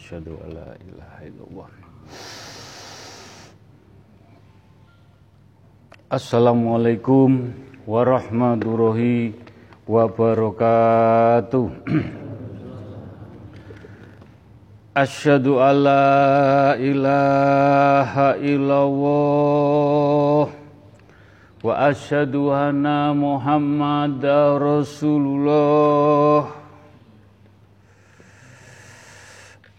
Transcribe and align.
Asyhadu 0.00 0.32
an 0.40 0.56
la 0.56 0.72
ilaha 0.80 1.20
illallah. 1.28 1.68
Assalamualaikum 6.08 7.52
warahmatullahi 7.84 9.36
wabarakatuh. 9.84 11.68
Asyhadu 14.96 15.60
an 15.60 15.76
la 15.84 16.80
ilaha 16.80 18.40
illallah 18.40 20.48
wa 21.60 21.72
asyhadu 21.76 22.56
anna 22.56 23.12
Muhammadar 23.12 24.64
Rasulullah. 24.64 26.59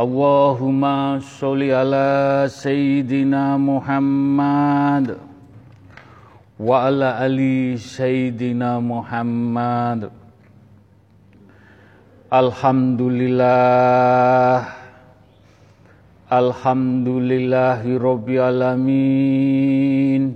Allahumma 0.00 1.20
sholli 1.20 1.76
ala 1.76 2.48
Sayyidina 2.48 3.60
Muhammad 3.60 5.20
wa 6.56 6.88
ala 6.88 7.20
ali 7.20 7.76
Sayyidina 7.76 8.80
Muhammad. 8.80 10.08
Alhamdulillah. 12.32 14.72
Alhamdulillahi 16.32 18.00
Rabbil 18.00 18.40
Alamin. 18.40 20.32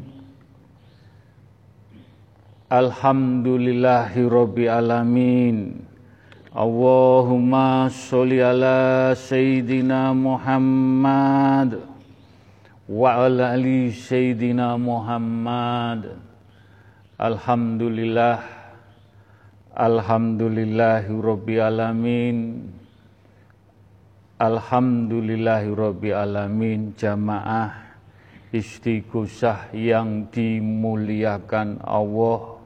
Alhamdulillahi 2.68 4.28
Alamin 4.68 5.83
Allahumma 6.54 7.90
sholli 7.90 8.38
ala 8.38 9.10
Sayyidina 9.18 10.14
Muhammad 10.14 11.82
wa 12.86 13.26
ala 13.26 13.58
ali 13.58 13.90
Sayyidina 13.90 14.78
Muhammad. 14.78 16.14
Alhamdulillah 17.18 18.38
Alhamdulillahi 19.74 21.10
Rabbil 21.10 21.58
Alamin. 21.58 22.70
Alhamdulillahi 24.38 25.74
Rabbil 25.74 26.14
Alamin 26.14 26.94
Jamaah 26.94 27.98
istighosah 28.54 29.74
yang 29.74 30.30
dimuliakan 30.30 31.82
Allah 31.82 32.62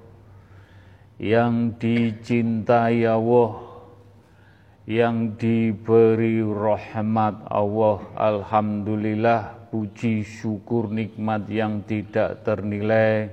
Yang 1.16 1.56
dicintai 1.80 3.08
Allah 3.08 3.67
yang 4.88 5.36
diberi 5.36 6.40
rahmat 6.40 7.44
Allah 7.52 8.00
Alhamdulillah 8.16 9.68
puji 9.68 10.24
syukur 10.24 10.88
nikmat 10.88 11.44
yang 11.52 11.84
tidak 11.84 12.40
ternilai 12.40 13.28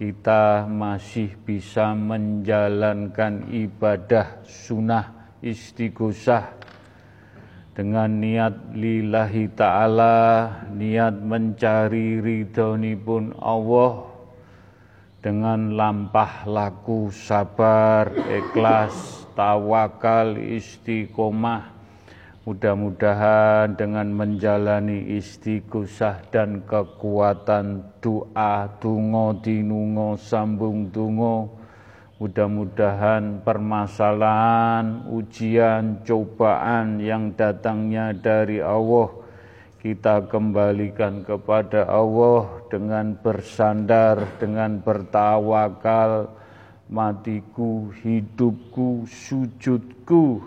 kita 0.00 0.64
masih 0.64 1.36
bisa 1.44 1.92
menjalankan 1.92 3.52
ibadah 3.52 4.40
sunnah 4.48 5.36
istighosah 5.44 6.56
dengan 7.76 8.08
niat 8.08 8.72
lillahi 8.72 9.44
ta'ala 9.52 10.16
niat 10.72 11.20
mencari 11.20 12.16
ridhoni 12.16 12.96
pun 12.96 13.36
Allah 13.36 14.08
dengan 15.20 15.76
lampah 15.76 16.48
laku 16.48 17.12
sabar 17.12 18.08
ikhlas 18.08 19.17
tawakal, 19.38 20.34
istiqomah. 20.34 21.78
Mudah-mudahan 22.42 23.76
dengan 23.78 24.10
menjalani 24.10 25.14
istiqosah 25.20 26.26
dan 26.32 26.64
kekuatan 26.66 27.86
doa, 28.02 28.66
tungo, 28.82 29.36
dinungo, 29.38 30.16
sambung 30.16 30.88
tungo, 30.88 31.54
mudah-mudahan 32.18 33.44
permasalahan, 33.44 35.06
ujian, 35.12 36.00
cobaan 36.02 36.98
yang 37.04 37.36
datangnya 37.36 38.16
dari 38.16 38.64
Allah, 38.64 39.12
kita 39.84 40.24
kembalikan 40.32 41.20
kepada 41.22 41.84
Allah 41.84 42.48
dengan 42.72 43.12
bersandar, 43.12 44.24
dengan 44.40 44.80
bertawakal, 44.80 46.37
matiku, 46.88 47.92
hidupku, 48.00 49.04
sujudku 49.08 50.40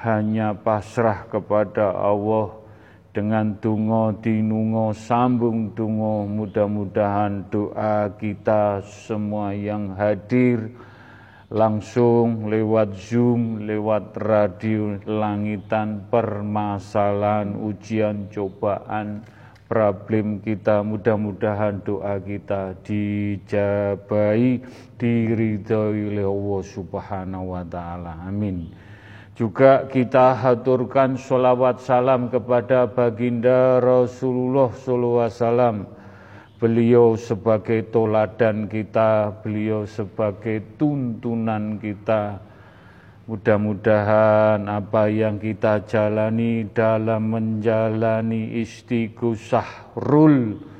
hanya 0.00 0.52
pasrah 0.52 1.24
kepada 1.28 1.96
Allah 1.96 2.62
dengan 3.12 3.52
tungo 3.60 4.16
dinungo 4.24 4.96
sambung 4.96 5.76
tungo 5.76 6.24
mudah-mudahan 6.24 7.44
doa 7.52 8.08
kita 8.16 8.80
semua 8.88 9.52
yang 9.52 9.92
hadir 9.92 10.72
langsung 11.52 12.48
lewat 12.48 12.96
Zoom, 12.96 13.68
lewat 13.68 14.16
radio 14.16 14.96
langitan 15.04 16.08
permasalahan 16.08 17.52
ujian 17.60 18.32
cobaan 18.32 19.20
problem 19.68 20.40
kita. 20.40 20.80
Mudah-mudahan 20.80 21.84
doa 21.84 22.16
kita 22.20 22.72
dijabai 22.80 24.64
diridhoi 25.02 26.14
oleh 26.14 26.22
Allah 26.22 26.62
Subhanahu 26.62 27.58
wa 27.58 27.66
taala. 27.66 28.22
Amin. 28.22 28.70
Juga 29.34 29.90
kita 29.90 30.38
haturkan 30.38 31.18
sholawat 31.18 31.82
salam 31.82 32.30
kepada 32.30 32.86
baginda 32.86 33.82
Rasulullah 33.82 34.70
SAW 34.70 35.82
beliau 36.62 37.18
sebagai 37.18 37.90
toladan 37.90 38.70
kita 38.70 39.42
beliau 39.42 39.82
sebagai 39.82 40.62
tuntunan 40.78 41.82
kita. 41.82 42.38
Mudah-mudahan 43.26 44.70
apa 44.70 45.10
yang 45.10 45.42
kita 45.42 45.82
jalani 45.90 46.70
dalam 46.70 47.34
menjalani 47.34 48.62
istighosah 48.62 49.96
rul 49.98 50.70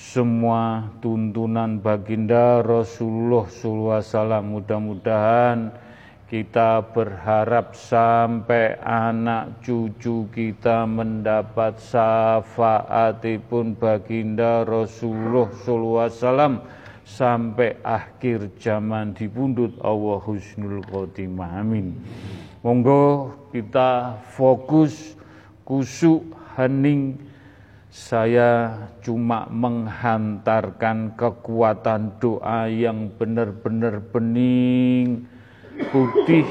semua 0.00 0.88
tuntunan 1.04 1.76
baginda 1.76 2.64
Rasulullah 2.64 3.44
SAW 3.52 4.40
mudah-mudahan 4.40 5.76
kita 6.24 6.80
berharap 6.96 7.76
sampai 7.76 8.80
anak 8.80 9.60
cucu 9.60 10.24
kita 10.32 10.88
mendapat 10.88 11.76
syafaatipun 11.76 13.76
baginda 13.76 14.64
Rasulullah 14.64 15.52
SAW 15.52 16.64
sampai 17.04 17.76
akhir 17.84 18.56
zaman 18.56 19.12
dibundut 19.12 19.76
Allah 19.84 20.16
husnul 20.24 20.80
khotimah. 20.88 21.60
Amin. 21.60 21.92
Monggo 22.64 23.36
kita 23.52 24.16
fokus 24.32 25.12
kusuk 25.68 26.24
hening 26.56 27.29
saya 27.90 28.70
cuma 29.02 29.50
menghantarkan 29.50 31.18
kekuatan 31.18 32.22
doa 32.22 32.70
yang 32.70 33.10
benar-benar 33.18 33.98
bening 34.14 35.26
putih. 35.90 36.46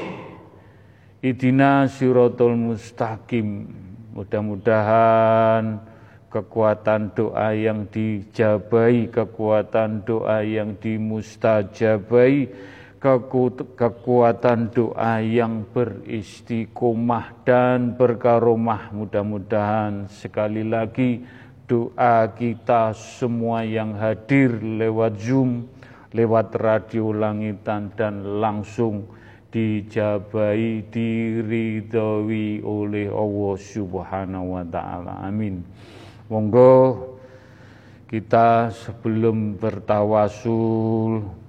Idina 1.24 1.88
siratul 1.88 2.60
mustaqim. 2.60 3.72
Mudah-mudahan 4.12 5.80
kekuatan 6.28 7.16
doa 7.16 7.56
yang 7.56 7.88
dijabai, 7.88 9.08
kekuatan 9.08 10.04
doa 10.04 10.44
yang 10.44 10.76
dimustajabai, 10.76 12.52
kekuatan 13.00 14.68
doa 14.68 15.24
yang 15.24 15.64
beristiqomah 15.72 17.32
dan 17.48 17.96
berkaromah. 17.96 18.92
Mudah-mudahan 18.92 20.04
sekali 20.12 20.62
lagi 20.62 21.24
doa 21.64 22.28
kita 22.28 22.92
semua 22.92 23.64
yang 23.64 23.96
hadir 23.96 24.60
lewat 24.60 25.16
Zoom, 25.16 25.64
lewat 26.12 26.52
radio 26.60 27.16
langitan 27.16 27.88
dan 27.96 28.20
langsung 28.44 29.08
dijabai 29.50 30.86
diridhoi 30.94 32.62
oleh 32.62 33.10
Allah 33.10 33.54
Subhanahu 33.58 34.54
wa 34.54 34.62
taala 34.62 35.26
amin 35.26 35.58
monggo 36.30 37.18
kita 38.06 38.70
sebelum 38.70 39.58
bertawasul 39.58 41.39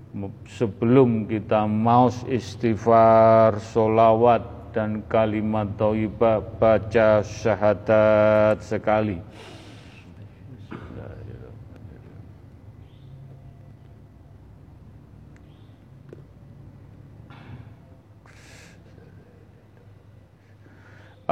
sebelum 0.48 1.28
kita 1.28 1.68
mau 1.68 2.12
istighfar 2.28 3.60
solawat 3.60 4.44
dan 4.76 5.04
kalimat 5.08 5.68
thayyibah 5.80 6.44
baca 6.60 7.24
syahadat 7.24 8.60
sekali 8.64 9.20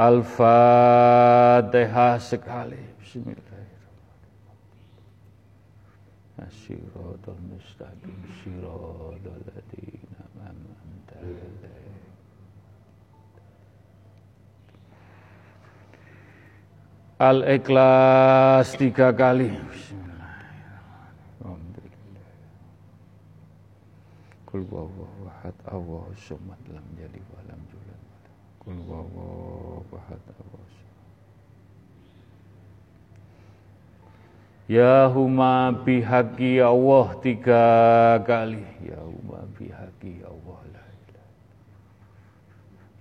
Al-Fatihah 0.00 2.16
sekali. 2.16 2.80
Bismillahirrahmanirrahim. 6.40 6.48
Asyiratul 6.48 7.36
mustaqim 7.52 8.16
syiratul 8.40 9.40
ladina 9.44 10.24
an'amta 10.48 11.20
Al-Ikhlas 17.20 18.72
tiga 18.80 19.12
kali. 19.12 19.52
Kul 24.48 24.64
huwallahu 24.66 25.30
ahad, 25.30 25.54
Allahu 25.68 26.10
samad, 26.16 26.58
lam 26.72 26.82
yalid 26.98 27.22
wa 27.30 27.38
lam 27.46 27.60
yulad. 27.70 28.02
Kul 28.58 28.74
huwallahu 28.82 29.86
ahad, 29.94 30.18
Ya 34.70 35.10
huma 35.10 35.74
bihaqi 35.82 36.62
Allah 36.62 37.18
tiga 37.18 37.66
kali. 38.22 38.62
Ya 38.86 39.02
huma 39.02 39.42
bihaqi 39.58 40.22
Allah 40.22 40.62
la 40.70 40.86
ilaha. 40.94 41.26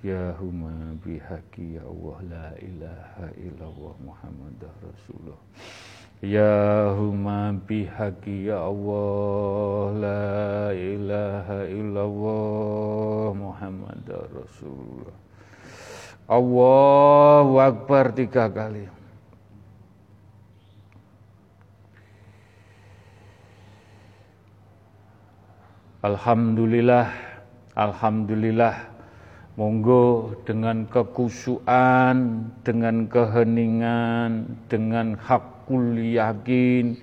Ya 0.02 0.34
huma 0.42 0.98
bihaqi 0.98 1.78
Allah 1.78 2.18
la 2.26 2.48
ilaha 2.58 3.28
illallah 3.38 3.94
Muhammad 4.02 4.58
Rasulullah. 4.82 5.38
Ya 6.26 6.90
huma 6.98 7.54
bihaqi 7.54 8.50
Allah 8.50 9.94
la 9.94 10.74
ilaha 10.74 11.70
illallah 11.70 13.30
Muhammad 13.38 14.10
Rasulullah. 14.10 15.14
Allahu 16.26 17.62
Akbar 17.62 18.18
tiga 18.18 18.50
kali. 18.50 18.99
Alhamdulillah, 26.00 27.12
Alhamdulillah, 27.76 28.88
monggo 29.60 30.32
dengan 30.48 30.88
kekusuan, 30.88 32.48
dengan 32.64 33.04
keheningan, 33.12 34.48
dengan 34.72 35.20
hakul 35.20 36.00
yakin, 36.00 36.96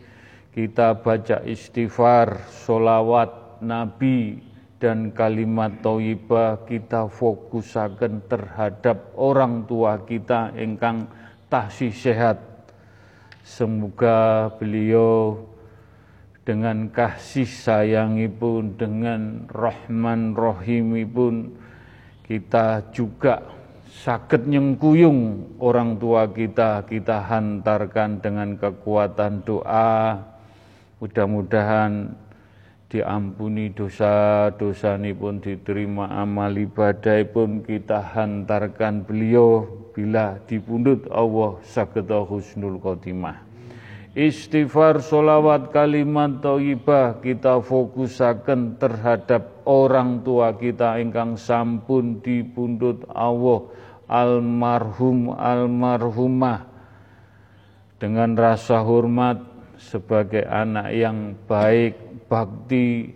kita 0.56 0.96
baca 1.04 1.44
istighfar, 1.44 2.48
solawat, 2.48 3.60
nabi, 3.60 4.40
dan 4.80 5.12
kalimat 5.12 5.76
thayyibah 5.84 6.64
kita 6.64 7.12
fokusaken 7.12 8.24
terhadap 8.32 9.12
orang 9.12 9.68
tua 9.68 10.00
kita 10.08 10.56
engkang 10.56 11.04
tasih 11.52 11.92
sehat. 11.92 12.40
Semoga 13.44 14.48
beliau 14.56 15.44
dengan 16.46 16.86
kasih 16.94 17.50
sayangipun, 17.50 18.78
dengan 18.78 19.50
rahman 19.50 20.30
rahimipun, 20.38 21.50
kita 22.22 22.86
juga 22.94 23.42
sakit 24.06 24.46
nyengkuyung 24.46 25.58
orang 25.58 25.98
tua 25.98 26.30
kita, 26.30 26.86
kita 26.86 27.26
hantarkan 27.26 28.22
dengan 28.22 28.54
kekuatan 28.54 29.42
doa. 29.42 30.22
Mudah-mudahan 31.02 32.14
diampuni 32.86 33.74
dosa-dosa 33.74 34.94
pun 35.18 35.42
diterima 35.42 36.06
amal 36.14 36.54
ibadah 36.54 37.26
pun 37.26 37.66
kita 37.66 37.98
hantarkan 38.14 39.02
beliau 39.02 39.66
bila 39.90 40.38
dipundut 40.46 41.10
Allah 41.10 41.58
sakit 41.66 42.06
husnul 42.06 42.78
khotimah 42.78 43.45
istighfar, 44.16 45.04
solawat, 45.04 45.68
kalimat 45.68 46.40
thayyibah 46.40 47.20
kita 47.20 47.60
fokusaken 47.60 48.80
terhadap 48.80 49.60
orang 49.68 50.24
tua 50.24 50.56
kita 50.56 50.96
ingkang 50.96 51.36
sampun 51.36 52.24
dipundhut 52.24 53.04
Allah 53.12 53.68
almarhum 54.08 55.36
almarhumah 55.36 56.64
dengan 58.00 58.32
rasa 58.32 58.80
hormat 58.80 59.36
sebagai 59.76 60.48
anak 60.48 60.96
yang 60.96 61.36
baik, 61.44 62.24
bakti, 62.32 63.12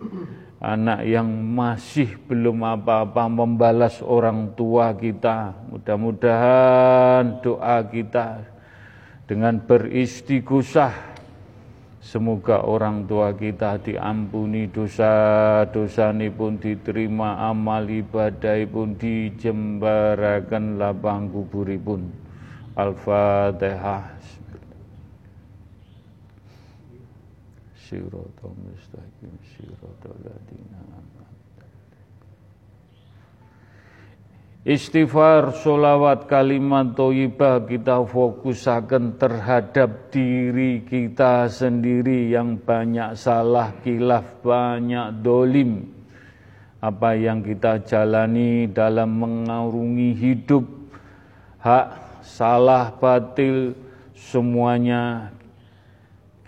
anak 0.61 1.01
yang 1.09 1.25
masih 1.25 2.21
belum 2.29 2.61
apa-apa 2.61 3.25
membalas 3.25 3.97
orang 4.05 4.53
tua 4.53 4.93
kita. 4.93 5.57
Mudah-mudahan 5.73 7.41
doa 7.41 7.81
kita 7.89 8.50
dengan 9.31 9.63
beristighosah. 9.63 10.91
Semoga 12.03 12.67
orang 12.67 13.07
tua 13.07 13.31
kita 13.31 13.79
diampuni 13.79 14.67
dosa-dosa 14.67 16.11
ini 16.11 16.27
pun 16.27 16.59
diterima 16.59 17.39
amal 17.47 17.87
ibadah 17.87 18.59
pun 18.67 18.99
dijembarakan 18.99 20.75
lapang 20.75 21.31
kuburipun. 21.31 22.11
Al-Fatihah. 22.75 24.19
Siratul 27.79 28.55
mustaqim 28.67 29.31
siratul 29.55 30.15
ladina 30.27 30.83
Istighfar, 34.61 35.57
solawat, 35.57 36.29
kalimat 36.29 36.93
toibah 36.93 37.65
kita 37.65 38.05
fokusakan 38.05 39.17
terhadap 39.17 40.13
diri 40.13 40.85
kita 40.85 41.49
sendiri 41.49 42.29
yang 42.29 42.61
banyak 42.61 43.17
salah, 43.17 43.73
kilaf, 43.81 44.37
banyak 44.45 45.17
dolim. 45.25 45.89
Apa 46.77 47.17
yang 47.17 47.41
kita 47.41 47.81
jalani 47.81 48.69
dalam 48.69 49.17
mengarungi 49.17 50.13
hidup, 50.13 50.69
hak, 51.57 52.21
salah, 52.21 52.93
batil, 53.01 53.73
semuanya 54.13 55.33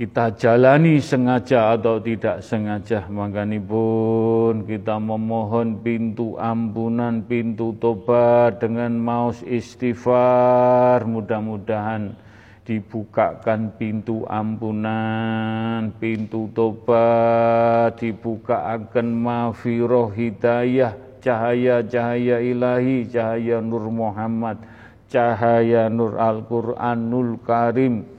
kita 0.03 0.35
jalani 0.35 0.99
sengaja 0.99 1.79
atau 1.79 1.95
tidak 1.95 2.43
sengaja 2.43 3.07
makanya 3.07 3.55
pun 3.63 4.67
kita 4.67 4.99
memohon 4.99 5.79
pintu 5.79 6.35
ampunan 6.35 7.23
pintu 7.23 7.71
tobat 7.79 8.59
dengan 8.59 8.99
maus 8.99 9.39
istighfar. 9.47 11.07
Mudah-mudahan 11.07 12.19
dibukakan 12.67 13.79
pintu 13.79 14.27
ampunan 14.27 15.87
pintu 15.95 16.51
tobat 16.51 17.95
dibuka 17.95 18.75
akan 18.75 19.07
mafiroh 19.07 20.11
hidayah 20.11 20.99
cahaya-cahaya 21.23 22.43
ilahi 22.43 23.07
cahaya 23.07 23.63
nur 23.63 23.87
Muhammad 23.87 24.59
cahaya 25.07 25.87
nur 25.87 26.19
Al-Quranul 26.19 27.39
Karim 27.47 28.12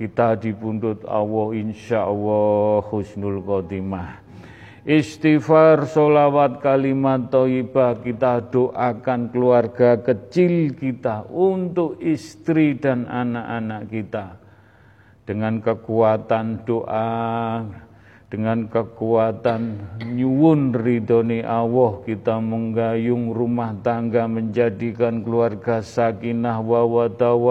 kita 0.00 0.32
dipundut 0.40 1.04
Allah 1.04 1.52
insya 1.60 2.08
Allah 2.08 2.80
husnul 2.88 3.44
khotimah. 3.44 4.24
Istighfar, 4.80 5.84
solawat, 5.84 6.64
kalimat 6.64 7.28
toibah 7.28 8.00
kita 8.00 8.48
doakan 8.48 9.28
keluarga 9.28 10.00
kecil 10.00 10.72
kita 10.72 11.28
untuk 11.28 12.00
istri 12.00 12.80
dan 12.80 13.04
anak-anak 13.04 13.92
kita. 13.92 14.40
Dengan 15.28 15.60
kekuatan 15.60 16.64
doa, 16.64 17.60
dengan 18.32 18.72
kekuatan 18.72 19.62
nyuwun 20.16 20.72
ridhoni 20.72 21.44
Allah 21.44 22.00
kita 22.08 22.40
menggayung 22.40 23.36
rumah 23.36 23.76
tangga 23.84 24.24
menjadikan 24.24 25.20
keluarga 25.20 25.84
sakinah 25.84 26.56
wa 26.64 27.04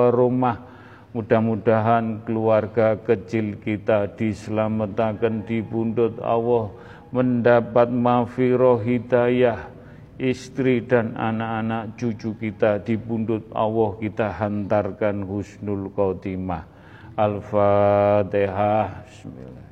rumah 0.09 0.68
Mudah-mudahan 1.09 2.21
keluarga 2.21 2.93
kecil 2.93 3.57
kita 3.57 4.13
diselamatkan 4.13 5.41
di 5.41 5.57
bundut 5.65 6.21
Allah 6.21 6.69
mendapat 7.09 7.89
mafiroh 7.89 8.77
hidayah 8.77 9.73
istri 10.21 10.85
dan 10.85 11.17
anak-anak 11.17 11.97
cucu 11.97 12.37
kita 12.37 12.77
di 12.85 12.93
pundut 12.99 13.49
Allah 13.57 13.97
kita 13.97 14.29
hantarkan 14.37 15.25
husnul 15.25 15.89
khotimah. 15.95 16.67
Al-Fatihah. 17.17 19.09
Bismillahirrahmanirrahim 19.09 19.69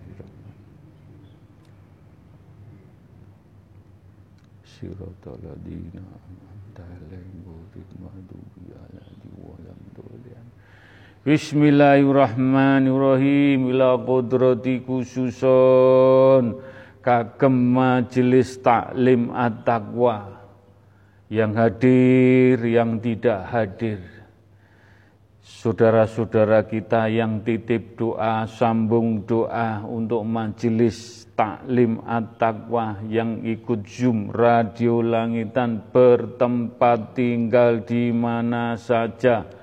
ladzina 5.48 6.02
an'amta 6.02 6.84
alaihim 6.86 7.46
ghairil 7.46 7.94
maghdubi 8.02 8.74
alaihim 8.74 9.32
waladdallin. 9.42 10.46
Bismillahirrahmanirrahim 11.28 13.76
ila 13.76 14.00
qudrati 14.00 14.80
khususun 14.80 16.56
kagem 17.04 17.52
majelis 17.52 18.56
taklim 18.64 19.36
at-taqwa 19.36 20.40
yang 21.28 21.52
hadir, 21.52 22.64
yang 22.64 23.04
tidak 23.04 23.44
hadir. 23.44 24.00
Saudara-saudara 25.44 26.64
kita 26.64 27.12
yang 27.12 27.44
titip 27.44 28.00
doa, 28.00 28.48
sambung 28.48 29.28
doa 29.28 29.84
untuk 29.84 30.24
majelis 30.24 31.28
taklim 31.36 32.00
at-taqwa 32.08 33.04
yang 33.12 33.44
ikut 33.44 33.84
Zoom 33.84 34.32
Radio 34.32 35.04
Langitan 35.04 35.92
bertempat 35.92 37.20
tinggal 37.20 37.84
di 37.84 38.16
mana 38.16 38.80
saja. 38.80 39.57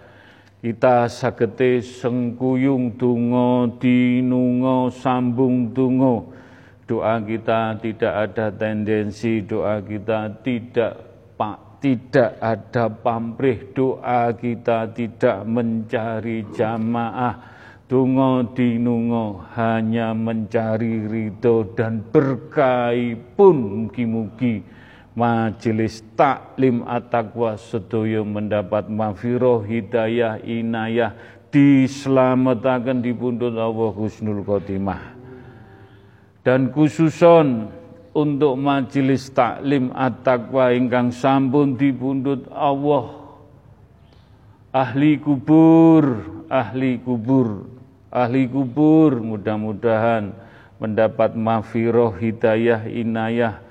Kita 0.65 1.13
sagete 1.13 1.85
sengkuyung 1.85 2.97
tungo 2.97 3.69
dinungo 3.77 4.89
sambung 4.89 5.77
tungo. 5.77 6.33
Doa 6.89 7.21
kita 7.21 7.77
tidak 7.85 8.33
ada 8.33 8.49
tendensi, 8.49 9.45
doa 9.45 9.85
kita 9.85 10.41
tidak 10.41 11.05
pak 11.37 11.85
tidak 11.85 12.41
ada 12.41 12.89
pamrih. 12.89 13.77
Doa 13.77 14.33
kita 14.33 14.89
tidak 14.97 15.45
mencari 15.45 16.49
jamaah. 16.57 17.45
Tungo 17.85 18.49
dinungo 18.57 19.45
hanya 19.61 20.17
mencari 20.17 21.05
ridho 21.05 21.77
dan 21.77 22.01
berkai 22.09 23.13
pun 23.37 23.85
mugi-mugi 23.85 24.65
majelis 25.15 26.03
taklim 26.19 26.83
at-taqwa 26.85 27.55
sedoyo 27.55 28.27
mendapat 28.27 28.91
mafiroh 28.91 29.63
hidayah 29.63 30.43
inayah 30.43 31.15
diselamatkan 31.55 32.99
di 32.99 33.15
pundut 33.15 33.55
Allah 33.55 33.95
Husnul 33.95 34.43
Khotimah. 34.43 35.15
Dan 36.43 36.75
khususon 36.75 37.71
untuk 38.13 38.59
majelis 38.59 39.31
taklim 39.31 39.95
at-taqwa 39.95 40.75
ingkang 40.75 41.15
sampun 41.15 41.79
dipundhut 41.79 42.51
Allah. 42.53 43.23
Ahli 44.75 45.23
kubur 45.23 46.35
ahli 46.51 47.01
kubur 47.01 47.71
ahli 48.13 48.47
kubur. 48.51 49.19
Mudah-mudahan 49.19 50.35
mendapat 50.79 51.39
mafiroh 51.39 52.13
hidayah 52.15 52.87
inayah 52.91 53.64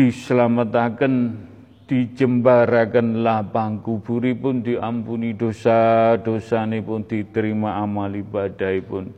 diselamatkan 0.00 1.36
dijembaraken 1.84 3.20
lapang 3.20 3.84
kuburipun 3.84 4.64
diampuni 4.64 5.36
dosa-dosa 5.36 6.64
pun 6.80 7.04
diterima 7.04 7.84
amal 7.84 8.08
ibadah 8.08 8.72
pun 8.80 9.12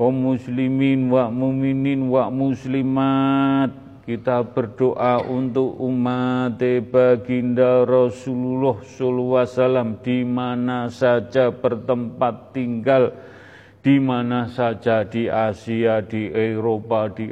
wa 0.00 0.08
muslimin 0.08 1.12
wa 1.12 1.28
muminin 1.28 2.08
wa 2.08 2.32
muslimat. 2.32 3.92
Kita 4.00 4.42
berdoa 4.42 5.22
untuk 5.22 5.76
umat 5.78 6.58
baginda 6.90 7.86
Rasulullah 7.86 8.82
SAW 8.82 10.02
di 10.02 10.26
mana 10.26 10.90
saja 10.90 11.54
bertempat 11.54 12.50
tinggal, 12.50 13.14
di 13.84 14.02
mana 14.02 14.50
saja 14.50 15.06
di 15.06 15.30
Asia, 15.30 16.02
di 16.02 16.26
Eropa, 16.26 17.06
di 17.06 17.30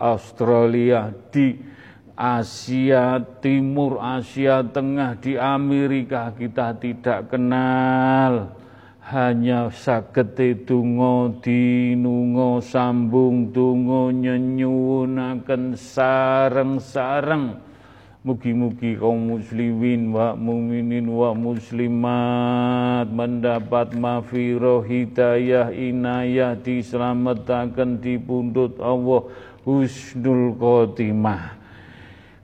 Australia, 0.00 1.12
di 1.28 1.60
Asia 2.16 3.20
Timur, 3.42 4.00
Asia 4.00 4.64
Tengah, 4.64 5.20
di 5.20 5.36
Amerika 5.36 6.32
kita 6.32 6.72
tidak 6.78 7.28
kenal 7.28 8.61
hanya 9.12 9.68
sagete 9.68 10.64
tungo 10.64 11.36
dinungo 11.44 12.64
sambung 12.64 13.52
tungo 13.52 14.08
nyenyunaken 14.08 15.76
sareng-sareng. 15.76 17.60
Mugi-mugi 18.24 18.96
kaum 18.96 19.36
muslimin 19.36 20.14
wa 20.14 20.32
muminin 20.32 21.10
wa 21.10 21.36
muslimat 21.36 23.10
mendapat 23.10 23.92
mafiroh 23.98 24.80
hidayah 24.80 25.74
inayah 25.74 26.56
diselamatkan 26.56 27.98
di 27.98 28.16
pundut 28.16 28.78
Allah 28.78 29.26
husnul 29.66 30.54
khotimah 30.54 31.61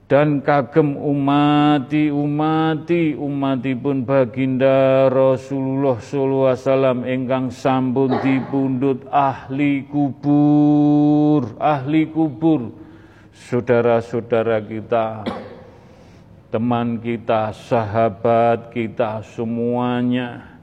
dan 0.09 0.41
kagem 0.41 0.97
umati 0.97 2.09
umati 2.09 3.13
umati 3.13 3.77
pun 3.77 4.09
baginda 4.09 5.13
Rasulullah 5.13 6.01
sallallahu 6.01 6.49
alaihi 6.49 6.65
wasallam 6.65 6.99
ingkang 7.05 7.47
sampun 7.53 8.17
dipundhut 8.25 9.05
ahli 9.13 9.85
kubur 9.85 11.53
ahli 11.61 12.09
kubur. 12.09 12.73
Saudara-saudara 13.37 14.65
kita 14.65 15.29
teman 16.49 16.97
kita 17.05 17.53
sahabat 17.53 18.73
kita 18.73 19.21
semuanya 19.21 20.58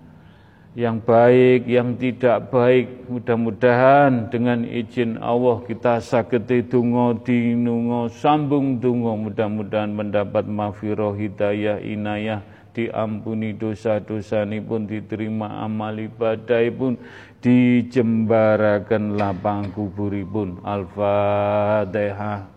yang 0.76 1.00
baik, 1.00 1.64
yang 1.72 1.96
tidak 1.96 2.52
baik. 2.52 3.08
Mudah-mudahan 3.08 4.28
dengan 4.28 4.68
izin 4.68 5.16
Allah 5.24 5.64
kita 5.64 6.04
saketi 6.04 6.68
dungo 6.68 7.16
dinungo 7.24 8.12
sambung 8.12 8.78
dungo. 8.84 9.16
Mudah-mudahan 9.16 9.96
mendapat 9.96 10.44
mafiroh 10.46 11.16
hidayah 11.16 11.80
inayah 11.80 12.44
diampuni 12.76 13.56
dosa-dosa 13.56 14.44
ini 14.44 14.60
pun 14.60 14.84
diterima 14.84 15.64
amal 15.64 15.96
ibadah 15.96 16.60
pun 16.76 17.00
dijembarakan 17.40 19.16
lapang 19.16 19.72
kuburipun 19.72 20.60
al-fatihah 20.60 22.55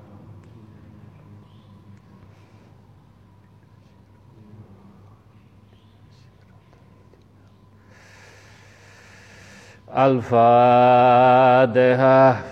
Al-Fatihah 9.88 11.72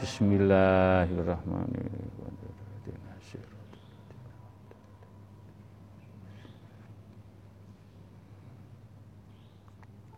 Bismillahirrahmanirrahim. 0.01 2.01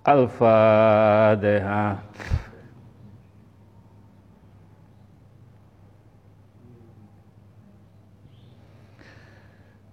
Al-Fatihah 0.07 2.07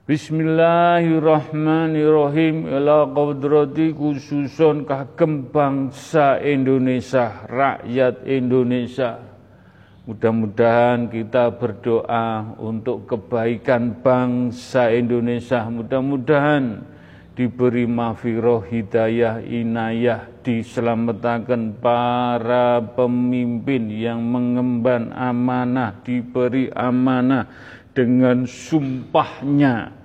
Bismillahirrahmanirrahim 0.06 2.70
ila 2.70 3.10
qadrati 3.10 3.90
khususon 3.90 4.86
kagem 4.86 5.50
bangsa 5.50 6.38
Indonesia, 6.46 7.42
rakyat 7.50 8.22
Indonesia. 8.30 9.18
Mudah-mudahan 10.06 11.10
kita 11.10 11.58
berdoa 11.58 12.54
untuk 12.62 13.10
kebaikan 13.10 13.98
bangsa 14.06 14.94
Indonesia. 14.94 15.66
Mudah-mudahan 15.74 16.86
diberi 17.34 17.90
mafiroh 17.90 18.62
hidayah 18.62 19.42
inayah 19.42 20.30
diselamatkan 20.46 21.82
para 21.82 22.78
pemimpin 22.94 23.90
yang 23.90 24.22
mengemban 24.22 25.10
amanah 25.18 25.98
diberi 26.06 26.70
amanah 26.70 27.74
dengan 27.96 28.44
sumpahnya. 28.44 29.96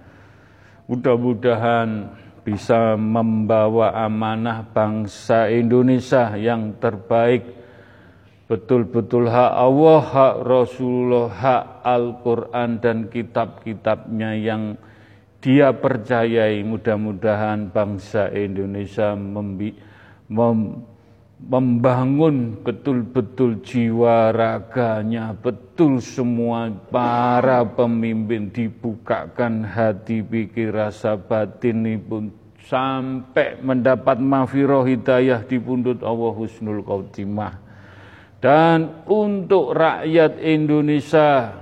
Mudah-mudahan 0.87 2.15
bisa 2.47 2.97
membawa 2.97 3.93
amanah 4.07 4.65
bangsa 4.65 5.51
Indonesia 5.53 6.33
yang 6.39 6.79
terbaik 6.81 7.61
betul-betul 8.51 9.31
hak 9.31 9.53
Allah, 9.55 10.01
hak 10.03 10.37
Rasulullah, 10.43 11.31
hak 11.31 11.65
Al-Quran 11.87 12.71
dan 12.83 13.07
kitab-kitabnya 13.07 14.35
yang 14.35 14.75
dia 15.39 15.71
percayai. 15.71 16.59
Mudah-mudahan 16.67 17.71
bangsa 17.71 18.27
Indonesia 18.35 19.15
mem, 19.15 19.79
membangun 21.41 22.61
betul-betul 22.61 23.65
jiwa 23.65 24.31
raganya, 24.35 25.33
betul 25.33 26.03
semua 26.05 26.69
para 26.93 27.65
pemimpin 27.65 28.53
dibukakan 28.53 29.65
hati 29.65 30.21
pikir 30.21 30.77
rasa 30.77 31.17
batin 31.17 31.97
pun 32.05 32.29
sampai 32.69 33.59
mendapat 33.65 34.21
mafiroh 34.21 34.85
hidayah 34.85 35.43
di 35.43 35.57
pundut 35.57 36.05
Allah 36.05 36.33
Husnul 36.37 36.85
Khotimah. 36.85 37.57
Dan 38.41 39.05
untuk 39.05 39.77
rakyat 39.77 40.41
Indonesia 40.41 41.61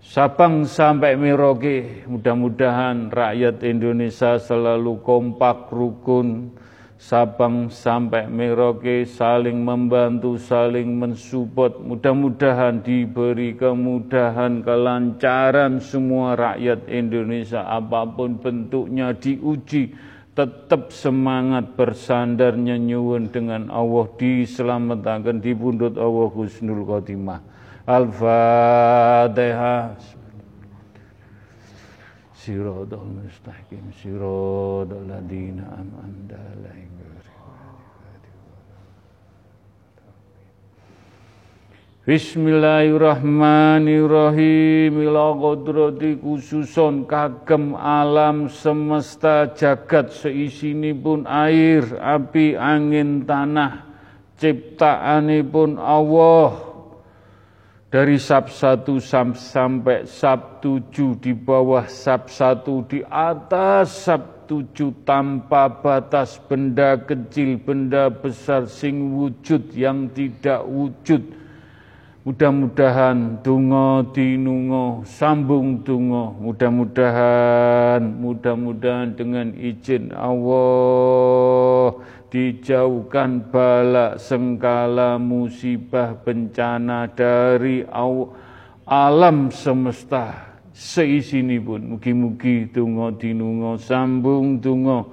Sabang 0.00 0.66
sampai 0.66 1.14
Merauke 1.14 2.02
mudah-mudahan 2.08 3.14
rakyat 3.14 3.62
Indonesia 3.62 4.40
selalu 4.42 4.98
kompak 5.06 5.70
rukun 5.70 6.56
Sabang 7.00 7.72
sampai 7.72 8.28
Merauke 8.28 9.08
saling 9.08 9.64
membantu, 9.64 10.36
saling 10.36 11.00
mensupport. 11.00 11.80
Mudah-mudahan 11.80 12.84
diberi 12.84 13.56
kemudahan, 13.56 14.60
kelancaran 14.60 15.80
semua 15.80 16.36
rakyat 16.36 16.84
Indonesia 16.92 17.64
apa 17.64 18.04
pun 18.04 18.36
bentuknya 18.36 19.16
diuji 19.16 19.96
tetap 20.36 20.92
semangat 20.92 21.72
bersandar 21.72 22.60
nyuwun 22.60 23.32
dengan 23.32 23.72
Allah 23.72 24.04
diselamatkan 24.20 25.40
di 25.40 25.56
pundut 25.56 25.96
Allah 25.96 26.28
Husnul 26.28 26.84
Khotimah. 26.84 27.40
Al-Fatihah. 27.88 30.19
Siratal 32.40 33.04
mustaqim 33.04 33.92
siratal 34.00 35.04
ladina 35.04 35.76
an'amta 35.76 36.40
alaihim 36.40 36.96
Bismillahirrahmanirrahim. 42.08 45.04
Ila 45.04 45.36
kodrati 45.36 46.16
khususon 46.16 47.04
kagem 47.04 47.76
alam 47.76 48.48
semesta 48.48 49.52
jagat 49.52 50.08
pun 51.04 51.28
air, 51.28 51.84
api, 52.00 52.56
angin, 52.56 53.28
tanah 53.28 53.84
Ciptaanipun 54.40 55.76
Allah 55.76 56.69
Dari 57.90 58.22
sab 58.22 58.46
satu 58.54 59.02
sampai 59.02 60.06
sab 60.06 60.62
tujuh 60.62 61.18
Di 61.18 61.34
bawah 61.34 61.90
sab 61.90 62.30
satu 62.30 62.86
Di 62.86 63.02
atas 63.10 64.06
sab 64.06 64.46
tujuh 64.46 64.94
Tanpa 65.02 65.66
batas 65.66 66.38
benda 66.46 66.94
kecil, 67.02 67.58
benda 67.58 68.06
besar 68.06 68.70
Sing 68.70 69.18
wujud 69.18 69.74
yang 69.74 70.06
tidak 70.14 70.62
wujud. 70.70 71.40
Mudah-mudahan 72.20 73.40
tungo 73.40 74.04
dinungo 74.12 75.00
sambung 75.08 75.80
tungo 75.80 76.36
mudah-mudahan 76.36 78.04
mudah-mudahan 78.04 79.16
dengan 79.16 79.56
izin 79.56 80.12
Allah 80.12 81.29
dijauhkan 82.30 83.50
balak 83.50 84.22
sengkala 84.22 85.18
musibah 85.18 86.14
bencana 86.22 87.10
dari 87.10 87.82
alam 88.86 89.50
semesta 89.50 90.56
seisini 90.70 91.58
pun 91.58 91.98
mugi-mugi 91.98 92.70
tungo 92.70 93.12
dinungo 93.18 93.76
sambung 93.76 94.62
tungo 94.62 95.10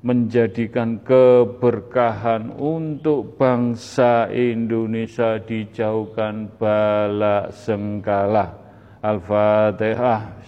menjadikan 0.00 1.00
keberkahan 1.04 2.56
untuk 2.56 3.36
bangsa 3.36 4.32
Indonesia 4.32 5.36
dijauhkan 5.44 6.48
bala 6.56 7.52
sengkala. 7.52 8.56
Al-Fatihah. 9.00 10.40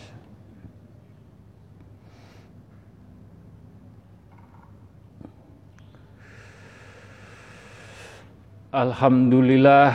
Alhamdulillah, 8.73 9.93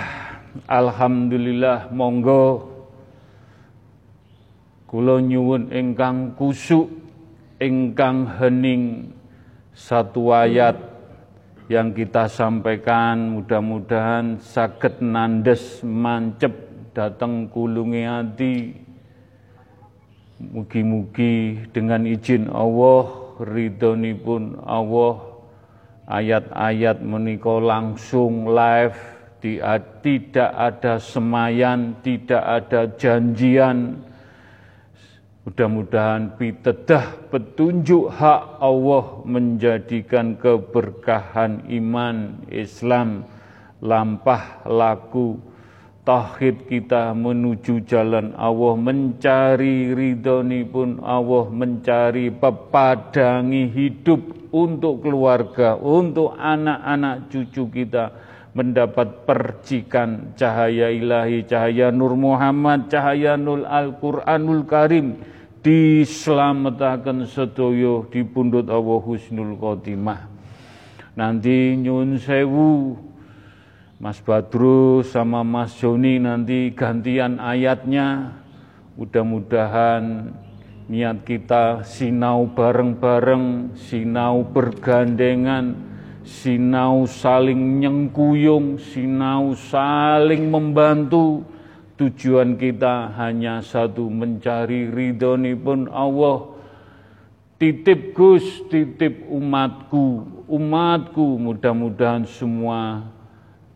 alhamdulillah 0.69 1.89
monggo. 1.89 2.69
Kula 4.85 5.17
nyuwun 5.17 5.73
ingkang 5.73 6.37
kusuk 6.37 6.85
ingkang 7.57 8.29
hening 8.37 9.17
satu 9.73 10.29
ayat 10.29 10.77
yang 11.73 11.89
kita 11.89 12.29
sampaikan. 12.29 13.41
Mudah-mudahan 13.41 14.37
sakit 14.37 15.01
nandes 15.01 15.81
mancep 15.81 16.53
datang 16.93 17.49
kulungi 17.49 18.05
hati 18.05 18.77
mugi-mugi 20.37 21.65
dengan 21.73 22.05
izin 22.05 22.45
Allah 22.53 23.09
ridhoni 23.41 24.13
pun 24.13 24.53
Allah 24.61 25.26
ayat-ayat 26.07 27.03
menika 27.03 27.59
langsung 27.59 28.47
live 28.47 28.95
tidak 30.01 30.51
ada 30.55 30.97
semayan 30.97 31.99
tidak 32.01 32.41
ada 32.41 32.89
janjian. 32.97 34.01
Mudah-mudahan 35.47 36.35
pitedah 36.35 37.31
petunjuk 37.31 38.11
hak 38.11 38.59
Allah 38.59 39.23
menjadikan 39.23 40.35
keberkahan 40.35 41.71
iman 41.71 42.43
Islam 42.51 43.23
lampah 43.79 44.67
laku 44.67 45.39
tauhid 46.07 46.71
kita 46.71 47.11
menuju 47.11 47.83
jalan 47.83 48.31
Allah 48.39 48.79
mencari 48.79 49.91
ridhoni 49.91 50.63
pun 50.63 51.03
Allah 51.03 51.51
mencari 51.51 52.31
pepadangi 52.31 53.67
hidup 53.67 54.47
untuk 54.55 55.03
keluarga 55.03 55.75
untuk 55.75 56.31
anak-anak 56.39 57.27
cucu 57.27 57.67
kita 57.67 58.15
mendapat 58.55 59.27
percikan 59.27 60.31
cahaya 60.39 60.87
ilahi 60.87 61.43
cahaya 61.43 61.91
Nur 61.91 62.15
Muhammad 62.15 62.87
cahaya 62.87 63.35
Nur 63.35 63.67
Al-Quranul 63.67 64.63
Karim 64.63 65.19
diselamatkan 65.59 67.27
sedoyo 67.27 68.07
di 68.07 68.23
pundut 68.23 68.71
Allah 68.71 69.03
Husnul 69.03 69.59
Khotimah. 69.59 70.23
Nanti 71.19 71.75
nyun 71.75 72.15
sewu 72.15 72.95
Mas 73.97 74.21
Badru 74.21 75.01
sama 75.01 75.41
Mas 75.41 75.73
Joni 75.81 76.21
nanti 76.21 76.69
gantian 76.69 77.41
ayatnya. 77.41 78.29
Mudah-mudahan 78.93 80.33
niat 80.85 81.25
kita 81.25 81.81
sinau 81.81 82.45
bareng-bareng, 82.45 83.73
sinau 83.73 84.45
bergandengan, 84.45 85.73
sinau 86.21 87.09
saling 87.09 87.81
nyengkuyung, 87.81 88.77
sinau 88.77 89.57
saling 89.57 90.45
membantu, 90.45 91.41
Tujuan 91.97 92.61
kita 92.61 93.17
hanya 93.17 93.57
satu 93.65 94.05
mencari 94.05 94.85
ridhoni 94.85 95.57
pun 95.57 95.89
Allah. 95.89 96.53
Titip 97.57 98.13
Gus, 98.13 98.45
titip 98.69 99.25
umatku, 99.25 100.21
umatku 100.45 101.41
mudah-mudahan 101.41 102.29
semua 102.29 103.16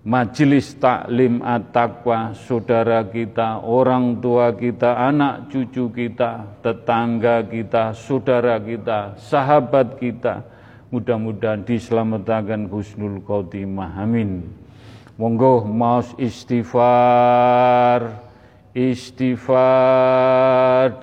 majelis 0.01 0.73
taklim 0.81 1.45
at-taqwa, 1.45 2.33
saudara 2.33 3.05
kita, 3.05 3.61
orang 3.61 4.17
tua 4.17 4.49
kita, 4.53 4.97
anak 4.97 5.53
cucu 5.53 5.93
kita, 5.93 6.45
tetangga 6.65 7.45
kita, 7.45 7.93
saudara 7.93 8.57
kita, 8.57 9.13
sahabat 9.21 10.01
kita, 10.01 10.41
mudah-mudahan 10.89 11.61
diselamatkan 11.61 12.65
husnul 12.65 13.21
khotimah. 13.21 14.01
Amin. 14.01 14.49
Monggo 15.21 15.61
maus 15.69 16.17
istighfar 16.17 18.09
istighfar 18.71 19.67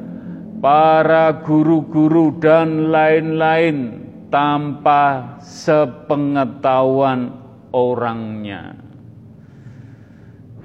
para 0.58 1.30
guru-guru 1.44 2.34
dan 2.42 2.90
lain-lain 2.90 4.08
tanpa 4.32 5.38
sepengetahuan 5.44 7.30
orangnya. 7.70 8.87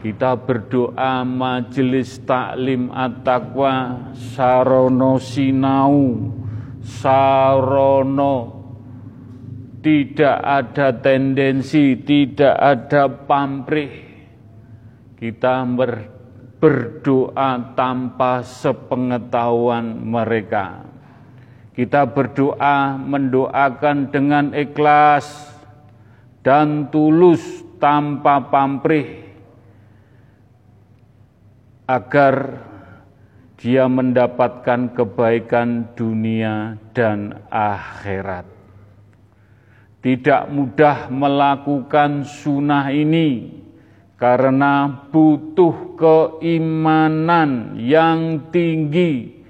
Kita 0.04 0.36
berdoa 0.36 1.24
majelis 1.24 2.20
taklim 2.28 2.92
at-taqwa 2.92 4.12
sarono 4.36 5.16
sinau 5.16 6.28
sarono 6.84 8.36
tidak 9.80 10.38
ada 10.44 10.92
tendensi, 11.00 11.96
tidak 12.04 12.52
ada 12.52 13.08
pamrih. 13.08 13.96
Kita 15.16 15.64
ber, 15.72 15.92
berdoa 16.60 17.72
tanpa 17.72 18.44
sepengetahuan 18.44 20.04
mereka. 20.04 20.84
Kita 21.72 22.12
berdoa 22.12 23.00
mendoakan 23.00 24.12
dengan 24.12 24.52
ikhlas 24.52 25.52
dan 26.44 26.92
tulus 26.92 27.64
tanpa 27.80 28.40
pamrih 28.52 29.23
agar 31.88 32.64
dia 33.60 33.88
mendapatkan 33.88 34.92
kebaikan 34.92 35.96
dunia 35.96 36.76
dan 36.92 37.48
akhirat. 37.48 38.44
Tidak 40.04 40.52
mudah 40.52 41.08
melakukan 41.08 42.28
sunnah 42.28 42.92
ini 42.92 43.64
karena 44.20 45.08
butuh 45.08 45.96
keimanan 45.96 47.80
yang 47.80 48.52
tinggi 48.52 49.44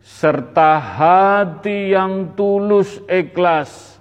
serta 0.00 0.80
hati 0.80 1.92
yang 1.92 2.32
tulus 2.32 3.04
ikhlas 3.04 3.97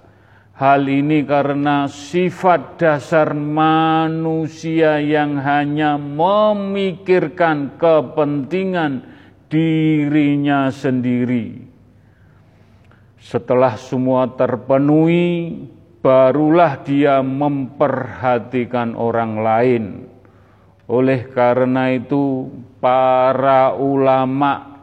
Hal 0.58 0.90
ini 0.90 1.22
karena 1.22 1.86
sifat 1.86 2.82
dasar 2.82 3.30
manusia 3.38 4.98
yang 4.98 5.38
hanya 5.38 6.02
memikirkan 6.02 7.78
kepentingan 7.78 9.06
dirinya 9.54 10.74
sendiri. 10.74 11.62
Setelah 13.22 13.78
semua 13.78 14.34
terpenuhi, 14.34 15.62
barulah 16.02 16.82
dia 16.82 17.22
memperhatikan 17.22 18.98
orang 18.98 19.38
lain. 19.38 19.84
Oleh 20.90 21.30
karena 21.38 21.94
itu, 21.94 22.50
para 22.82 23.78
ulama 23.78 24.74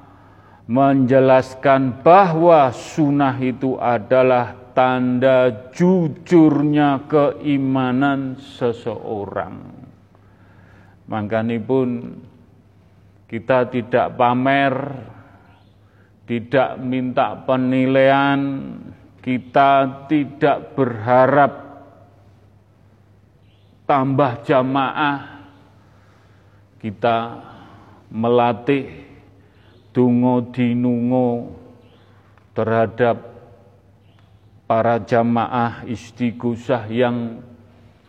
menjelaskan 0.71 1.99
bahwa 2.07 2.71
sunnah 2.71 3.35
itu 3.43 3.75
adalah 3.83 4.64
tanda 4.75 5.71
jujurnya 5.73 7.07
keimanan 7.07 8.37
seseorang. 8.37 9.63
Makanya 11.09 11.57
pun 11.63 12.19
kita 13.31 13.71
tidak 13.71 14.19
pamer, 14.19 14.75
tidak 16.27 16.77
minta 16.83 17.39
penilaian, 17.47 18.41
kita 19.23 20.05
tidak 20.11 20.75
berharap 20.77 21.53
tambah 23.85 24.33
jamaah, 24.43 25.19
kita 26.81 27.19
melatih 28.13 28.87
dungo 29.93 30.51
dinungo 30.55 31.53
terhadap 32.55 33.34
para 34.65 34.97
jamaah 35.01 35.85
istighosah 35.85 36.89
yang 36.89 37.45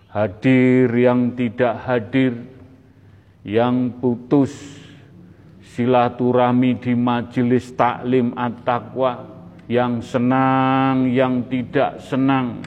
hadir, 0.08 0.88
yang 0.96 1.36
tidak 1.36 1.76
hadir, 1.84 2.34
yang 3.44 3.92
putus 4.00 4.56
silaturahmi 5.76 6.80
di 6.80 6.96
majelis 6.96 7.76
taklim 7.76 8.32
at-taqwa, 8.40 9.28
yang 9.68 10.00
senang, 10.00 11.12
yang 11.12 11.44
tidak 11.52 12.00
senang. 12.00 12.64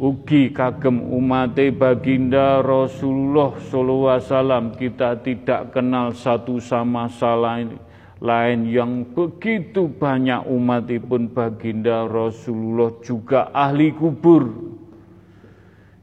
Ugi 0.00 0.48
kagem 0.48 0.96
umat 1.12 1.60
baginda 1.76 2.64
Rasulullah 2.64 3.52
wasallam 3.60 4.72
kita 4.72 5.20
tidak 5.20 5.76
kenal 5.76 6.16
satu 6.16 6.56
sama 6.56 7.04
lain 7.20 7.89
lain 8.20 8.68
yang 8.68 9.08
begitu 9.16 9.88
banyak 9.88 10.44
umat 10.44 10.92
pun 11.08 11.32
baginda 11.32 12.04
Rasulullah 12.04 12.92
juga 13.00 13.48
ahli 13.48 13.96
kubur. 13.96 14.76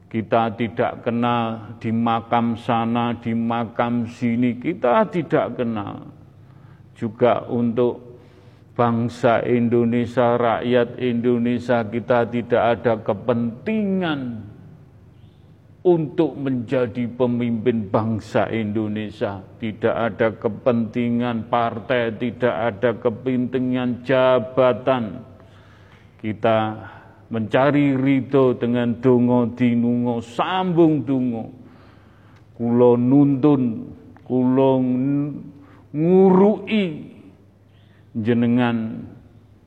Kita 0.08 0.50
tidak 0.56 1.04
kenal 1.04 1.76
di 1.78 1.92
makam 1.92 2.56
sana, 2.56 3.12
di 3.14 3.36
makam 3.36 4.08
sini, 4.08 4.56
kita 4.56 5.04
tidak 5.12 5.60
kenal. 5.60 6.08
Juga 6.96 7.44
untuk 7.46 8.18
bangsa 8.72 9.44
Indonesia, 9.44 10.40
rakyat 10.40 10.96
Indonesia, 10.96 11.84
kita 11.84 12.24
tidak 12.24 12.62
ada 12.80 12.94
kepentingan 13.04 14.47
untuk 15.88 16.36
menjadi 16.36 17.08
pemimpin 17.08 17.88
bangsa 17.88 18.52
Indonesia. 18.52 19.40
Tidak 19.40 19.94
ada 19.96 20.36
kepentingan 20.36 21.48
partai, 21.48 22.12
tidak 22.20 22.52
ada 22.52 22.90
kepentingan 23.00 24.04
jabatan. 24.04 25.24
Kita 26.20 26.58
mencari 27.32 27.96
ridho 27.96 28.52
dengan 28.60 29.00
dongo 29.00 29.48
dinungo 29.56 30.20
sambung 30.20 31.08
dungo. 31.08 31.44
Kulo 32.58 32.98
nuntun, 32.98 33.62
kulo 34.28 34.82
ngurui 35.94 36.84
jenengan 38.12 39.06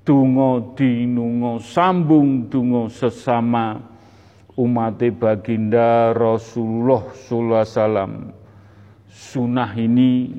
dungo 0.05 0.75
dinungo 0.77 1.57
sambung 1.61 2.51
dungo 2.51 2.91
sesama 2.91 3.90
umat 4.59 4.99
baginda 5.15 6.11
Rasulullah 6.11 7.07
sallallahu 7.13 7.61
alaihi 7.61 7.75
wasallam. 7.75 8.13
Sunnah 9.11 9.71
ini 9.75 10.31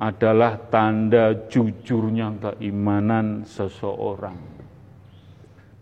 adalah 0.00 0.56
tanda 0.72 1.34
jujurnya 1.46 2.34
keimanan 2.40 3.44
seseorang. 3.46 4.38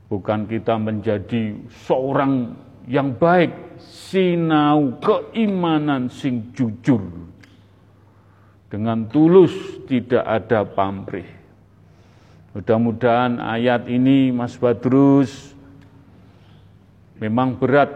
Bukan 0.08 0.48
kita 0.48 0.80
menjadi 0.80 1.54
seorang 1.86 2.56
yang 2.88 3.12
baik, 3.14 3.52
sinau 3.78 4.96
keimanan 4.98 6.08
sing 6.08 6.50
jujur. 6.56 7.04
Dengan 8.68 9.08
tulus 9.08 9.52
tidak 9.88 10.24
ada 10.24 10.64
pamrih. 10.64 11.28
Mudah-mudahan 12.56 13.40
ayat 13.40 13.88
ini 13.88 14.32
Mas 14.32 14.56
Badrus 14.56 15.57
Memang 17.18 17.58
berat 17.58 17.90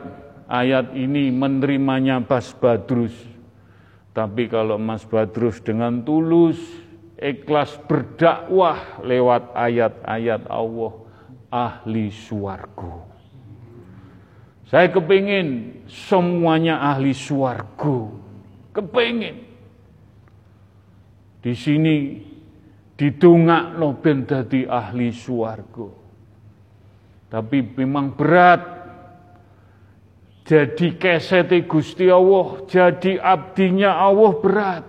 ayat 0.50 0.92
ini 0.98 1.30
menerimanya 1.30 2.18
Mas 2.18 2.50
Badrus. 2.52 3.14
Tapi 4.12 4.50
kalau 4.50 4.76
Mas 4.76 5.06
Badrus 5.06 5.62
dengan 5.62 6.02
tulus, 6.02 6.58
ikhlas 7.16 7.78
berdakwah 7.86 9.00
lewat 9.06 9.54
ayat-ayat 9.54 10.42
Allah, 10.50 10.92
ahli 11.48 12.10
suargo. 12.10 13.08
Saya 14.66 14.90
kepingin 14.90 15.80
semuanya 15.86 16.82
ahli 16.82 17.14
suargo. 17.14 18.18
Kepingin. 18.72 19.36
Di 21.44 21.52
sini 21.52 22.24
didungak 22.96 23.76
no 23.76 24.00
ben 24.00 24.24
dadi 24.24 24.64
ahli 24.64 25.12
suargo. 25.12 25.88
Tapi 27.28 27.60
memang 27.80 28.16
berat 28.16 28.81
jadi 30.42 30.98
kesete 30.98 31.62
Gusti 31.70 32.10
Allah, 32.10 32.66
jadi 32.66 33.22
abdinya 33.22 33.94
Allah 33.94 34.32
berat. 34.42 34.84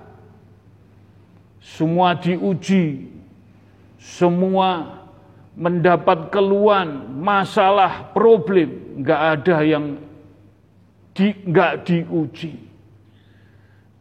Semua 1.61 2.17
diuji, 2.17 3.07
semua 4.01 4.99
mendapat 5.53 6.33
keluhan, 6.33 7.05
masalah, 7.21 8.09
problem, 8.11 8.99
nggak 8.99 9.21
ada 9.39 9.57
yang 9.61 9.85
di, 11.13 11.37
nggak 11.45 11.73
diuji. 11.85 12.57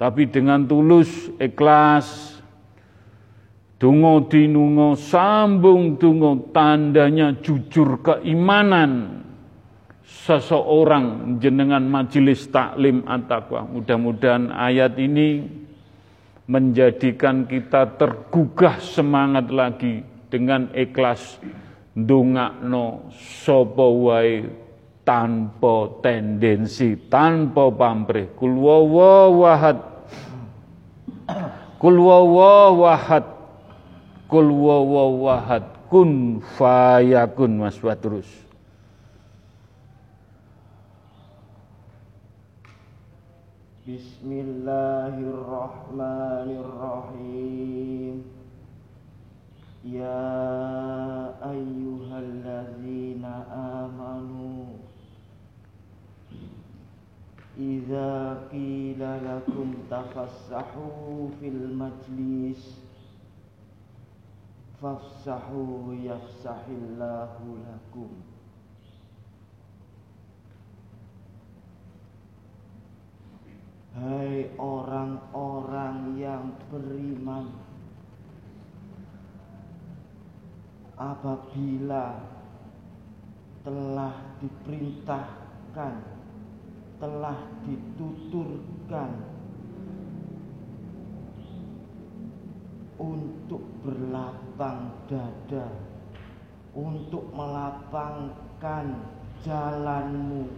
Tapi 0.01 0.23
dengan 0.33 0.65
tulus, 0.65 1.31
ikhlas, 1.37 2.41
dungo 3.77 4.25
dinungo, 4.25 4.97
sambung 4.97 6.01
dungo, 6.01 6.51
tandanya 6.51 7.37
jujur 7.45 8.01
keimanan 8.01 9.23
seseorang 10.13 11.39
jenengan 11.41 11.83
majelis 11.83 12.45
taklim 12.53 13.03
at-taqwa. 13.09 13.65
Mudah-mudahan 13.65 14.53
ayat 14.53 15.01
ini 15.01 15.49
menjadikan 16.45 17.49
kita 17.49 17.97
tergugah 17.97 18.77
semangat 18.79 19.49
lagi 19.49 20.05
dengan 20.29 20.69
ikhlas 20.77 21.41
ndongakno 21.97 23.09
sapa 23.43 23.87
wae 23.89 24.47
tanpa 25.03 25.99
tendensi, 26.05 26.95
tanpa 27.09 27.73
pamrih. 27.73 28.37
Kul 28.37 28.55
wawahad. 28.61 29.79
Kul. 31.81 31.99
Kun 35.93 36.41
fayakun 36.57 37.51
Mas 37.61 37.77
Badrus. 37.77 38.42
بسم 43.83 44.31
الله 44.33 45.15
الرحمن 45.19 46.51
الرحيم. 46.65 48.15
يا 49.85 50.31
أيها 51.51 52.19
الذين 52.19 53.25
آمنوا 53.83 54.65
إذا 57.59 58.43
قيل 58.53 59.03
لكم 59.03 59.75
تفسحوا 59.91 61.29
في 61.41 61.49
المجلس 61.49 62.63
فافسحوا 64.83 65.95
يفسح 65.95 66.61
الله 66.69 67.35
لكم. 67.67 68.11
Hai 73.93 74.49
orang-orang 74.57 76.17
yang 76.17 76.49
beriman 76.73 77.53
Apabila 80.97 82.17
telah 83.61 84.17
diperintahkan 84.41 85.95
Telah 87.05 87.37
dituturkan 87.69 89.13
Untuk 92.97 93.61
berlapang 93.85 94.89
dada 95.05 95.69
Untuk 96.73 97.29
melapangkan 97.37 99.05
jalanmu 99.45 100.49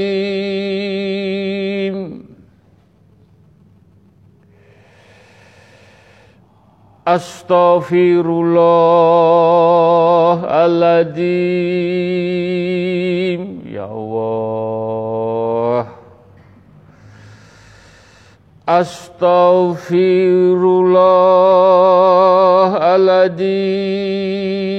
أستغفر 7.07 8.25
الله 8.25 10.37
العظيم. 10.65 11.19
يا 13.71 13.85
الله. 13.85 15.85
أستغفر 18.69 20.61
الله 20.81 22.71
العظيم. 22.95 24.78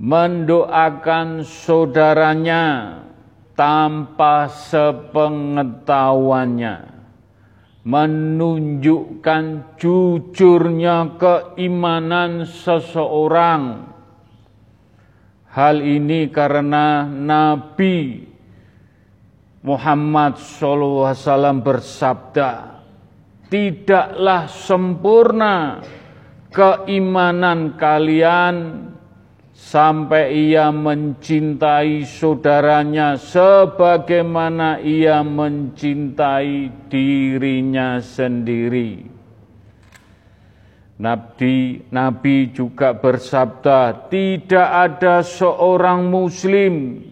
Mendoakan 0.00 1.44
saudaranya 1.44 2.96
tanpa 3.52 4.48
sepengetahuannya 4.48 6.88
Menunjukkan 7.80 9.44
jujurnya 9.76 11.20
keimanan 11.20 12.44
seseorang. 12.44 13.88
Hal 15.48 15.80
ini 15.80 16.28
karena 16.28 17.08
Nabi 17.08 18.28
Muhammad 19.60 20.40
SAW 20.40 21.12
bersabda, 21.60 22.80
tidaklah 23.52 24.48
sempurna 24.48 25.84
keimanan 26.48 27.76
kalian 27.80 28.56
sampai 29.60 30.32
ia 30.32 30.72
mencintai 30.72 32.08
saudaranya 32.08 33.20
sebagaimana 33.20 34.80
ia 34.80 35.20
mencintai 35.20 36.72
dirinya 36.88 38.00
sendiri. 38.00 39.04
Nabi, 41.00 41.80
Nabi 41.92 42.52
juga 42.52 42.96
bersabda, 42.96 44.08
tidak 44.08 44.68
ada 44.68 45.20
seorang 45.20 46.08
muslim 46.08 47.04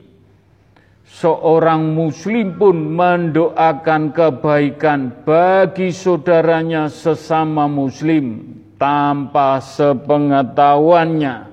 seorang 1.08 1.96
muslim 1.96 2.60
pun 2.60 2.76
mendoakan 2.94 4.12
kebaikan 4.12 5.24
bagi 5.24 5.88
saudaranya 5.88 6.92
sesama 6.92 7.64
muslim 7.64 8.44
tanpa 8.76 9.56
sepengetahuannya 9.56 11.47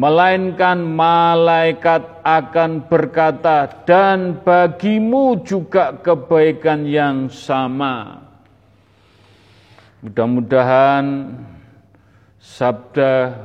melainkan 0.00 0.80
malaikat 0.80 2.24
akan 2.24 2.88
berkata 2.88 3.84
dan 3.84 4.40
bagimu 4.40 5.44
juga 5.44 5.92
kebaikan 6.00 6.88
yang 6.88 7.28
sama 7.28 8.24
mudah-mudahan 10.00 11.36
sabda 12.40 13.36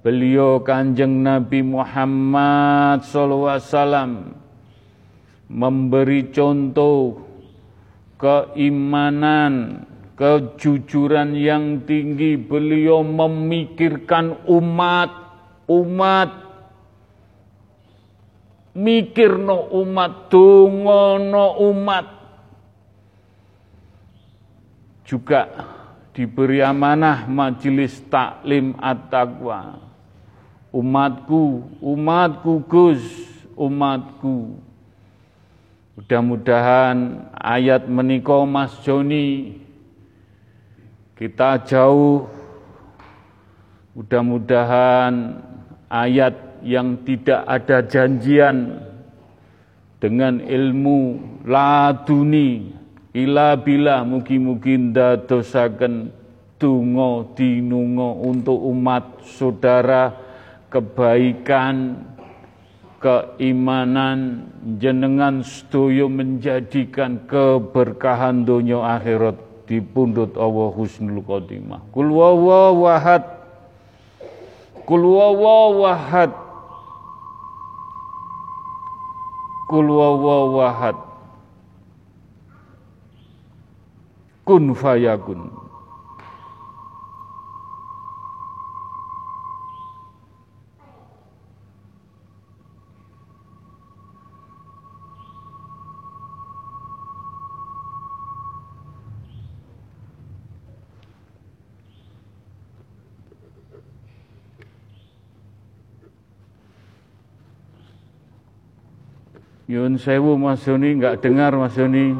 beliau 0.00 0.64
kanjeng 0.64 1.20
Nabi 1.20 1.60
Muhammad 1.60 3.04
SAW 3.04 4.32
memberi 5.48 6.28
contoh 6.32 7.28
keimanan, 8.20 9.86
kejujuran 10.18 11.32
yang 11.38 11.86
tinggi. 11.88 12.36
Beliau 12.36 13.00
memikirkan 13.06 14.44
umat, 14.50 15.17
umat 15.68 16.48
mikir 18.72 19.36
no 19.36 19.68
umat, 19.84 20.32
no 21.20 21.46
umat. 21.70 22.06
Juga 25.04 25.48
diberi 26.12 26.60
amanah 26.64 27.28
majelis 27.28 28.00
taklim 28.08 28.76
at-taqwa. 28.80 29.80
Umatku, 30.68 31.64
umatku 31.80 32.60
Gus, 32.68 33.00
umatku 33.56 34.68
Mudah-mudahan 35.98 37.26
ayat 37.34 37.90
meniko 37.90 38.46
Mas 38.46 38.70
Joni 38.86 39.58
kita 41.18 41.58
jauh. 41.66 42.30
Mudah-mudahan 43.98 45.42
ayat 45.88 46.62
yang 46.62 47.00
tidak 47.04 47.44
ada 47.48 47.84
janjian 47.84 48.80
dengan 49.98 50.38
ilmu 50.38 51.18
laduni 51.48 52.70
ila 53.16 53.58
bila 53.58 54.06
mugi-mugi 54.06 54.78
ndadosaken 54.78 56.14
tungo 56.58 57.34
dinungo 57.34 58.22
untuk 58.22 58.58
umat 58.68 59.22
saudara 59.26 60.14
kebaikan 60.68 62.04
keimanan 62.98 64.50
jenengan 64.82 65.46
setuju 65.46 66.10
menjadikan 66.10 67.22
keberkahan 67.30 68.42
dunia 68.42 68.98
akhirat 68.98 69.38
di 69.70 69.78
pundut 69.78 70.34
Allah 70.34 70.74
husnul 70.74 71.22
khotimah. 71.22 71.94
Kul 71.94 72.10
Kul 74.88 75.04
wahad 75.04 76.32
Kul 79.68 79.88
wahad 79.92 80.96
Kun 84.48 84.72
fayakun. 84.72 85.67
Yun 109.68 110.00
sewu 110.00 110.40
Mas 110.40 110.64
Joni, 110.64 110.96
nggak 110.96 111.20
dengar 111.20 111.52
Mas 111.52 111.76
Joni. 111.76 112.16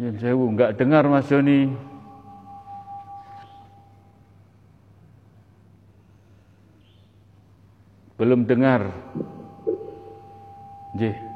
Yun 0.00 0.16
sewu, 0.16 0.44
nggak 0.56 0.80
dengar 0.80 1.04
Mas 1.04 1.28
Joni. 1.28 1.68
Belum 8.16 8.48
dengar. 8.48 8.88
Jih. 10.96 11.33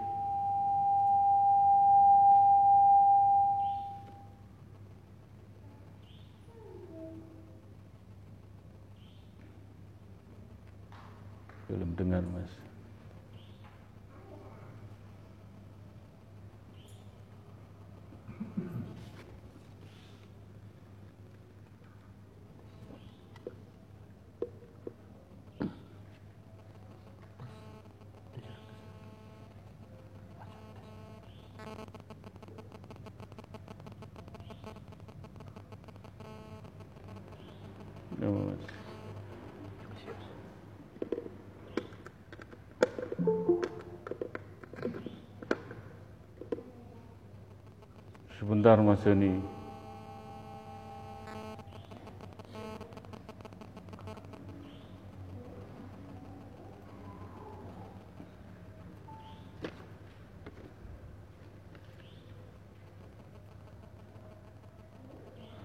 Joni. 49.04 49.40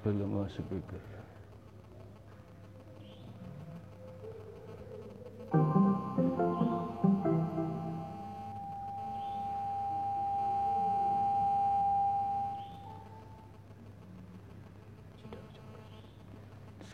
Belum 0.06 0.30
masuk 0.30 0.68
pikir. 0.70 1.23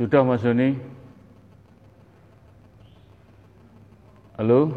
Sudah 0.09 0.25
Mas 0.25 0.41
Doni? 0.41 0.73
Halo? 4.41 4.73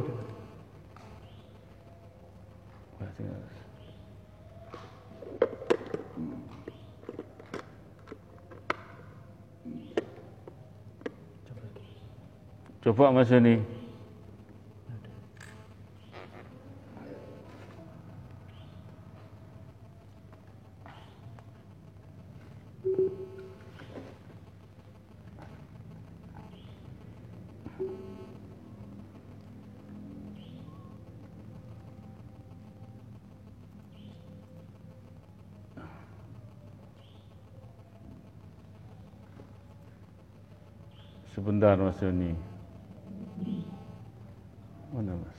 Coba 12.85 13.09
Mas 13.09 13.33
Doni. 13.33 13.82
Doni. 42.03 42.35
Mana 44.91 45.15
Mas? 45.15 45.39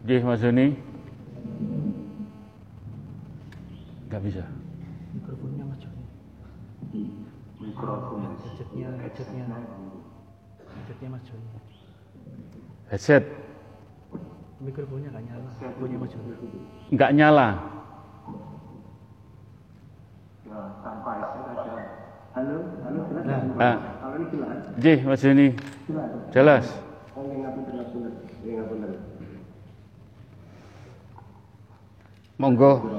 Oke 0.00 0.16
Mas 0.24 0.40
Doni. 0.40 0.80
Gak 4.08 4.20
bisa. 4.24 4.40
Mikrofonnya 5.12 5.64
Mas 5.68 5.76
Joni. 5.84 6.04
Mikrofon. 7.60 8.32
Headsetnya, 8.48 8.88
headsetnya. 8.96 9.44
Headsetnya 10.72 11.08
Mas 11.12 11.22
Joni. 11.28 11.48
Headset 12.88 13.28
Mikrofonnya 14.56 15.12
nggak 15.12 15.24
nyala. 15.28 15.50
Mikrofonnya 15.52 15.98
Mas 16.00 16.05
Joni. 16.05 16.05
Nggak 16.92 17.10
nyala. 17.14 17.48
Ya. 17.48 17.56
Halo, 22.36 22.56
halo, 22.84 22.98
jelas. 23.08 23.24
Nah, 23.56 23.76
Ah, 24.04 24.12
ini 24.12 24.24
jelas, 24.28 24.60
Jih 24.76 24.98
Mas 25.08 25.20
Doni. 25.24 25.48
jelas. 26.32 26.66
Monggo. 32.36 32.95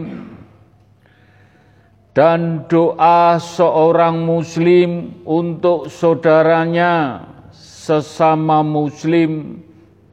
dan 2.15 2.63
doa 2.71 3.43
seorang 3.43 4.23
muslim 4.23 5.19
untuk 5.27 5.91
saudaranya 5.91 7.27
sesama 7.51 8.63
muslim 8.63 9.59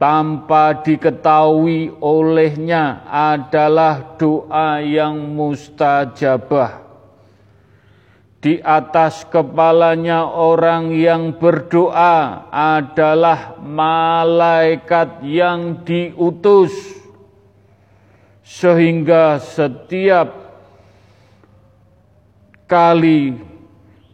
tanpa 0.02 0.82
diketahui 0.82 1.94
olehnya 2.02 3.06
adalah 3.06 4.18
doa 4.18 4.82
yang 4.82 5.14
mustajabah. 5.14 6.87
Di 8.38 8.62
atas 8.62 9.26
kepalanya 9.26 10.22
orang 10.22 10.94
yang 10.94 11.34
berdoa 11.34 12.46
adalah 12.54 13.58
malaikat 13.58 15.26
yang 15.26 15.82
diutus, 15.82 16.70
sehingga 18.46 19.42
setiap 19.42 20.30
kali 22.70 23.34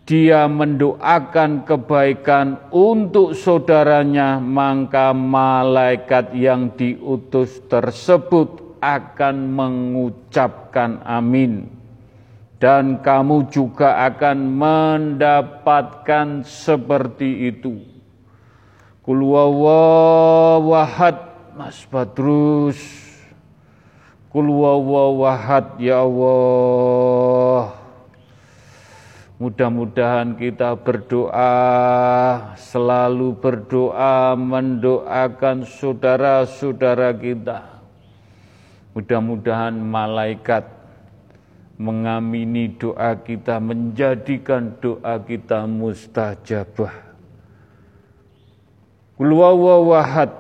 dia 0.09 0.49
mendoakan 0.49 1.69
kebaikan 1.69 2.73
untuk 2.73 3.37
saudaranya, 3.37 4.41
maka 4.41 5.13
malaikat 5.13 6.33
yang 6.33 6.73
diutus 6.73 7.61
tersebut 7.69 8.81
akan 8.81 9.37
mengucapkan 9.53 11.05
amin 11.05 11.74
dan 12.63 13.03
kamu 13.03 13.51
juga 13.51 14.07
akan 14.09 14.39
mendapatkan 14.55 16.43
seperti 16.47 17.51
itu. 17.51 17.83
Kulwawawahad 19.05 19.57
Mas 21.55 21.85
Badrus. 21.87 22.81
Kulwawawahad 24.33 25.79
ya 25.79 26.03
Allah. 26.03 27.85
Mudah-mudahan 29.35 30.39
kita 30.39 30.79
berdoa, 30.79 31.53
selalu 32.55 33.35
berdoa, 33.35 34.33
mendoakan 34.39 35.67
saudara-saudara 35.67 37.11
kita. 37.19 37.83
Mudah-mudahan 38.95 39.75
malaikat 39.75 40.74
mengamini 41.75 42.71
doa 42.71 43.19
kita, 43.19 43.59
menjadikan 43.59 44.79
doa 44.79 45.19
kita 45.19 45.67
mustajabah. 45.67 46.95
Kulwawawahad, 49.19 50.31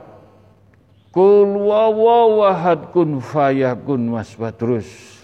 kulwawawahad 1.14 2.90
kun 2.90 3.22
fayakun 3.22 4.10
mas 4.10 4.34
Badrus. 4.34 5.14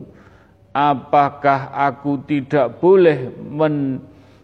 Apakah 0.71 1.75
aku 1.75 2.23
tidak 2.23 2.79
boleh 2.79 3.35
men 3.51 3.99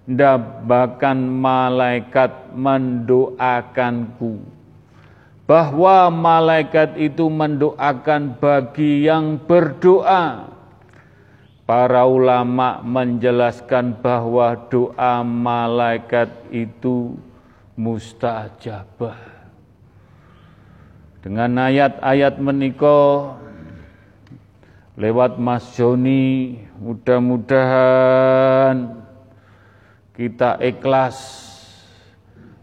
mendapatkan 0.09 1.21
malaikat 1.21 2.33
mendoakanku 2.57 4.41
bahwa 5.49 6.13
malaikat 6.13 7.01
itu 7.01 7.25
mendoakan 7.33 8.37
bagi 8.37 9.09
yang 9.09 9.41
berdoa. 9.41 10.53
Para 11.65 12.05
ulama 12.05 12.85
menjelaskan 12.85 13.97
bahwa 14.01 14.57
doa 14.69 15.25
malaikat 15.25 16.29
itu 16.53 17.17
mustajabah. 17.77 19.17
Dengan 21.25 21.69
ayat-ayat 21.69 22.41
menikah 22.41 23.37
lewat 24.97 25.37
Mas 25.37 25.77
Joni 25.77 26.57
mudah-mudahan 26.81 28.97
kita 30.17 30.57
ikhlas 30.65 31.48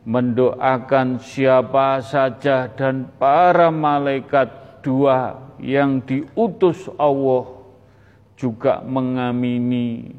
mendoakan 0.06 1.18
siapa 1.18 1.97
saja 2.06 2.70
dan 2.70 3.10
para 3.18 3.74
malaikat 3.74 4.53
dua 4.86 5.41
yang 5.58 5.97
diutus 6.06 6.86
Allah 7.01 7.49
juga 8.38 8.86
mengamini 8.86 10.14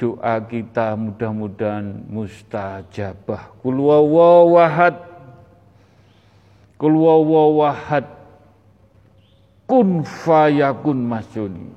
doa 0.00 0.40
kita 0.42 0.98
mudah-mudahan 0.98 2.08
mustajabah. 2.10 3.54
Kul 3.62 3.78
wawahad. 3.78 4.96
Kul 6.74 6.94
wawahad. 6.98 8.08
Kun 9.68 10.02
fayakun 10.02 10.98
masuni. 11.06 11.70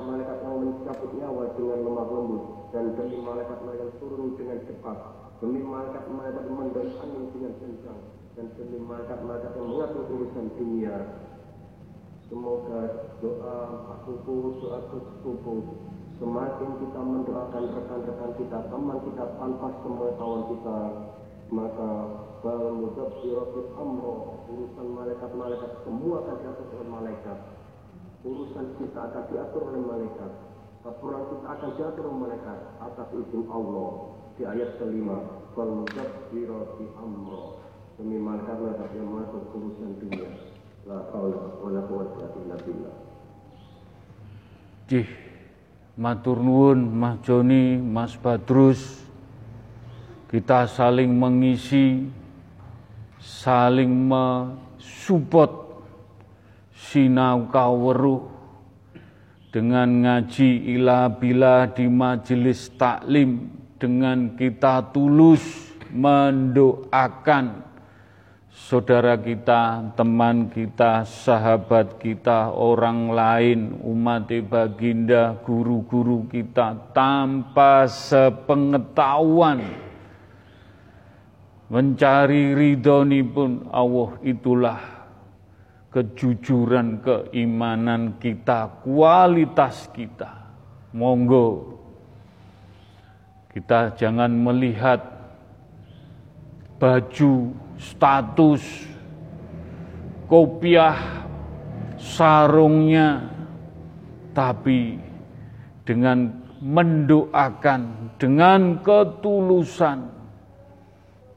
Malaikat-malaikat 0.00 0.38
yang 0.40 0.56
mencabut 0.64 1.10
nyawa 1.20 1.44
dengan 1.52 1.78
lemah 1.84 2.06
lembut 2.08 2.42
dan 2.72 2.84
demi 2.96 3.18
malaikat-malaikat 3.20 3.88
turun 4.00 4.32
dengan 4.40 4.58
cepat. 4.64 4.98
Demi 5.42 5.60
malaikat-malaikat 5.60 6.44
mendorong 6.48 6.96
angin 7.02 7.24
dengan 7.34 7.52
kencang 7.60 8.00
dan 8.32 8.46
demi 8.56 8.78
malaikat-malaikat 8.80 9.52
yang 9.52 9.68
mengatur 9.68 10.04
urusan 10.08 10.46
dunia. 10.56 10.96
Semoga 12.32 12.80
doa 13.20 13.56
akuku 13.92 14.56
doaku 14.64 14.98
sepupu 15.04 15.54
semakin 16.16 16.70
kita 16.80 17.00
mendoakan 17.02 17.64
rekan-rekan 17.76 18.30
kita 18.40 18.58
teman 18.72 18.98
kita 19.04 19.24
tanpa 19.36 19.68
pengetahuan 19.82 20.42
kita 20.54 20.78
maka 21.52 21.90
bal 22.40 22.64
mudabbiratul 22.78 23.68
amro 23.76 24.40
urusan 24.48 24.86
malaikat-malaikat 24.96 25.70
semua 25.84 26.24
akan 26.24 26.36
diatur 26.40 26.66
oleh 26.78 26.88
malaikat 26.88 27.38
urusan 28.22 28.66
kita 28.78 28.98
akan 29.10 29.22
diatur 29.30 29.62
oleh 29.74 29.82
malaikat. 29.82 30.32
Laporan 30.82 31.22
kita 31.30 31.46
akan 31.46 31.70
diatur 31.78 32.04
oleh 32.10 32.18
malaikat 32.26 32.58
atas 32.78 33.08
izin 33.14 33.44
Allah. 33.50 33.90
Di 34.38 34.42
ayat 34.48 34.80
kelima 34.80 35.44
bal 35.52 35.70
mudabbiratul 35.84 36.90
amro 36.96 37.60
demi 38.00 38.16
malaikat-malaikat 38.16 38.90
yang 38.96 39.08
masuk 39.10 39.42
urusan 39.52 39.90
dunia. 40.00 40.30
La 40.88 40.98
haula 41.14 41.62
wala 41.62 41.80
quwwata 41.86 42.26
illa 42.42 42.56
billah. 42.58 42.94
Jih, 44.90 45.06
matur 45.94 46.42
nuwun 46.42 46.90
Mas 46.90 47.22
Joni, 47.22 47.78
Mas 47.78 48.18
Badrus. 48.18 49.02
Kita 50.26 50.64
saling 50.64 51.12
mengisi, 51.12 52.08
saling 53.20 53.92
mensupport 53.92 55.61
sinau 56.92 57.48
kaweruh 57.48 58.28
dengan 59.48 59.88
ngaji 60.04 60.76
ila 60.76 61.08
bila 61.08 61.64
di 61.72 61.88
majelis 61.88 62.68
taklim 62.76 63.48
dengan 63.80 64.36
kita 64.36 64.92
tulus 64.92 65.72
mendoakan 65.88 67.64
saudara 68.52 69.16
kita, 69.16 69.92
teman 69.96 70.52
kita, 70.52 71.08
sahabat 71.08 71.96
kita, 71.96 72.52
orang 72.52 73.08
lain, 73.08 73.80
umat 73.88 74.28
baginda, 74.44 75.40
guru-guru 75.40 76.28
kita 76.28 76.92
tanpa 76.92 77.88
sepengetahuan. 77.88 79.64
Mencari 81.72 82.52
ridhoni 82.52 83.24
pun 83.24 83.64
Allah 83.72 84.12
itulah 84.20 84.91
kejujuran 85.92 87.04
keimanan 87.04 88.16
kita, 88.16 88.80
kualitas 88.80 89.86
kita. 89.92 90.40
Monggo 90.92 91.76
kita 93.52 93.92
jangan 94.00 94.32
melihat 94.32 95.00
baju, 96.80 97.52
status, 97.76 98.64
kopiah, 100.24 100.96
sarungnya, 102.00 103.28
tapi 104.32 104.96
dengan 105.84 106.32
mendoakan 106.62 107.80
dengan 108.16 108.78
ketulusan 108.80 110.08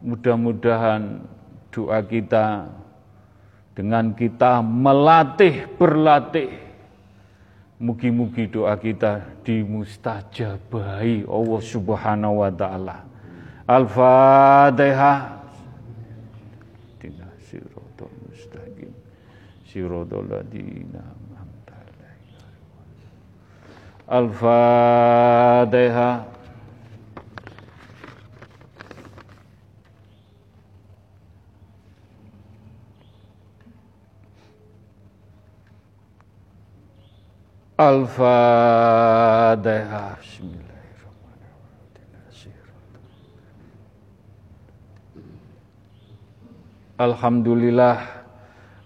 mudah-mudahan 0.05 1.17
doa 1.73 1.99
kita 2.05 2.69
dengan 3.75 4.15
kita 4.15 4.63
melatih 4.63 5.67
berlatih. 5.75 6.63
Mugi-mugi 7.75 8.47
doa 8.47 8.79
kita 8.79 9.19
dimustajabahi 9.43 11.27
Allah 11.27 11.61
Subhanahu 11.61 12.39
wa 12.39 12.47
taala. 12.47 13.03
Al-Fatihah 13.67 15.43
Dina 17.03 17.27
siratal 17.43 18.15
mustaqim. 18.23 18.95
Siratal 19.67 20.23
alaihim 20.23 20.95
Al-Fatihah 24.05 25.25
Al-Fatihah 37.75 38.15
Alhamdulillah. 46.95 47.99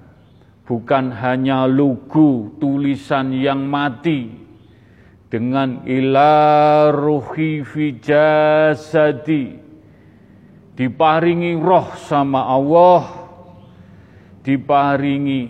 Bukan 0.67 1.15
hanya 1.15 1.63
lugu 1.71 2.51
tulisan 2.59 3.31
yang 3.31 3.63
mati 3.63 4.46
dengan 5.27 5.83
ila 5.83 6.87
ruhi 6.95 7.59
fi 7.67 7.99
jasadi 7.99 9.59
diparingi 10.79 11.51
roh 11.59 11.91
sama 11.99 12.47
Allah 12.47 13.03
diparingi 14.45 15.41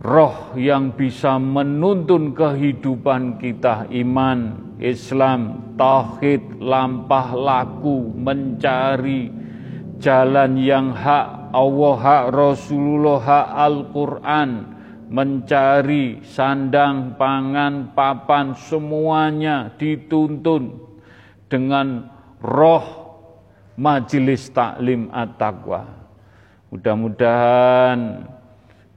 roh 0.00 0.56
yang 0.56 0.96
bisa 0.96 1.36
menuntun 1.36 2.32
kehidupan 2.32 3.36
kita 3.36 3.90
iman 3.92 4.70
Islam 4.80 5.74
tauhid 5.74 6.62
lampah 6.62 7.34
laku 7.34 8.14
mencari 8.16 9.28
jalan 9.98 10.56
yang 10.56 10.94
hak 10.94 11.50
Allah 11.50 11.96
hak 11.98 12.24
Rasulullah 12.30 13.18
hak 13.18 13.46
Al-Qur'an 13.66 14.50
mencari 15.08 16.20
sandang, 16.20 17.16
pangan, 17.16 17.96
papan, 17.96 18.52
semuanya 18.52 19.72
dituntun 19.80 20.76
dengan 21.48 22.12
roh 22.44 23.08
majelis 23.74 24.52
taklim 24.52 25.08
at-taqwa. 25.08 25.88
Mudah-mudahan 26.68 28.28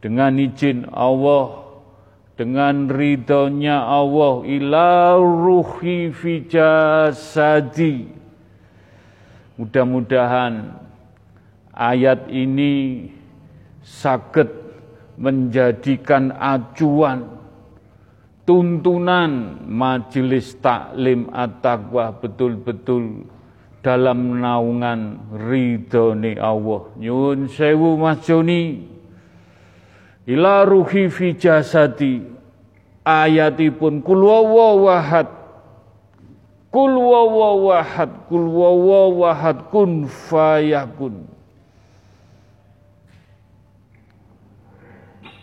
dengan 0.04 0.36
izin 0.36 0.92
Allah, 0.92 1.64
dengan 2.36 2.92
ridhonya 2.92 3.80
Allah, 3.88 4.44
ila 4.44 5.16
ruhi 5.16 6.12
fi 6.12 6.44
jasadi. 6.44 8.12
Mudah-mudahan 9.56 10.76
ayat 11.72 12.28
ini 12.28 13.08
sakit 13.86 14.71
menjadikan 15.22 16.34
acuan 16.34 17.30
tuntunan 18.42 19.62
majelis 19.70 20.58
taklim 20.58 21.30
at-taqwa 21.30 22.18
betul-betul 22.18 23.30
dalam 23.86 24.42
naungan 24.42 25.22
ridhone 25.30 26.42
Allah. 26.42 26.90
Nyun 26.98 27.46
sewu 27.46 28.02
Mas 28.02 28.26
Joni. 28.26 28.90
Ila 30.26 30.66
ruhi 30.66 31.06
fi 31.10 31.38
jasadi 31.38 32.26
ayatipun 33.06 34.02
kul 34.02 34.26
wahad 34.26 35.42
Kul 36.72 36.96
wawawahad, 36.96 38.32
kul 38.32 38.48
wawawahad 38.48 39.68
kun 39.68 40.08
fayakun. 40.08 41.28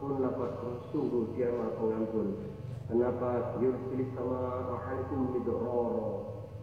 Pun 0.00 0.16
sungguh 0.88 1.36
dia 1.36 1.52
maha 1.52 1.76
pengampun. 1.76 2.28
Kenapa 2.88 3.54
yursilis 3.60 4.08
sama 4.16 4.64
alaikum 4.72 5.36
midroro. 5.36 5.84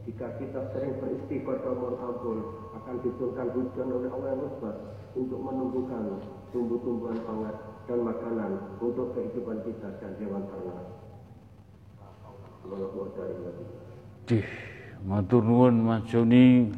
Jika 0.09 0.39
kita 0.41 0.73
sering 0.73 0.97
beristighfar 0.97 1.61
dan 1.61 1.77
mohon 1.77 1.95
ampun, 1.99 2.37
akan 2.79 2.95
diturunkan 3.03 3.47
hujan 3.53 3.87
oleh 3.91 4.09
Allah 4.09 4.29
yang 4.33 4.43
lebat 4.47 4.75
untuk 5.13 5.39
menumbuhkan 5.39 6.03
tumbuh-tumbuhan 6.55 7.19
pangan 7.27 7.55
dan 7.85 7.99
makanan 8.07 8.51
untuk 8.79 9.11
kehidupan 9.13 9.67
kita 9.67 9.87
dan 9.99 10.11
hewan 10.17 10.43
ternak. 10.47 10.85
Dih, 14.27 14.47
matur 15.03 15.43
nuwun 15.43 15.75
Mas 15.83 16.03
Joni. 16.07 16.71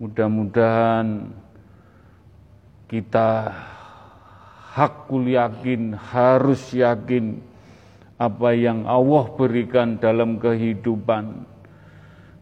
Mudah-mudahan 0.00 1.32
kita 2.88 3.52
hakul 4.78 5.26
yakin, 5.26 5.98
harus 5.98 6.70
yakin 6.70 7.42
apa 8.14 8.54
yang 8.54 8.86
Allah 8.86 9.26
berikan 9.34 9.98
dalam 9.98 10.38
kehidupan. 10.38 11.42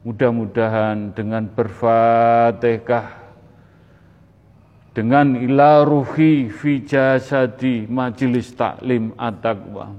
Mudah-mudahan 0.05 1.17
dengan 1.17 1.49
berfatihah 1.49 3.27
dengan 4.97 5.37
ila 5.37 5.85
ruhi 5.85 6.49
fi 6.49 6.81
jasadi 6.81 7.85
majelis 7.85 8.49
taklim 8.57 9.13
at-taqwa 9.21 9.93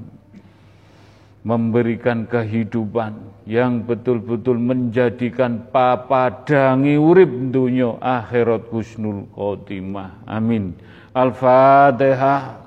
memberikan 1.45 2.25
kehidupan 2.25 3.13
yang 3.45 3.85
betul-betul 3.85 4.57
menjadikan 4.57 5.69
papadangi 5.69 6.97
urip 6.97 7.29
dunia 7.53 8.01
akhirat 8.01 8.73
husnul 8.73 9.29
khotimah 9.37 10.25
amin 10.25 10.73
Al-Fatihah. 11.17 12.61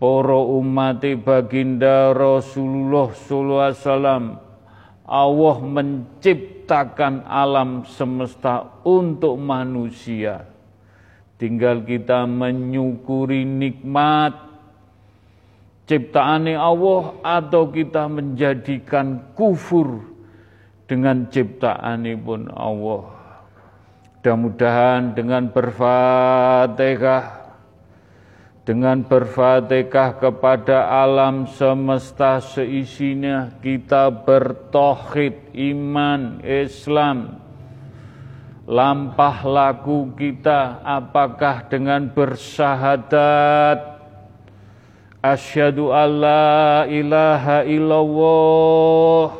Poro 0.00 0.56
umat 0.56 1.04
baginda 1.20 2.16
Rasulullah 2.16 3.12
sallallahu 3.12 3.60
alaihi 3.60 3.84
wasallam 3.84 4.45
Allah 5.06 5.56
menciptakan 5.62 7.22
alam 7.30 7.86
semesta 7.86 8.66
untuk 8.82 9.38
manusia. 9.38 10.42
Tinggal 11.38 11.86
kita 11.86 12.26
menyukuri 12.26 13.46
nikmat 13.46 14.34
ciptaan 15.86 16.50
Allah 16.58 17.14
atau 17.22 17.70
kita 17.70 18.10
menjadikan 18.10 19.22
kufur 19.38 20.02
dengan 20.90 21.30
ciptaan 21.30 22.02
pun 22.26 22.50
Allah. 22.50 23.14
Mudah-mudahan 24.26 25.14
dengan 25.14 25.46
berfatihah 25.54 27.45
dengan 28.66 28.98
berfatihah 29.06 30.18
kepada 30.18 30.90
alam 30.90 31.46
semesta 31.46 32.42
seisinya 32.42 33.54
kita 33.62 34.10
bertohid 34.10 35.54
iman 35.54 36.42
Islam. 36.42 37.38
Lampah 38.66 39.46
laku 39.46 40.10
kita 40.18 40.82
apakah 40.82 41.70
dengan 41.70 42.10
bersahadat? 42.10 44.02
Asyhadu 45.22 45.94
alla 45.94 46.90
ilaha 46.90 47.62
illallah. 47.62 49.30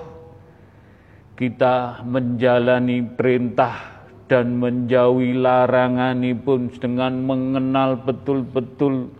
Kita 1.34 2.06
menjalani 2.06 3.02
perintah 3.02 3.95
dan 4.26 4.58
menjauhi 4.58 5.38
larangan 5.38 6.18
pun 6.42 6.70
dengan 6.70 7.22
mengenal 7.22 7.98
betul-betul 8.02 9.10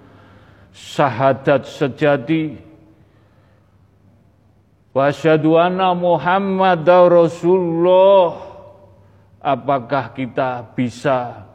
syahadat 0.75 1.65
sejati. 1.67 2.59
Wasyadu 4.93 5.57
anna 5.57 5.95
Rasulullah. 7.07 8.45
Apakah 9.47 10.11
kita 10.11 10.75
bisa 10.75 11.47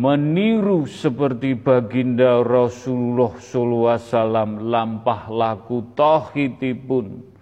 meniru 0.00 0.88
seperti 0.88 1.52
baginda 1.52 2.40
Rasulullah 2.40 3.36
sallallahu 3.36 3.92
alaihi 3.92 4.08
wasallam 4.08 4.50
lampah 4.72 5.20
laku 5.28 5.84
tauhidipun 5.92 7.35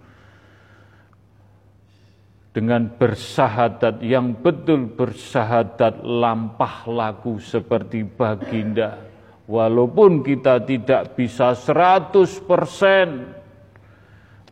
dengan 2.55 2.87
bersahadat 2.87 3.99
yang 3.99 4.31
betul 4.39 4.87
bersahadat 4.87 5.99
lampah 6.07 6.87
laku 6.87 7.35
seperti 7.43 8.07
baginda. 8.07 8.95
Walaupun 9.43 10.23
kita 10.23 10.63
tidak 10.63 11.19
bisa 11.19 11.51
100% 11.51 12.15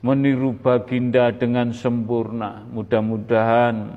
meniru 0.04 0.51
baginda 0.60 1.32
dengan 1.32 1.72
sempurna. 1.72 2.68
Mudah-mudahan 2.68 3.95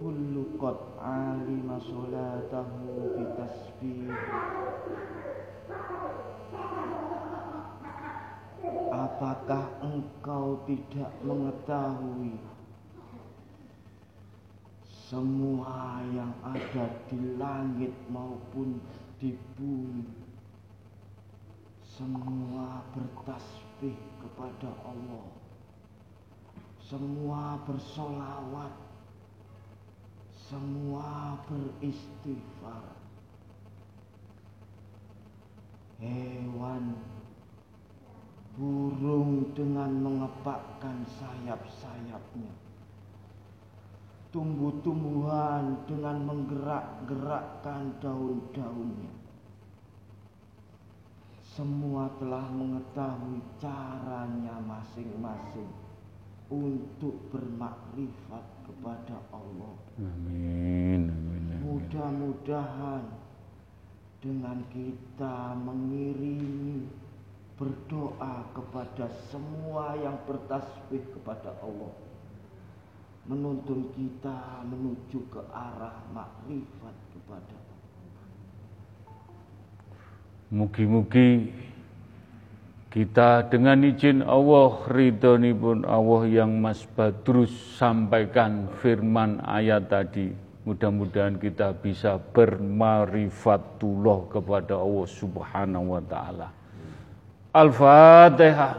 kullu 0.02 0.58
qad 0.58 0.82
alima 0.98 1.78
salatahu 1.86 3.14
bi 3.14 3.30
tasbih 3.38 4.10
Apakah 8.92 9.68
engkau 9.84 10.64
tidak 10.64 11.12
mengetahui 11.24 12.40
semua 14.88 16.00
yang 16.16 16.32
ada 16.40 16.88
di 17.12 17.36
langit 17.36 17.92
maupun 18.08 18.80
di 19.20 19.36
bumi? 19.60 20.08
Semua 21.84 22.80
bertasbih 22.96 24.00
kepada 24.24 24.72
Allah. 24.88 25.28
Semua 26.80 27.60
bersolawat, 27.68 28.76
semua 30.32 31.40
beristighfar. 31.48 33.00
Hewan, 36.00 36.96
burung 38.56 39.56
dengan 39.56 39.92
mengepakkan 40.04 41.08
sayap-sayapnya. 41.08 42.54
Tumbuh-tumbuhan 44.32 45.84
dengan 45.88 46.24
menggerak-gerakkan 46.24 48.00
daun-daunnya. 48.00 49.12
Semua 51.44 52.08
telah 52.16 52.48
mengetahui 52.48 53.44
caranya 53.60 54.56
masing-masing 54.64 55.68
untuk 56.48 57.16
bermakrifat 57.28 58.46
kepada 58.64 59.20
Allah. 59.36 59.76
Amin. 60.00 61.12
amin, 61.12 61.44
amin. 61.52 61.60
Mudah-mudahan 61.68 63.04
dengan 64.24 64.64
kita 64.72 65.60
mengiringi 65.60 67.01
berdoa 67.62 68.42
kepada 68.58 69.06
semua 69.30 69.94
yang 70.02 70.18
bertasbih 70.26 71.06
kepada 71.14 71.54
Allah 71.62 71.94
menuntun 73.30 73.94
kita 73.94 74.66
menuju 74.66 75.30
ke 75.30 75.46
arah 75.54 76.02
makrifat 76.10 76.98
kepada 77.14 77.54
Allah. 77.54 77.86
Mugi-mugi 80.50 81.54
kita 82.92 83.48
dengan 83.48 83.88
izin 83.88 84.20
Allah, 84.26 84.84
ridhoni 84.90 85.54
pun 85.56 85.88
Allah 85.88 86.28
yang 86.28 86.60
Mas 86.60 86.84
Badrus 86.98 87.78
sampaikan 87.78 88.68
firman 88.82 89.40
ayat 89.46 89.88
tadi. 89.88 90.34
Mudah-mudahan 90.66 91.40
kita 91.42 91.74
bisa 91.78 92.18
bermarifatullah 92.20 94.30
kepada 94.30 94.76
Allah 94.78 95.08
Subhanahu 95.08 95.86
wa 95.98 96.04
taala. 96.06 96.61
Al-Fatihah. 97.54 98.78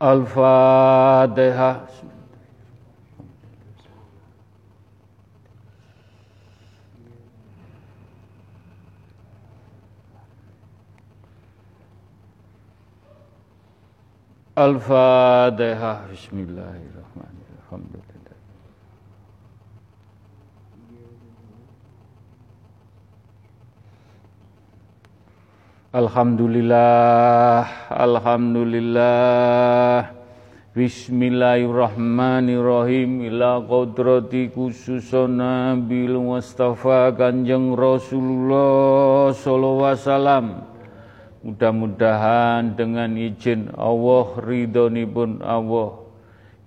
Al-Fatihah. 0.00 1.86
Al-Fatihah. 14.58 16.10
Bismillahirrahmanirrahim. 16.10 18.17
Alhamdulillah, 25.88 27.64
Alhamdulillah. 27.88 30.12
Bismillahirrahmanirrahim. 30.76 33.24
Ila 33.24 33.64
qadrati 33.64 34.52
khususana 34.52 35.80
bil 35.80 36.20
mustafa 36.20 37.08
kanjeng 37.16 37.72
Rasulullah 37.72 39.32
sallallahu 39.32 39.88
alaihi 39.88 40.04
wasallam. 40.04 40.60
Mudah-mudahan 41.40 42.76
dengan 42.76 43.16
izin 43.16 43.72
Allah, 43.72 44.28
pun 45.08 45.40
Allah, 45.40 46.04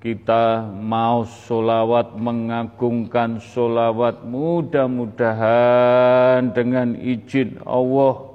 kita 0.01 0.65
mau 0.65 1.29
solawat 1.29 2.17
mengagungkan 2.17 3.37
solawat 3.37 4.25
mudah-mudahan 4.25 6.57
dengan 6.57 6.97
izin 6.97 7.61
Allah 7.69 8.30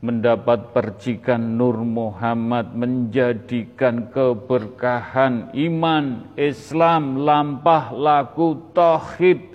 mendapat 0.00 0.72
percikan 0.72 1.60
Nur 1.60 1.84
Muhammad 1.84 2.72
menjadikan 2.72 4.08
keberkahan 4.08 5.52
iman 5.52 6.32
Islam 6.40 7.20
lampah 7.20 7.92
laku 7.92 8.72
tauhid 8.72 9.50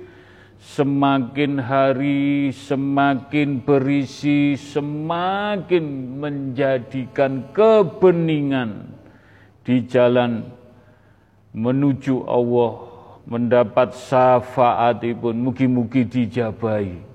semakin 0.61 1.61
hari 1.61 2.49
semakin 2.53 3.61
berisi, 3.61 4.57
semakin 4.57 5.85
menjadikan 6.17 7.53
kebeningan 7.53 8.89
di 9.65 9.85
jalan 9.85 10.45
menuju 11.53 12.25
Allah, 12.25 12.73
mendapat 13.25 13.97
syafaat 13.97 15.01
pun 15.17 15.33
mugi-mugi 15.37 16.05
dijabai. 16.05 17.14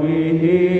به 0.00 0.79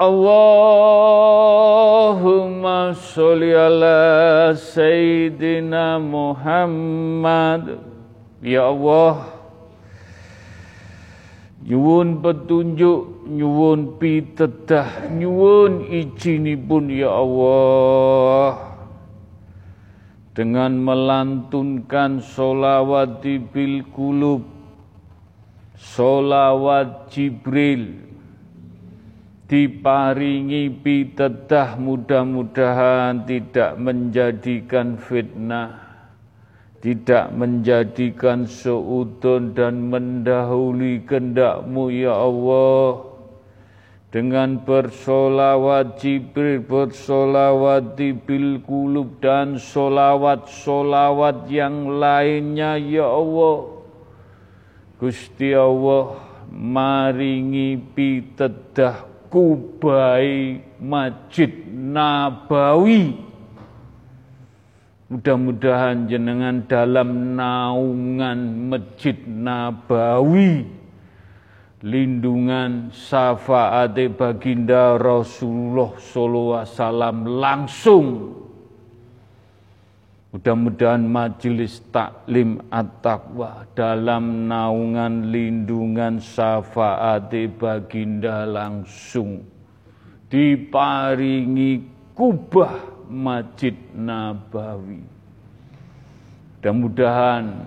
Allahumma 0.00 1.36
sholli 2.96 3.52
ala 3.52 4.56
Sayyidina 4.56 6.00
Muhammad 6.00 7.76
Ya 8.40 8.64
Allah 8.72 9.40
Nyuwun 11.60 12.24
petunjuk, 12.24 13.28
nyuwun 13.28 14.00
pitedah, 14.00 15.12
nyuwun 15.12 15.84
izinipun 15.92 16.88
ya 16.88 17.12
Allah. 17.12 18.72
Dengan 20.32 20.80
melantunkan 20.80 22.24
solawat 22.24 23.20
bil 23.52 23.84
kulub, 23.92 24.40
solawat 25.76 27.12
Jibril, 27.12 28.09
diparingi 29.50 30.70
pitedah 30.70 31.74
mudah-mudahan 31.74 33.26
tidak 33.26 33.74
menjadikan 33.82 34.94
fitnah 34.94 35.90
tidak 36.80 37.28
menjadikan 37.34 38.48
seudon 38.48 39.52
dan 39.52 39.90
mendahului 39.92 41.04
kendakmu 41.04 41.92
ya 41.92 42.14
Allah 42.16 43.10
dengan 44.10 44.58
bersolawat 44.66 46.02
Jibril, 46.02 46.66
bersolawat 46.66 47.94
bil 47.94 48.58
kulub 48.64 49.22
dan 49.22 49.54
solawat-solawat 49.60 51.46
yang 51.46 52.00
lainnya 52.02 52.74
ya 52.74 53.06
Allah. 53.06 53.86
Gusti 54.98 55.54
Allah 55.54 56.18
maringi 56.50 57.78
pitedah 57.78 59.09
kubai 59.30 60.60
Masjid 60.82 61.48
Nabawi. 61.70 63.14
Mudah-mudahan 65.10 66.06
jenengan 66.06 66.66
dalam 66.70 67.34
naungan 67.34 68.70
Masjid 68.70 69.18
Nabawi 69.26 70.66
lindungan 71.80 72.92
syafaat 72.92 73.96
baginda 74.14 75.00
Rasulullah 75.00 75.96
sallallahu 75.96 76.60
alaihi 76.60 76.74
wasallam 76.76 77.16
langsung 77.40 78.06
Mudah-mudahan 80.30 81.02
majelis 81.02 81.82
taklim 81.90 82.62
at-taqwa 82.70 83.66
dalam 83.74 84.46
naungan 84.46 85.26
lindungan 85.34 86.22
syafaat 86.22 87.34
baginda 87.58 88.46
langsung 88.46 89.42
diparingi 90.30 91.82
kubah 92.14 92.78
Masjid 93.10 93.74
Nabawi. 93.90 95.02
Mudah-mudahan 96.62 97.66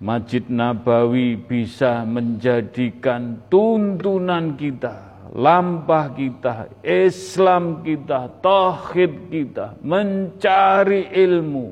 Masjid 0.00 0.48
Nabawi 0.48 1.36
bisa 1.36 2.08
menjadikan 2.08 3.44
tuntunan 3.52 4.56
kita, 4.56 5.11
lampah 5.32 6.12
kita, 6.12 6.68
Islam 6.84 7.80
kita, 7.80 8.28
tauhid 8.44 9.32
kita, 9.32 9.80
mencari 9.80 11.08
ilmu, 11.08 11.68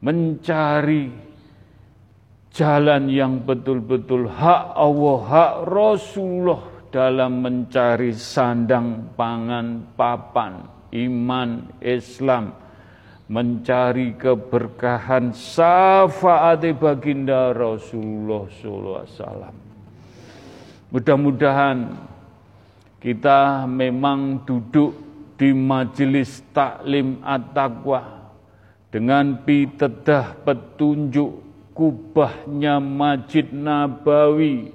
mencari 0.00 1.12
jalan 2.48 3.12
yang 3.12 3.44
betul-betul 3.44 4.32
hak 4.32 4.64
Allah, 4.72 5.18
hak 5.28 5.54
Rasulullah 5.68 6.62
dalam 6.88 7.44
mencari 7.44 8.16
sandang 8.16 9.12
pangan 9.18 9.92
papan 9.98 10.62
iman 10.94 11.50
Islam 11.82 12.54
mencari 13.24 14.14
keberkahan 14.20 15.32
syafaat 15.32 16.60
baginda 16.76 17.50
Rasulullah 17.56 18.46
wasallam. 18.46 19.63
Mudah-mudahan 20.94 21.90
kita 23.02 23.66
memang 23.66 24.46
duduk 24.46 24.94
di 25.34 25.50
majelis 25.50 26.38
taklim 26.54 27.18
at-taqwa 27.18 28.30
dengan 28.94 29.42
pitedah 29.42 30.38
petunjuk 30.46 31.42
kubahnya 31.74 32.78
Masjid 32.78 33.42
Nabawi. 33.50 34.70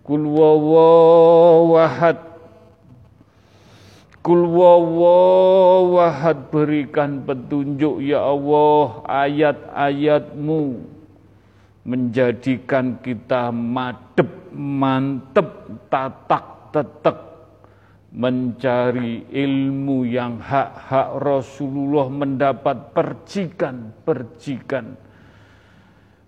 Kul 0.00 0.24
wawahad 0.24 2.16
Kul 4.24 4.48
berikan 6.48 7.28
petunjuk 7.28 8.00
ya 8.00 8.24
Allah 8.24 9.04
ayat-ayatmu 9.04 10.96
menjadikan 11.84 12.98
kita 13.02 13.52
madep, 13.54 14.50
mantep, 14.54 15.48
tatak, 15.92 16.72
tetek 16.74 17.28
mencari 18.08 19.28
ilmu 19.28 20.08
yang 20.08 20.40
hak-hak 20.40 21.20
Rasulullah 21.20 22.08
mendapat 22.08 22.96
percikan-percikan. 22.96 24.96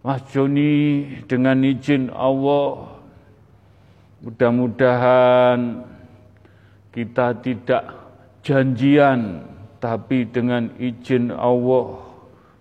Mas 0.01 0.25
Joni 0.33 1.05
dengan 1.29 1.61
izin 1.61 2.09
Allah 2.13 2.97
mudah-mudahan 4.25 5.85
kita 6.93 7.37
tidak 7.45 7.85
janjian 8.41 9.45
tapi 9.81 10.29
dengan 10.29 10.73
izin 10.81 11.33
Allah 11.33 12.10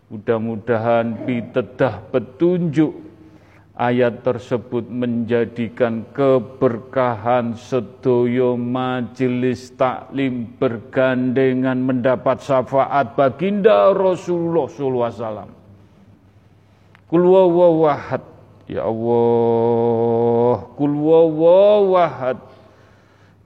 mudah-mudahan 0.09 1.29
pitedah 1.29 2.01
petunjuk 2.09 2.97
ayat 3.79 4.25
tersebut 4.25 4.89
menjadikan 4.89 6.03
keberkahan 6.11 7.55
sedoyo 7.55 8.59
majelis 8.59 9.71
taklim 9.77 10.49
bergandengan 10.59 11.79
mendapat 11.79 12.43
syafaat 12.43 13.15
baginda 13.15 13.95
Rasulullah 13.95 14.67
SAW. 14.67 15.47
Kul 17.09 17.23
wawahad 17.25 18.21
ya 18.65 18.89
Allah, 18.89 20.57
kul 20.73 20.93
wawahad 21.05 22.37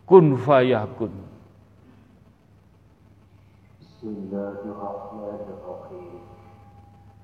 kun 0.08 0.36
fayakun. 0.40 1.14
Bismillahirrahmanirrahim. 3.80 5.63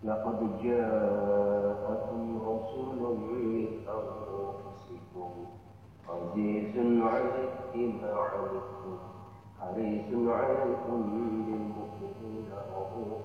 Laqad 0.04 0.40
ja'akum 0.60 2.22
rasulun 2.44 3.16
min 3.24 3.84
anfusikum 3.88 5.54
عزيز 6.04 6.76
عليك 6.76 7.76
ما 8.02 8.12
عنتم 8.12 8.98
حريص 9.60 10.08
عليكم 10.28 10.96
بالمؤمنين 11.10 12.48
رؤوف 12.76 13.24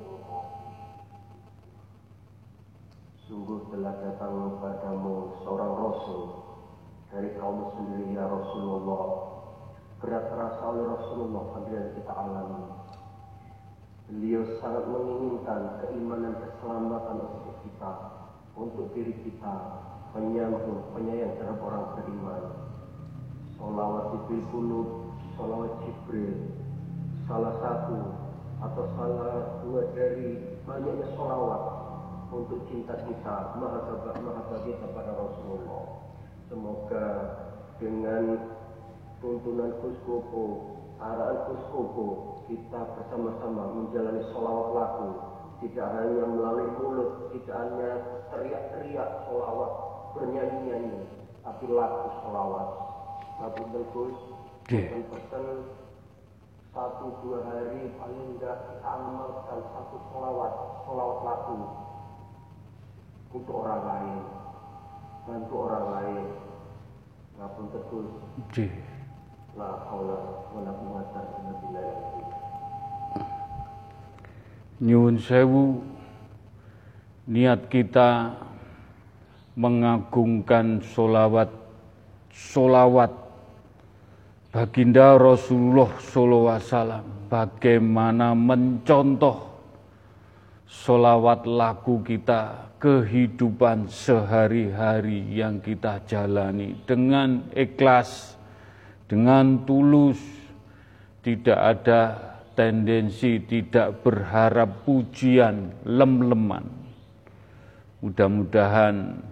Sungguh 3.30 3.62
telah 3.70 3.94
datang 4.02 4.58
padamu 4.58 5.38
seorang 5.46 5.74
Rasul 5.78 6.34
dari 7.14 7.30
kaum 7.38 7.62
sendiri 7.78 8.18
ya 8.18 8.26
Rasulullah. 8.26 9.06
Berat 10.02 10.34
terasa 10.34 10.64
oleh 10.66 10.90
Rasulullah 10.90 11.62
yang 11.70 11.94
kita 11.94 12.10
alami. 12.10 12.83
Beliau 14.05 14.45
sangat 14.61 14.85
menginginkan 14.85 15.81
keimanan 15.81 16.37
keselamatan 16.37 17.17
untuk 17.25 17.57
kita, 17.65 17.93
untuk 18.53 18.93
diri 18.93 19.17
kita, 19.25 19.55
penyambung, 20.13 20.93
penyayang 20.93 21.33
terhadap 21.41 21.65
orang 21.65 21.85
beriman. 21.97 22.43
Salawat 23.57 24.05
Jibril 24.13 24.45
Kunut, 24.53 24.89
salawat 25.41 25.73
Jibril, 25.89 26.53
salah 27.25 27.55
satu 27.65 27.99
atau 28.61 28.85
salah 28.93 29.37
dua 29.65 29.83
dari 29.97 30.61
banyaknya 30.69 31.09
salawat 31.17 31.63
untuk 32.29 32.61
cinta 32.69 32.95
kita 33.09 33.57
maha 33.57 33.89
bahagia 33.89 34.75
kepada 34.85 35.13
Rasulullah. 35.17 35.85
Semoga 36.53 37.07
dengan 37.81 38.53
tuntunan 39.19 39.73
Kuskopo, 39.81 40.45
arahan 41.01 41.39
Kuskopo, 41.51 42.07
kita 42.47 42.81
bersama-sama 42.95 43.63
menjalani 43.75 44.23
sholawat 44.31 44.69
laku, 44.75 45.09
tidak 45.65 45.89
hanya 45.97 46.25
melalui 46.29 46.69
mulut, 46.79 47.11
tidak 47.35 47.57
hanya 47.59 47.91
teriak-teriak 48.31 49.09
sholawat, 49.27 49.73
bernyanyi-nyanyi, 50.15 51.03
tapi 51.43 51.65
laku 51.67 52.07
sholawat. 52.23 52.69
Tapi 53.35 53.61
bagus, 53.75 54.17
pesan 55.11 55.47
satu 56.75 57.07
dua 57.23 57.39
hari 57.47 57.91
paling 57.99 58.35
enggak 58.35 58.57
kita 58.67 58.83
amalkan 58.83 59.61
satu 59.75 59.97
sholawat, 60.11 60.53
sholawat 60.87 61.19
laku 61.23 61.59
untuk 63.35 63.55
orang 63.67 63.83
lain. 63.83 64.23
Bantu 65.25 65.55
orang 65.57 65.87
lain. 65.91 66.27
Ngapun 67.35 67.67
terus 67.75 68.07
Nyun 74.85 75.15
sewu 75.17 75.81
niat 77.31 77.71
kita 77.71 78.35
mengagungkan 79.55 80.83
solawat 80.83 81.49
solawat 82.35 83.15
baginda 84.51 85.15
Rasulullah 85.15 85.91
Sallallahu 86.03 86.51
Wasallam. 86.51 87.05
Bagaimana 87.31 88.35
mencontoh 88.35 89.55
solawat 90.67 91.47
laku 91.47 92.03
kita 92.03 92.71
kehidupan 92.83 93.89
sehari-hari 93.89 95.23
yang 95.31 95.59
kita 95.63 96.03
jalani 96.05 96.77
dengan 96.85 97.47
ikhlas, 97.55 98.34
dengan 99.15 99.63
tulus, 99.63 100.19
tidak 101.23 101.55
ada 101.55 102.35
tendensi 102.59 103.39
tidak 103.47 104.03
berharap 104.03 104.83
pujian 104.83 105.71
lem-leman. 105.87 106.67
Mudah-mudahan 108.03 109.23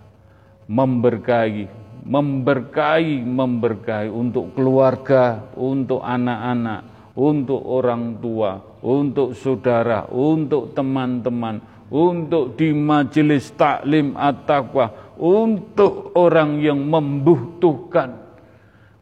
memberkahi, 0.68 1.85
memberkahi, 2.06 3.26
memberkahi 3.26 4.14
untuk 4.14 4.53
keluarga, 4.53 5.41
untuk 5.57 6.06
anak-anak, 6.06 7.11
untuk 7.18 7.61
orang 7.65 8.22
tua, 8.22 8.61
untuk 8.86 9.34
saudara, 9.34 10.06
untuk 10.14 10.77
teman-teman, 10.77 11.90
untuk 11.90 12.53
di 12.53 12.69
majelis 12.77 13.49
taklim 13.57 14.14
at-taqwa, 14.14 15.18
untuk 15.18 16.14
orang 16.14 16.61
yang 16.61 16.77
membutuhkan, 16.86 18.22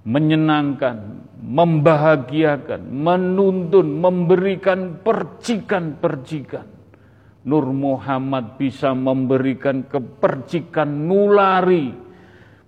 menyenangkan, 0.07 1.27
membahagiakan, 1.43 2.87
menuntun, 2.87 3.87
memberikan 3.99 5.03
percikan-percikan. 5.03 6.71
Nur 7.43 7.67
Muhammad 7.75 8.55
bisa 8.55 8.95
memberikan 8.95 9.83
kepercikan 9.83 10.87
nulari, 10.87 11.91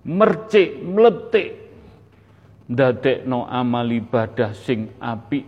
mercik, 0.06 0.78
meletik, 0.86 1.66
dadek 2.70 3.26
no 3.26 3.42
amal 3.50 3.90
ibadah 3.90 4.54
sing 4.54 4.94
api, 5.02 5.42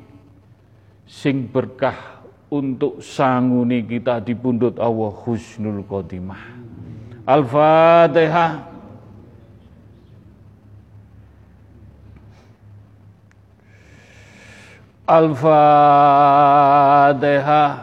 sing 1.06 1.46
berkah 1.46 2.18
untuk 2.50 2.98
sanguni 2.98 3.86
kita 3.86 4.18
di 4.18 4.34
pundut 4.34 4.82
Allah 4.82 5.14
husnul 5.14 5.86
khotimah. 5.86 6.58
Al-Fatihah. 7.28 8.66
Al-Fatihah. 15.08 15.68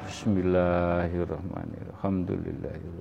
Bismillahirrahmanirrahim. 0.09 1.93
Alhamdulillahirrahmanirrahim. 1.93 2.94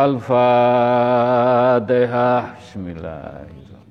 Al-Fatihah. 0.00 1.76
Bismillahirrahmanirrahim. 2.56 3.84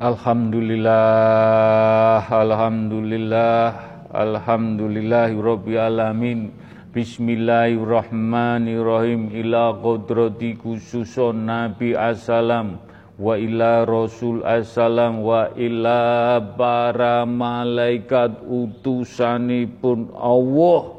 Alhamdulillah, 0.00 2.24
Alhamdulillah, 2.24 3.84
Alhamdulillahirabbil 4.16 5.76
alamin. 5.76 6.56
Bismillahirrahmanirrahim 6.96 9.28
ila 9.36 9.76
qudrati 9.76 10.56
khususon 10.56 11.44
Nabi 11.44 11.92
Assalam 11.92 12.80
wa 13.20 13.36
ila 13.36 13.84
Rasul 13.84 14.40
Assalam 14.40 15.20
wa 15.20 15.52
ila 15.52 16.40
para 16.56 17.28
malaikat 17.28 18.40
utusanipun 18.48 20.08
Allah 20.16 20.97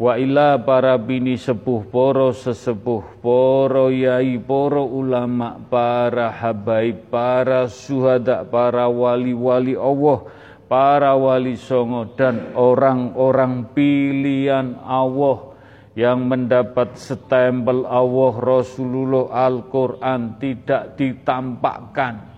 wa 0.00 0.16
ila 0.16 0.56
para 0.56 0.96
bini 0.96 1.36
sepuh 1.36 1.84
poro 1.92 2.32
sesepuh 2.32 3.20
poro 3.20 3.92
yai 3.92 4.40
poro 4.40 4.88
ulama 4.88 5.60
para 5.68 6.32
habaib 6.32 7.12
para 7.12 7.68
suhada 7.68 8.48
para 8.48 8.88
wali-wali 8.88 9.76
Allah 9.76 10.24
para 10.72 11.12
wali 11.20 11.60
songo 11.60 12.16
dan 12.16 12.56
orang-orang 12.56 13.68
pilihan 13.76 14.80
Allah 14.88 15.52
yang 15.92 16.32
mendapat 16.32 16.96
stempel 16.96 17.84
Allah 17.84 18.32
Rasulullah 18.38 19.50
Al-Quran 19.50 20.38
tidak 20.38 20.94
ditampakkan. 20.94 22.30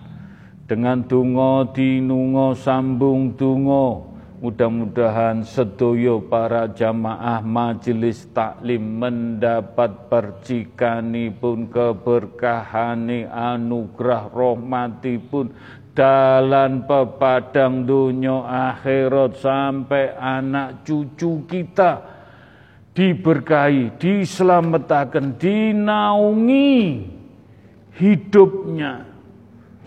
Dengan 0.65 1.05
dungo 1.05 1.69
dinungo 1.69 2.57
sambung 2.57 3.37
dungo 3.37 4.12
mudah-mudahan 4.43 5.47
sedoyo 5.47 6.19
para 6.19 6.67
jamaah 6.67 7.39
majelis 7.39 8.27
taklim 8.35 8.99
mendapat 8.99 10.11
percikanipun 10.11 11.71
keberkahani 11.71 13.23
anugerah 13.31 14.27
rahmatipun. 14.27 15.55
Dalan 15.93 16.83
pepadang 16.89 17.87
dunia 17.87 18.43
akhirat 18.73 19.39
sampai 19.39 20.11
anak 20.17 20.83
cucu 20.83 21.45
kita 21.47 22.01
diberkahi, 22.97 23.95
diselamatkan, 24.01 25.37
dinaungi 25.37 26.73
hidupnya 27.93 29.12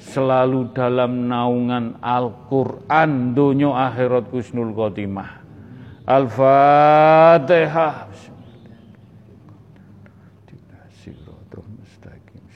selalu 0.01 0.77
dalam 0.77 1.28
naungan 1.28 1.97
Al-Quran 2.01 3.32
dunia 3.32 3.90
akhirat 3.90 4.28
kusnul 4.28 4.77
khotimah. 4.77 5.44
Al-Fatihah. 6.06 8.09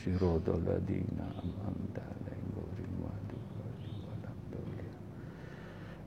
Siratul 0.01 0.65
ladina 0.65 1.29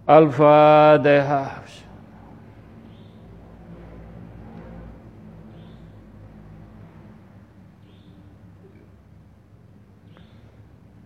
Al-Fatihah. 0.04 1.64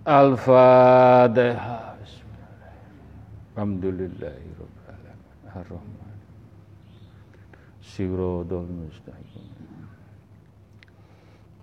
Al-Fatihah. 0.07 1.99
Alhamdulillahirrahmanirrahim. 3.59 5.51
Ar-Rahman. 5.51 6.15
Sirodol 7.83 8.71
mustaqim. 8.71 9.51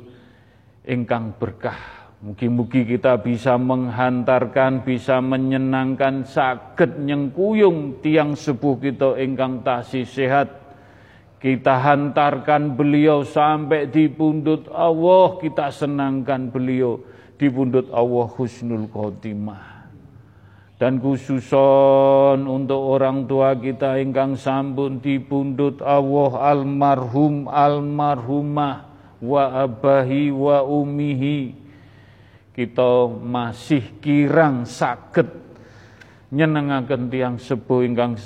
ingkang 0.81 1.35
berkah 1.37 2.02
Mugi-mugi 2.23 2.87
kita 2.87 3.19
bisa 3.19 3.59
menghantarkan, 3.59 4.87
bisa 4.87 5.19
menyenangkan 5.19 6.23
sakit 6.23 7.03
nyengkuyung 7.03 7.99
tiang 7.99 8.39
sepuh 8.39 8.79
kita 8.79 9.19
ingkang 9.19 9.59
tasih 9.59 10.07
sehat. 10.07 10.47
Kita 11.43 11.83
hantarkan 11.83 12.79
beliau 12.79 13.27
sampai 13.27 13.91
di 13.91 14.07
pundut 14.07 14.71
Allah, 14.71 15.35
kita 15.35 15.67
senangkan 15.67 16.47
beliau 16.47 17.03
di 17.35 17.51
pundut 17.51 17.91
Allah 17.91 18.31
husnul 18.39 18.87
khotimah. 18.87 19.91
Dan 20.79 21.03
khususon 21.03 22.47
untuk 22.47 22.79
orang 22.79 23.27
tua 23.27 23.51
kita 23.59 23.99
ingkang 23.99 24.39
sambun 24.39 25.03
di 25.03 25.19
pundut 25.19 25.83
Allah 25.83 26.55
almarhum 26.55 27.51
almarhumah 27.51 28.87
wa 29.19 29.43
abahi 29.59 30.31
wa 30.31 30.63
umihi 30.63 31.62
kita 32.53 33.09
masih 33.09 33.97
kirang 33.97 34.63
sakit 34.63 35.25
nyenengaken 36.29 37.09
tiang 37.09 37.35
sepuh 37.41 37.81
ingkang 37.85 38.17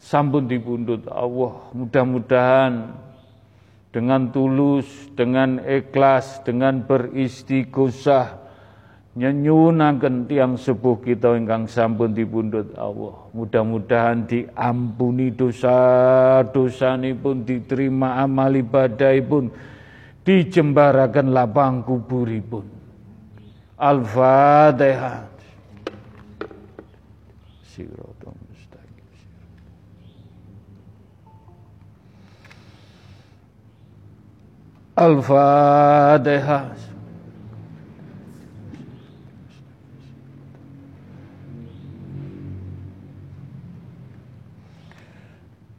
sampun 0.00 0.44
dipundhut 0.48 1.08
Allah. 1.08 1.72
Mudah-mudahan 1.72 2.92
dengan 3.88 4.28
tulus, 4.28 4.88
dengan 5.16 5.60
ikhlas, 5.64 6.44
dengan 6.44 6.84
beristighosah 6.84 8.44
nyenyunaken 9.14 10.26
tiang 10.26 10.58
sepuh 10.58 10.98
kita 10.98 11.38
ingkang 11.38 11.70
sampun 11.70 12.12
dipundhut 12.12 12.74
Allah. 12.74 13.14
Mudah-mudahan 13.30 14.26
diampuni 14.26 15.30
dosa-dosa 15.30 16.98
pun 17.16 17.46
diterima 17.46 18.20
amal 18.20 18.50
ibadah 18.58 19.14
pun 19.22 19.48
dijembarakan 20.26 21.30
lapang 21.30 21.86
kuburipun. 21.86 22.73
Al-Fatihah. 23.78 25.26
Siratul 27.66 28.38
mustaqim. 28.46 29.02
Al-Fatihah. 34.94 36.70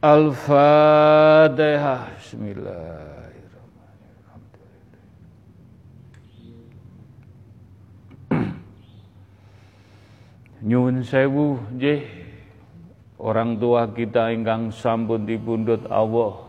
Al-Fatihah. 0.02 2.00
Bismillah. 2.20 2.95
Nyun 10.64 11.04
sewu 11.04 11.60
nggih 11.76 12.00
orang 13.20 13.60
tua 13.60 13.92
kita 13.92 14.32
ingkang 14.32 14.72
sampun 14.72 15.28
dipundhut 15.28 15.84
Allah. 15.92 16.48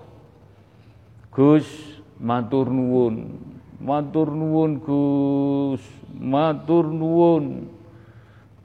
Gus 1.27 1.67
matur 2.15 2.71
nuwun. 2.71 3.35
Matur 3.77 4.31
nuwun 4.31 4.79
Gus, 4.79 5.83
matur 6.15 6.87
nuwun. 6.87 7.75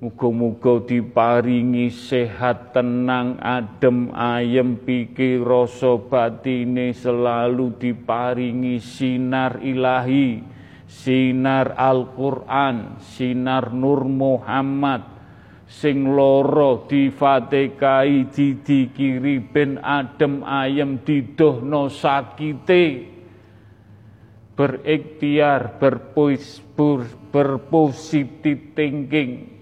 Muga-muga 0.00 0.80
diparingi 0.80 1.92
sehat, 1.92 2.72
tenang, 2.72 3.36
adem, 3.36 4.08
ayem, 4.16 4.80
pikir, 4.80 5.44
rasa 5.44 6.00
batine 6.00 6.96
selalu 6.96 7.76
diparingi 7.76 8.80
sinar 8.80 9.60
ilahi, 9.60 10.40
sinar 10.88 11.76
Al-Quran, 11.76 12.96
sinar 12.96 13.76
Nur 13.76 14.08
Muhammad, 14.08 15.04
sing 15.68 16.08
loro 16.16 16.88
difatekai 16.88 18.32
didikiri 18.32 19.52
ben 19.52 19.84
adem 19.84 20.40
ayem 20.48 21.04
didohno 21.04 21.92
sakite. 21.92 23.04
Berikhtiar 24.56 25.76
berpositif 27.36 28.56
thinking 28.72 29.59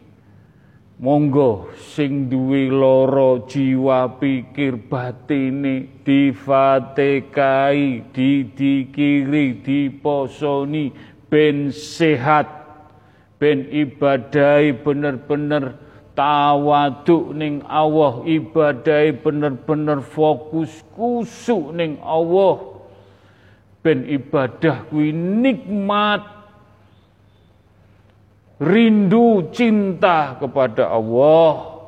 Monggo 0.98 1.70
sing 1.78 2.26
duwe 2.26 2.66
loro 2.66 3.46
jiwa 3.46 4.18
pikir 4.18 4.90
batine 4.90 6.02
difatekai, 6.02 8.02
didikiri, 8.10 9.62
diposoni 9.62 10.90
ben 11.30 11.70
sehat, 11.70 12.50
ben 13.38 13.70
ibadai 13.70 14.74
bener-bener 14.74 15.78
tawaduk 16.18 17.30
ning 17.30 17.62
Allah, 17.70 18.26
ibadai 18.26 19.14
bener-bener 19.22 20.02
fokus 20.02 20.82
kusuk 20.98 21.78
ning 21.78 22.02
Allah. 22.02 22.74
Ben 23.86 24.02
ibadah 24.02 24.90
kuwi 24.90 25.14
nikmat 25.14 26.38
rindu 28.62 29.51
cinta 29.55 30.39
kepada 30.39 30.90
Allah. 30.90 31.78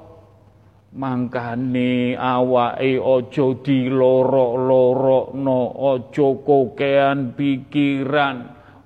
Mangkane 0.90 2.18
awake 2.18 2.98
aja 2.98 3.46
dilorok-lorokno 3.62 5.60
aja 5.94 6.28
kokean 6.42 7.38
pikiran 7.38 8.36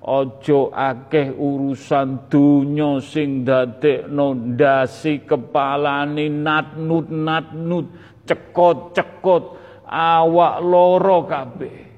aja 0.05 0.69
akeh 0.69 1.33
urusan 1.33 2.29
donya 2.29 3.01
sing 3.01 3.41
dadekno 3.41 4.37
ndasi 4.37 5.25
kepalane 5.25 6.29
natnut 6.29 7.09
natnut 7.09 7.89
cekot-cekot 8.29 9.57
awak 9.89 10.61
loro 10.61 11.25
kabeh. 11.25 11.89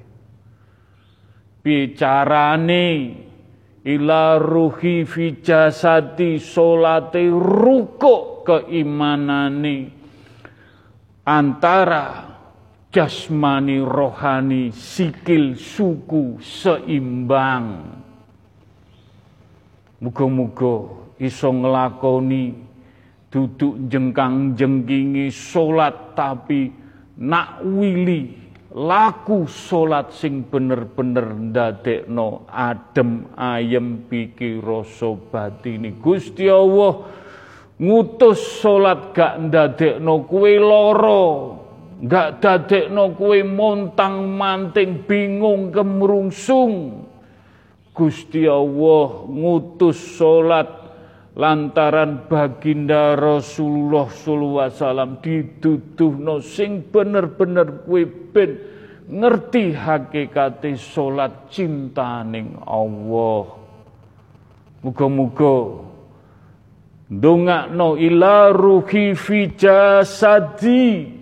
Bicarane 1.60 3.27
ila 3.88 4.36
ruhi 4.36 5.08
fi 5.08 5.40
jasati 5.40 6.36
solate 6.36 7.24
ruko 7.32 8.44
keimanani 8.44 9.88
antara 11.24 12.28
jasmani 12.92 13.80
rohani 13.80 14.72
sikil 14.72 15.56
suku 15.56 16.36
seimbang. 16.40 17.96
Muga-muga 20.04 20.74
iso 21.16 21.50
nglakoni 21.50 22.54
duduk 23.28 23.88
jengkang 23.88 24.56
jengkingi 24.56 25.28
solat 25.32 26.16
tapi 26.16 26.70
nak 27.18 27.60
wili 27.64 28.47
laku 28.78 29.50
solat 29.50 30.14
sing 30.14 30.46
bener-bener 30.46 31.34
ndadekno 31.34 32.46
adem 32.46 33.26
ayem 33.34 34.06
pikir 34.06 34.62
rasa 34.62 35.18
batini 35.18 35.98
Gusti 35.98 36.46
Allah 36.46 37.02
ngutus 37.82 38.62
solat 38.62 39.10
gak 39.10 39.50
ndadekno 39.50 40.22
kue 40.30 40.62
loro 40.62 41.58
gak 42.06 42.38
dadekno 42.38 43.18
kue 43.18 43.42
montang 43.42 44.30
manting 44.38 45.02
bingung 45.02 45.74
kemrungsung. 45.74 47.02
Gusti 47.90 48.46
Allah 48.46 49.26
ngutus 49.26 49.98
solat 50.14 50.87
lantaran 51.38 52.26
baginda 52.26 53.14
Rasulullah 53.14 54.10
sallallahu 54.10 54.58
alaihi 54.58 54.74
wasallam 54.82 55.12
diduduhno 55.22 56.42
sing 56.42 56.82
bener-bener 56.90 57.86
kowe 57.86 58.02
ben 58.34 58.50
ngerti 59.06 59.72
hakikate 59.72 60.74
salat 60.74 61.46
cintaning 61.48 62.58
Allah. 62.66 63.54
Muga-muga 64.82 65.78
ndongakno 67.06 67.94
ila 67.94 68.50
ruhi 68.50 69.14
fi 69.14 69.54
jasadi. 69.54 71.14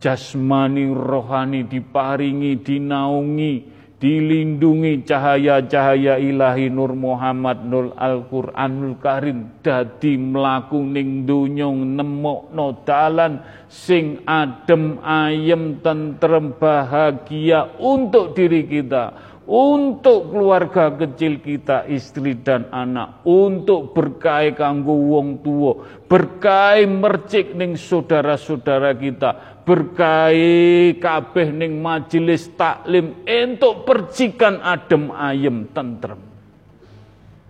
Jasmani 0.00 0.88
rohani 0.96 1.68
diparingi 1.68 2.56
dinaungi 2.64 3.69
dilindungi 4.00 5.04
cahaya-cahaya 5.04 6.16
ilahi 6.16 6.72
Nur 6.72 6.96
Muhammad 6.96 7.60
Nur 7.68 7.92
Al-Qur'anul 7.94 8.96
Karim. 8.96 9.60
Dadi 9.60 10.16
mlaku 10.16 10.80
ning 10.80 11.28
donya 11.28 11.68
nemokno 11.68 12.80
dalan 12.88 13.44
sing 13.68 14.24
adem 14.24 14.98
ayem 15.04 15.84
tentrem 15.84 16.56
bahagia 16.56 17.76
untuk 17.76 18.32
diri 18.32 18.64
kita 18.64 19.29
untuk 19.50 20.30
keluarga 20.30 20.94
kecil 20.94 21.42
kita, 21.42 21.90
istri 21.90 22.38
dan 22.38 22.70
anak, 22.70 23.26
untuk 23.26 23.90
berkai 23.90 24.54
kanggo 24.54 24.94
wong 24.94 25.42
tua, 25.42 25.74
berkai 26.06 26.86
mercik 26.86 27.58
ning 27.58 27.74
saudara-saudara 27.74 28.94
kita, 28.94 29.58
berkai 29.66 30.94
kabeh 31.02 31.50
ning 31.50 31.82
majelis 31.82 32.46
taklim 32.54 33.26
untuk 33.26 33.82
percikan 33.82 34.62
adem 34.62 35.10
ayem 35.10 35.66
tentrem. 35.74 36.22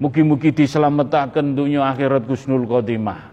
Mugi-mugi 0.01 0.56
diselamatkan 0.56 1.52
dunia 1.52 1.85
akhirat 1.85 2.24
Gusnul 2.24 2.64
Khotimah. 2.64 3.28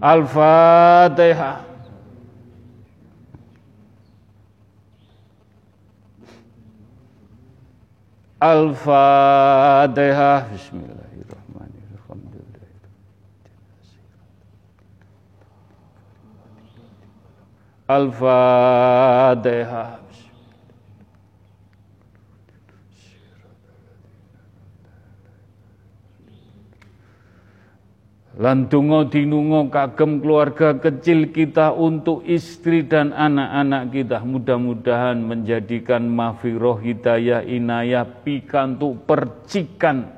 Al-Fatihah. 0.00 1.65
Al-Fatihah. 8.40 10.48
Bismillahirrahmanirrahim. 10.52 11.80
Al-Fatihah. 17.88 20.05
Lan 28.36 28.68
donga 28.68 29.08
dinunga 29.08 29.72
kagem 29.72 30.20
keluarga 30.20 30.76
kecil 30.76 31.32
kita 31.32 31.72
untuk 31.72 32.20
istri 32.20 32.84
dan 32.84 33.08
anak-anak 33.16 33.88
kita. 33.96 34.20
Mudah-mudahan 34.20 35.16
menjadikan 35.24 36.04
mafiroh 36.04 36.76
hidayah 36.76 37.40
inayah 37.40 38.04
pikantuk 38.04 39.08
percikan 39.08 40.12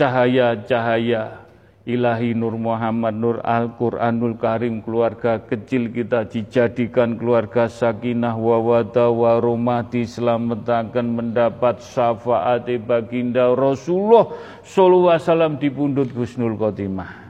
cahaya-cahaya 0.00 1.44
ilahi 1.84 2.32
Nur 2.32 2.56
Muhammad 2.56 3.12
Nur 3.20 3.44
Al-Quranul 3.44 4.40
Karim. 4.40 4.80
Keluarga 4.80 5.36
kecil 5.36 5.92
kita 5.92 6.24
dijadikan 6.24 7.20
keluarga 7.20 7.68
sakinah 7.68 8.32
wawada 8.32 9.12
warumah 9.12 9.84
diselamatkan 9.92 11.04
mendapat 11.04 11.84
syafaat 11.84 12.64
baginda 12.80 13.52
Rasulullah 13.52 14.32
sallallahu 14.64 15.12
alaihi 15.12 15.28
wasallam 15.28 15.52
di 15.60 15.68
pundut 15.68 16.08
Husnul 16.16 16.56
Khotimah 16.56 17.25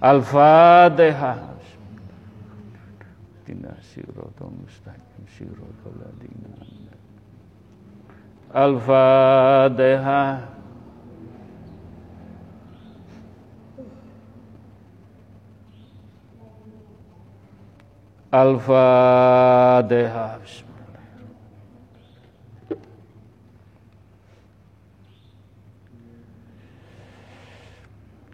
Al-Fatihah. 0.00 1.52
Al-Fatihah. 8.50 10.48
Al-Fatihah. 18.32 20.40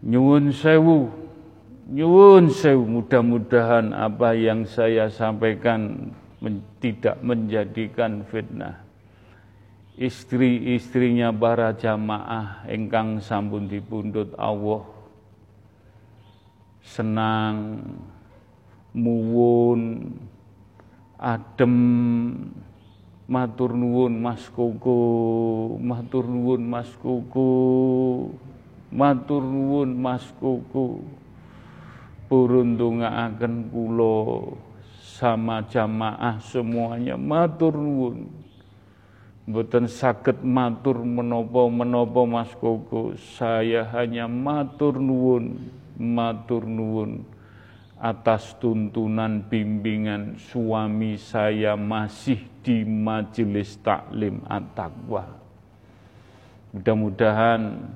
Nyuwun 0.06 0.54
Nyuwun 1.86 2.50
sewu 2.50 2.82
mudah-mudahan 2.82 3.94
apa 3.94 4.34
yang 4.34 4.66
saya 4.66 5.06
sampaikan 5.06 6.10
men 6.42 6.58
tidak 6.82 7.22
menjadikan 7.22 8.26
fitnah. 8.26 8.86
istri-istrinya 9.96 11.32
para 11.32 11.72
jamaah 11.72 12.68
ingkang 12.68 13.16
sampun 13.24 13.64
dipundhut 13.64 14.36
Allah 14.36 14.84
senang 16.84 17.80
muwun 18.92 20.12
adem 21.16 21.76
matur 23.24 23.72
nuwun 23.72 24.20
Mas 24.20 24.44
Koko 24.52 25.00
matur 25.80 26.28
nuwun 26.28 26.60
Mas 26.60 26.92
Koko 27.00 27.48
matur 28.92 29.40
nuwun 29.40 29.96
Mas 29.96 30.28
Koko 30.36 31.00
purun 32.26 32.74
ndongaaken 32.74 33.70
kula 33.70 34.54
sama 35.02 35.64
jamaah 35.66 36.38
semuanya 36.42 37.14
matur 37.14 37.74
nuwun 37.74 38.46
Mboten 39.46 39.86
sakit 39.86 40.42
matur 40.42 41.06
menopo-menopo 41.06 42.26
Mas 42.26 42.50
Koko. 42.58 43.14
Saya 43.38 43.86
hanya 43.94 44.26
matur 44.26 44.98
nuwun, 44.98 45.70
matur 45.94 46.66
nuwun 46.66 47.22
atas 47.94 48.58
tuntunan 48.58 49.46
bimbingan 49.46 50.36
suami 50.36 51.16
saya 51.16 51.78
masih 51.78 52.42
di 52.60 52.82
majelis 52.82 53.78
taklim 53.80 54.42
at-taqwa. 54.50 55.30
Mudah-mudahan 56.74 57.86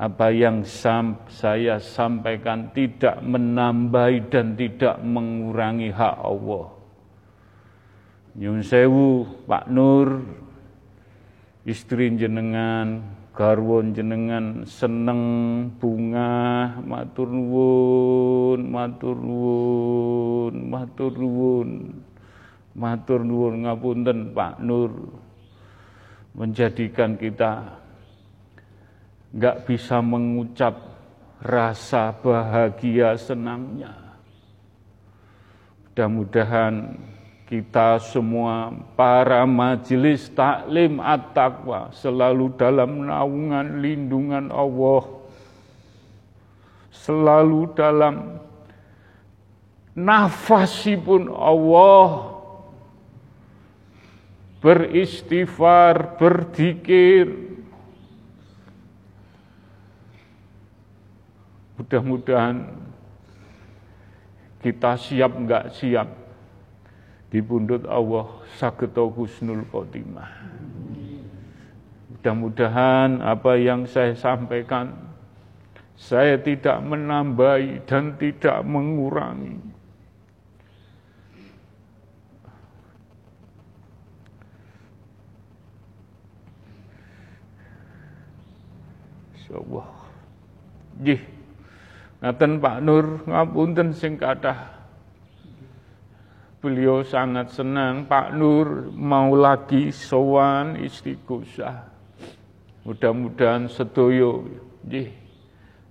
apa 0.00 0.32
yang 0.32 0.64
sam 0.64 1.20
saya 1.28 1.76
sampaikan 1.76 2.72
tidak 2.72 3.20
menambahi 3.20 4.32
dan 4.32 4.56
tidak 4.56 4.96
mengurangi 5.04 5.92
hak 5.92 6.16
Allah. 6.24 6.72
Nyun 8.40 8.64
sewu 8.64 9.28
Pak 9.44 9.68
Nur, 9.68 10.24
istri 11.68 12.08
jenengan 12.16 13.04
garwon 13.36 13.92
jenengan 13.92 14.64
seneng 14.64 15.20
bunga 15.76 16.80
matur 16.80 17.28
nuwun 17.28 18.60
matur 18.72 19.16
nuwun 19.20 20.54
matur 20.66 21.12
nuwun 21.14 21.68
matur 22.72 23.20
nuwun 23.20 23.68
ngapunten 23.68 24.32
Pak 24.32 24.64
Nur 24.64 25.12
menjadikan 26.34 27.20
kita 27.20 27.79
nggak 29.30 29.66
bisa 29.66 30.02
mengucap 30.02 30.74
rasa 31.40 32.12
bahagia 32.12 33.16
senangnya. 33.16 33.94
Mudah-mudahan 35.90 36.98
kita 37.50 37.98
semua 37.98 38.70
para 38.94 39.42
majelis 39.42 40.30
taklim 40.30 41.02
at-taqwa 41.02 41.90
selalu 41.90 42.54
dalam 42.54 43.10
naungan 43.10 43.82
lindungan 43.82 44.54
Allah. 44.54 45.02
Selalu 46.94 47.74
dalam 47.74 48.38
nafasipun 49.98 51.26
Allah. 51.26 52.38
Beristighfar 54.60 56.20
berzikir 56.20 57.49
mudah-mudahan 61.80 62.76
kita 64.60 65.00
siap 65.00 65.32
enggak 65.32 65.72
siap 65.72 66.12
di 67.32 67.40
pundut 67.40 67.88
Allah 67.88 68.28
sageta 68.60 69.00
husnul 69.00 69.64
khotimah. 69.72 70.28
Mudah-mudahan 72.12 73.24
apa 73.24 73.56
yang 73.56 73.88
saya 73.88 74.12
sampaikan 74.12 74.92
saya 75.96 76.36
tidak 76.36 76.84
menambahi 76.84 77.80
dan 77.88 78.12
tidak 78.20 78.60
mengurangi. 78.68 79.56
Insyaallah. 89.40 89.88
Nggih. 91.00 91.39
Ngaten 92.20 92.60
Pak 92.60 92.84
Nur 92.84 93.24
ngapunten 93.24 93.96
sing 93.96 94.20
kathah 94.20 94.80
Beliau 96.60 97.00
sangat 97.00 97.56
senang 97.56 98.04
Pak 98.04 98.36
Nur 98.36 98.92
mau 98.92 99.32
lagi 99.32 99.88
sowan 99.88 100.76
istiqosah. 100.76 101.88
Mudah-mudahan 102.84 103.64
sedoyo 103.72 104.44
nggih 104.84 105.08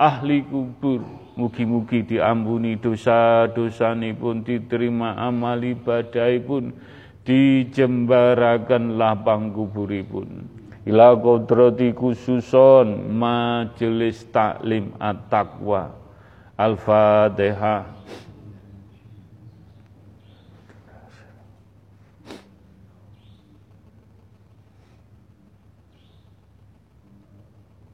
Ahli 0.00 0.48
kubur. 0.48 1.04
Mugi-mugi 1.36 2.08
diampuni 2.08 2.80
dosa-dosanipun 2.80 4.48
diterima 4.48 5.12
amal 5.12 5.60
ibadahipun 5.60 6.72
dijembaraken 7.20 8.96
lapang 8.96 9.52
kuburipun. 9.52 10.48
Ila 10.88 11.12
kodrati 11.20 11.92
khususon 11.92 13.12
majelis 13.12 14.24
taklim 14.32 14.96
at-taqwa. 14.96 16.00
Al-fatihah 16.56 17.92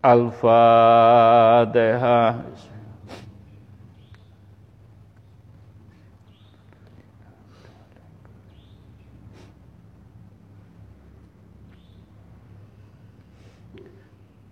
Al-Fatihah. 0.02 1.68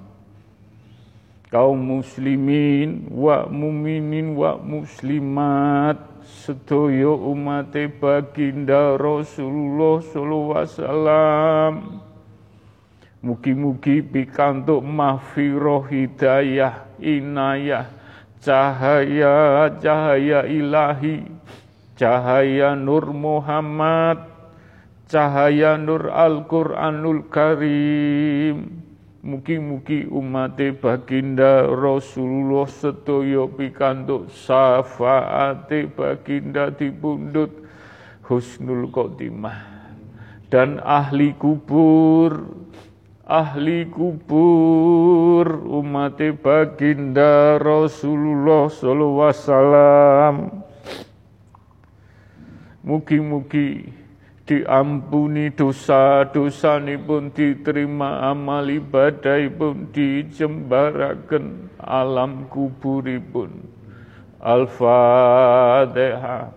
Kaum 1.50 1.74
muslimin 1.74 3.10
wa 3.10 3.50
muminin 3.50 4.38
wa 4.38 4.62
muslimat 4.62 5.98
sedaya 6.22 7.18
umat 7.18 7.74
baginda 7.98 8.94
Rasulullah 8.94 9.98
sallallahu 10.06 10.54
alaihi 10.54 10.70
wasallam 10.70 12.01
Mugi-mugi 13.22 14.02
pikantuk 14.02 14.82
mahfirah 14.82 15.86
hidayah 15.86 16.90
inayah 16.98 17.86
cahaya 18.42 19.70
cahaya 19.78 20.42
ilahi 20.42 21.30
cahaya 21.94 22.74
nur 22.74 23.14
Muhammad 23.14 24.26
cahaya 25.06 25.78
nur 25.78 26.08
Al-Qur'anul 26.10 27.28
Karim. 27.28 28.82
Mugi-mugi 29.22 30.10
umat 30.10 30.58
baginda 30.82 31.62
Rasulullah 31.70 32.66
sedaya 32.66 33.46
pikantuk 33.46 34.34
syafaate 34.34 35.86
baginda 35.94 36.74
dipundhut 36.74 37.54
husnul 38.26 38.90
khotimah. 38.90 39.70
Dan 40.50 40.82
ahli 40.82 41.38
kubur 41.38 42.50
ahli 43.26 43.86
kubur 43.86 45.46
umat 45.78 46.18
baginda 46.42 47.58
Rasulullah 47.62 48.66
sallallahu 48.66 49.22
wasallam. 49.22 50.34
Mugi-mugi 52.82 53.94
diampuni 54.42 55.54
dosa-dosa 55.54 56.82
pun 57.06 57.30
diterima 57.30 58.34
amal 58.34 58.66
ibadah 58.66 59.38
pun 59.54 59.86
dijembaraken 59.94 61.70
alam 61.78 62.50
kuburipun. 62.50 63.70
Al-Fatihah 64.42 66.50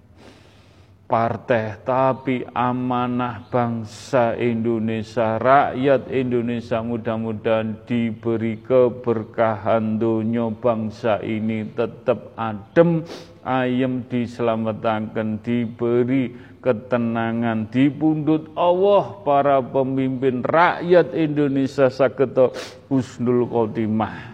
partai, 1.12 1.76
tapi 1.84 2.40
amanah 2.56 3.44
bangsa 3.52 4.32
Indonesia, 4.40 5.36
rakyat 5.36 6.08
Indonesia 6.08 6.80
mudah-mudahan 6.80 7.84
diberi 7.84 8.56
keberkahan 8.64 10.00
dunia 10.00 10.48
bangsa 10.56 11.20
ini 11.20 11.68
tetap 11.76 12.32
adem, 12.40 13.04
ayam 13.44 14.08
diselamatkan, 14.08 15.36
diberi 15.44 16.32
ketenangan 16.64 17.68
di 17.68 17.92
pundut 17.92 18.48
Allah 18.56 19.20
para 19.20 19.60
pemimpin 19.60 20.40
rakyat 20.40 21.12
Indonesia 21.12 21.92
saketo 21.92 22.56
husnul 22.88 23.44
khotimah. 23.52 24.32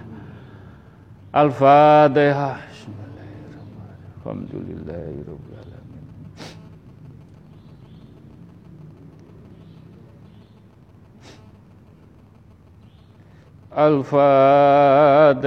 Al-Fatihah. 1.34 2.70
Alhamdulillahirrahmanirrahim. 4.22 5.47
Al-Fatihah. 13.78 15.38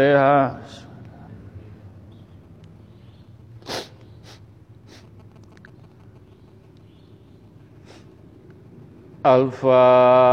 Al-Fatihah 9.19 10.31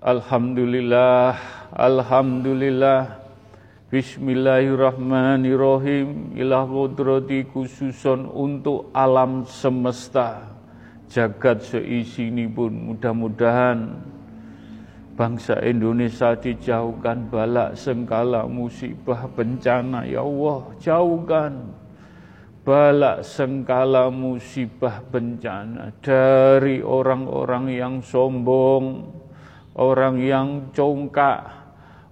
Alhamdulillah. 0.00 1.36
Alhamdulillah 1.76 3.17
Bismillahirrahmanirrahim. 3.88 6.36
Ilah 6.36 6.68
kodrati 6.68 7.48
khususon 7.48 8.28
untuk 8.28 8.92
alam 8.92 9.48
semesta. 9.48 10.44
Jagat 11.08 11.64
seisi 11.64 12.28
ini 12.28 12.44
pun 12.52 12.92
mudah-mudahan 12.92 13.96
bangsa 15.16 15.56
Indonesia 15.64 16.36
dijauhkan 16.36 17.32
balak 17.32 17.80
sengkala 17.80 18.44
musibah 18.44 19.24
bencana. 19.24 20.04
Ya 20.04 20.20
Allah 20.20 20.68
jauhkan 20.84 21.72
balak 22.68 23.24
sengkala 23.24 24.12
musibah 24.12 25.00
bencana 25.08 25.96
dari 26.04 26.84
orang-orang 26.84 27.72
yang 27.72 28.04
sombong 28.04 29.16
orang 29.80 30.20
yang 30.20 30.68
congkak 30.76 31.57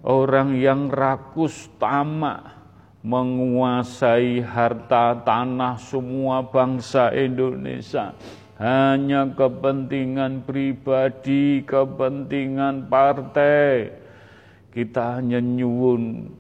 orang 0.07 0.55
yang 0.55 0.87
rakus 0.87 1.67
tamak 1.83 2.55
menguasai 3.03 4.43
harta 4.43 5.19
tanah 5.27 5.79
semua 5.83 6.47
bangsa 6.47 7.11
Indonesia 7.11 8.15
hanya 8.57 9.29
kepentingan 9.37 10.49
pribadi, 10.49 11.61
kepentingan 11.61 12.89
partai. 12.89 13.93
Kita 14.73 15.21
hanya 15.21 15.41
nyuwun 15.41 16.33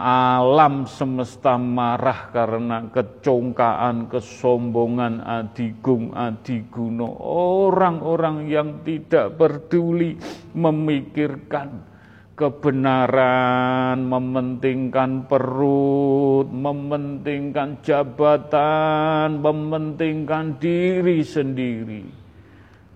alam 0.00 0.88
semesta 0.88 1.60
marah 1.60 2.32
karena 2.32 2.88
kecongkaan, 2.88 4.08
kesombongan 4.08 5.20
adigung 5.24 6.12
adiguno 6.16 7.16
orang-orang 7.68 8.48
yang 8.48 8.80
tidak 8.80 9.36
peduli 9.36 10.16
memikirkan 10.56 11.84
kebenaran, 12.38 13.98
mementingkan 14.06 15.26
perut, 15.26 16.46
mementingkan 16.46 17.82
jabatan, 17.82 19.42
mementingkan 19.42 20.54
diri 20.62 21.26
sendiri. 21.26 22.06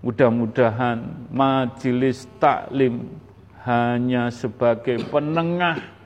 Mudah-mudahan 0.06 1.30
majelis 1.34 2.30
taklim 2.38 3.10
hanya 3.66 4.30
sebagai 4.30 5.02
penengah 5.10 6.01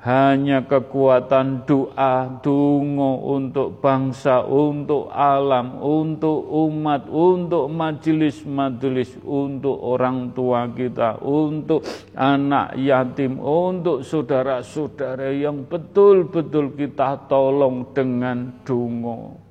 hanya 0.00 0.64
kekuatan 0.64 1.68
doa, 1.68 2.40
dungo 2.40 3.36
untuk 3.36 3.84
bangsa, 3.84 4.40
untuk 4.48 5.12
alam, 5.12 5.76
untuk 5.76 6.40
umat, 6.48 7.04
untuk 7.04 7.68
majelis-majelis, 7.68 9.20
untuk 9.20 9.76
orang 9.76 10.32
tua 10.32 10.72
kita, 10.72 11.20
untuk 11.20 11.84
anak 12.16 12.80
yatim, 12.80 13.36
untuk 13.44 14.00
saudara-saudara 14.00 15.36
yang 15.36 15.68
betul-betul 15.68 16.72
kita 16.72 17.28
tolong 17.28 17.92
dengan 17.92 18.64
dungo 18.64 19.49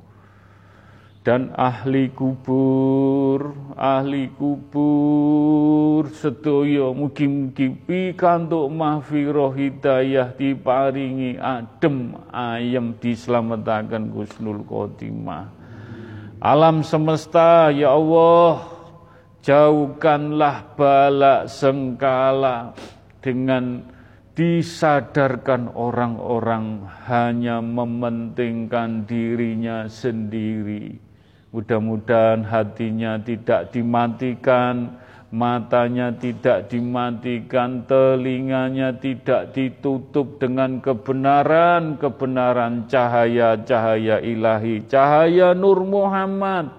dan 1.20 1.52
ahli 1.60 2.08
kubur 2.16 3.52
ahli 3.76 4.32
kubur 4.40 6.08
sedoyo 6.16 6.96
mugi-mugi 6.96 7.76
pikantuk 7.84 8.72
mahfirah 8.72 9.52
hidayah 9.52 10.32
diparingi 10.32 11.36
adem 11.36 12.16
ayem 12.32 12.96
diselamatkan 13.04 14.16
Gusnul 14.16 14.64
Khotimah. 14.64 15.52
Alam 16.40 16.88
semesta 16.88 17.68
ya 17.68 17.92
Allah 18.00 18.64
jauhkanlah 19.44 20.72
balak 20.80 21.52
sengkala 21.52 22.72
dengan 23.20 23.84
disadarkan 24.40 25.68
orang-orang 25.76 26.88
hanya 27.12 27.60
mementingkan 27.60 29.04
dirinya 29.04 29.84
sendiri 29.92 31.09
Mudah-mudahan 31.50 32.46
hatinya 32.46 33.18
tidak 33.18 33.74
dimatikan, 33.74 35.02
matanya 35.34 36.14
tidak 36.14 36.70
dimatikan, 36.70 37.86
telinganya 37.90 38.94
tidak 38.98 39.54
ditutup 39.54 40.38
dengan 40.38 40.78
kebenaran, 40.78 41.98
kebenaran 41.98 42.86
cahaya-cahaya 42.86 44.22
ilahi, 44.22 44.86
cahaya 44.86 45.58
Nur 45.58 45.86
Muhammad, 45.86 46.70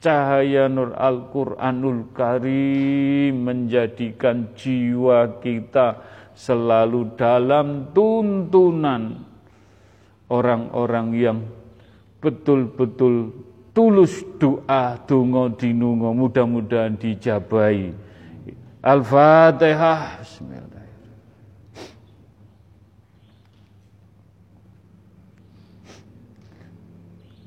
cahaya 0.00 0.72
Nur 0.72 0.96
Al-Quranul 0.96 2.16
Karim 2.16 3.44
menjadikan 3.44 4.56
jiwa 4.56 5.36
kita 5.40 6.00
selalu 6.32 7.12
dalam 7.16 7.92
tuntunan 7.92 9.20
orang-orang 10.32 11.08
yang 11.12 11.38
betul-betul 12.24 13.41
tulus 13.72 14.20
doa 14.36 15.00
donga 15.08 15.48
dinunga 15.56 16.12
mudah-mudahan 16.12 16.92
dijabai. 16.96 17.92
Al-Fatihah. 18.84 20.20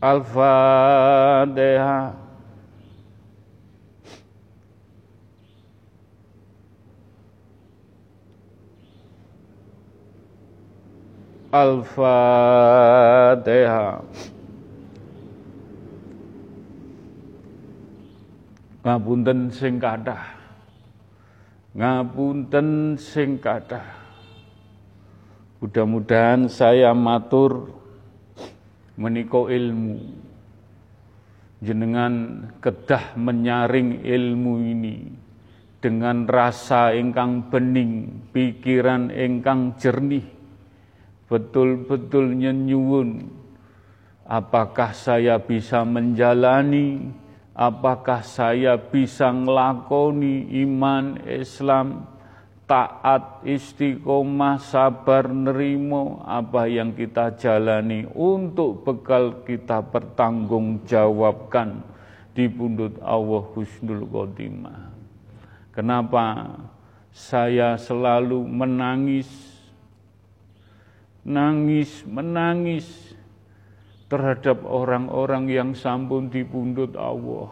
Al-Fatihah. 0.02 1.06
Al-Fatihah 11.56 12.35
ngapunten 18.86 19.49
sing 19.49 19.82
kathah. 19.82 20.38
Ngapunten 21.74 22.95
sing 23.02 23.41
kathah. 23.41 24.06
Mudah-mudahan 25.57 26.45
saya 26.45 26.94
matur 26.94 27.74
meniko 28.94 29.49
ilmu. 29.49 30.22
Jenengan 31.66 32.45
kedah 32.62 33.18
menyaring 33.18 34.06
ilmu 34.06 34.53
ini 34.62 34.98
dengan 35.82 36.30
rasa 36.30 36.94
ingkang 36.94 37.49
bening, 37.49 38.22
pikiran 38.30 39.10
ingkang 39.10 39.74
jernih, 39.82 40.26
betul-betul 41.26 42.38
nyenyuwun 42.38 43.34
apakah 44.30 44.94
saya 44.94 45.41
bisa 45.41 45.82
menjalani 45.82 47.14
apakah 47.56 48.19
saya 48.22 48.76
bisa 48.76 49.32
ngelakoni 49.32 50.52
iman 50.68 51.23
Islam 51.23 52.03
taat 52.68 53.41
istiqomah 53.48 54.60
sabar 54.60 55.32
nerimo? 55.32 56.22
Apa 56.27 56.68
yang 56.68 56.91
kita 56.91 57.34
jalani 57.40 58.03
untuk 58.11 58.84
bekal 58.84 59.48
kita 59.48 59.80
pertanggungjawabkan 59.88 61.80
di 62.36 62.52
pundut 62.52 62.99
Allah 62.99 63.44
Husnul 63.56 64.03
Khotimah? 64.03 64.91
Kenapa 65.72 66.52
saya 67.15 67.80
selalu 67.80 68.44
menangis? 68.44 69.56
Nangis 71.26 72.06
menangis 72.06 72.86
terhadap 74.06 74.61
orang-orang 74.65 75.49
yang 75.49 75.69
sampun 75.73 76.30
dipundut 76.30 76.94
Allah. 76.94 77.49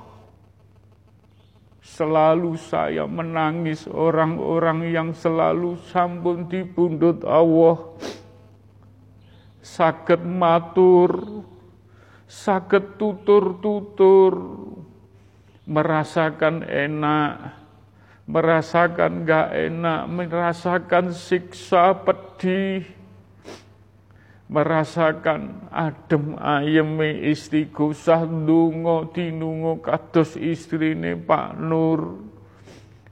Selalu 1.83 2.55
saya 2.55 3.03
menangis 3.03 3.89
orang-orang 3.91 4.87
yang 4.87 5.09
selalu 5.11 5.75
sampun 5.91 6.47
dipundut 6.47 7.25
Allah. 7.27 7.99
Sakit 9.63 10.23
matur, 10.23 11.43
sakit 12.27 12.95
tutur-tutur, 12.95 14.33
merasakan 15.67 16.63
enak, 16.63 17.51
merasakan 18.27 19.27
gak 19.27 19.51
enak, 19.51 20.01
merasakan 20.07 21.11
siksa 21.11 21.95
pedih, 22.03 22.87
merasakan 24.51 25.71
adem 25.71 26.35
ayeme 26.35 27.31
istighosah 27.31 28.27
ndonga 28.27 29.11
dinunga 29.15 29.79
kados 29.79 30.35
istrine 30.35 31.15
Pak 31.15 31.57
Nur 31.57 32.27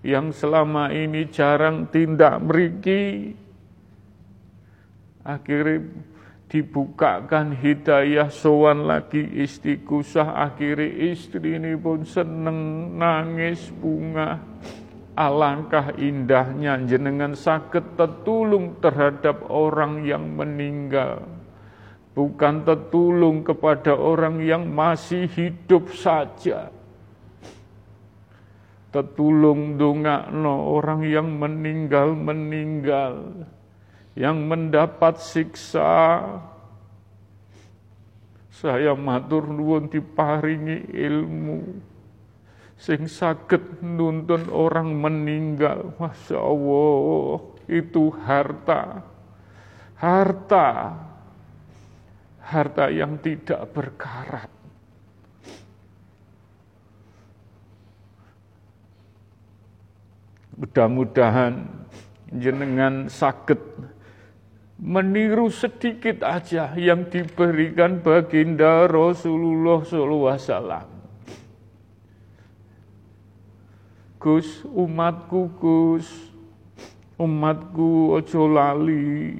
yang 0.01 0.33
selama 0.33 0.89
ini 0.91 1.29
jarang 1.29 1.87
tindak 1.87 2.41
meriki 2.41 3.31
akhirnya 5.21 5.85
dibukakan 6.51 7.55
hidayah 7.55 8.27
sowan 8.27 8.83
lagi 8.83 9.23
istighosah 9.23 10.35
akhirnya 10.35 11.15
istri 11.15 11.55
ini 11.55 11.79
pun 11.79 12.03
seneng 12.03 12.91
nangis 12.99 13.71
bunga 13.71 14.50
Alangkah 15.21 15.93
indahnya 16.01 16.81
jenengan 16.89 17.37
sakit 17.37 17.93
tertulung 17.93 18.81
terhadap 18.81 19.45
orang 19.53 20.01
yang 20.01 20.33
meninggal. 20.33 21.21
Bukan 22.17 22.65
tertulung 22.65 23.45
kepada 23.45 23.93
orang 23.93 24.41
yang 24.41 24.65
masih 24.65 25.29
hidup 25.29 25.93
saja. 25.93 26.73
Tertulung 28.89 29.77
no 29.77 30.73
orang 30.73 31.05
yang 31.05 31.29
meninggal-meninggal. 31.37 33.45
Yang 34.17 34.37
mendapat 34.41 35.21
siksa. 35.21 36.17
Saya 38.49 38.97
matur 38.97 39.45
nuwun 39.45 39.85
diparingi 39.85 40.97
ilmu 40.97 41.90
sing 42.81 43.05
sakit 43.05 43.85
nuntun 43.85 44.49
orang 44.49 44.89
meninggal. 44.97 45.93
Masya 46.01 46.41
Allah 46.41 47.37
itu 47.69 48.09
harta. 48.25 49.05
Harta. 50.01 50.69
Harta 52.41 52.89
yang 52.89 53.21
tidak 53.21 53.69
berkarat. 53.69 54.49
Mudah-mudahan 60.57 61.69
jenengan 62.33 63.05
sakit. 63.05 63.61
Meniru 64.81 65.53
sedikit 65.53 66.25
aja 66.25 66.73
yang 66.73 67.05
diberikan 67.05 68.01
baginda 68.01 68.89
Rasulullah 68.89 69.85
SAW 69.85 70.90
Gus, 74.21 74.61
umatku 74.69 75.49
Gus, 75.57 76.05
umatku 77.17 78.13
ojo 78.21 78.45
lali. 78.45 79.33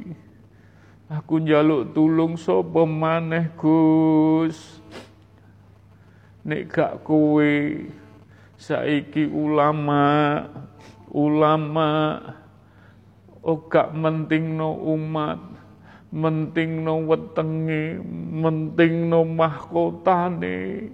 Aku 1.06 1.38
njaluk 1.38 1.94
tulung 1.94 2.34
sapa 2.34 2.82
maneh 2.90 3.54
Gus. 3.62 4.82
Nek 6.42 6.74
gak 6.74 7.06
kowe 7.06 7.54
saiki 8.58 9.30
ulama, 9.30 10.50
ulama 11.14 12.18
oh 13.46 13.62
gak 13.70 13.94
mentingno 13.94 14.82
umat, 14.98 15.38
mentingno 16.10 17.06
wetenge, 17.06 18.02
mentingno 18.34 19.30
mahkotane. 19.30 20.90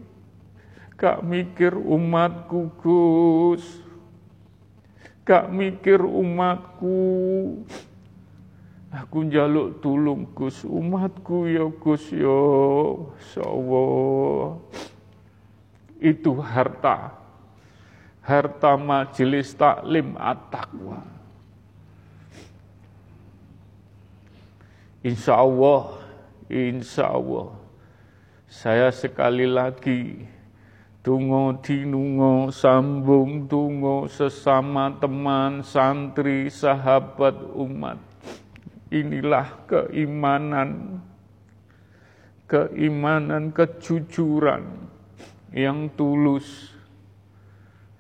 Gak 0.98 1.22
mikir 1.22 1.78
umatku 1.78 2.74
Gus. 2.82 3.86
Gak 5.22 5.54
mikir 5.54 6.02
umatku. 6.02 6.98
Aku 8.90 9.30
njaluk 9.30 9.78
tulung 9.78 10.26
Gus 10.34 10.66
umatku 10.66 11.46
ya 11.46 11.70
Gus 11.70 12.10
ya 12.10 12.42
Allah. 13.46 14.58
Itu 16.02 16.42
harta. 16.42 17.14
Harta 18.26 18.74
majelis 18.74 19.54
taklim 19.54 20.18
at-taqwa. 20.18 21.06
Insya 25.06 25.40
Allah, 25.40 25.94
insya 26.52 27.08
Allah, 27.08 27.56
saya 28.50 28.92
sekali 28.92 29.48
lagi 29.48 30.28
Tungo 31.08 31.56
dinungo 31.64 32.52
sambung 32.52 33.48
tungo 33.48 34.12
sesama 34.12 34.92
teman 35.00 35.64
santri 35.64 36.52
sahabat 36.52 37.32
umat. 37.56 37.96
Inilah 38.92 39.48
keimanan 39.72 41.00
keimanan 42.52 43.56
kejujuran 43.56 44.68
yang 45.56 45.88
tulus. 45.96 46.76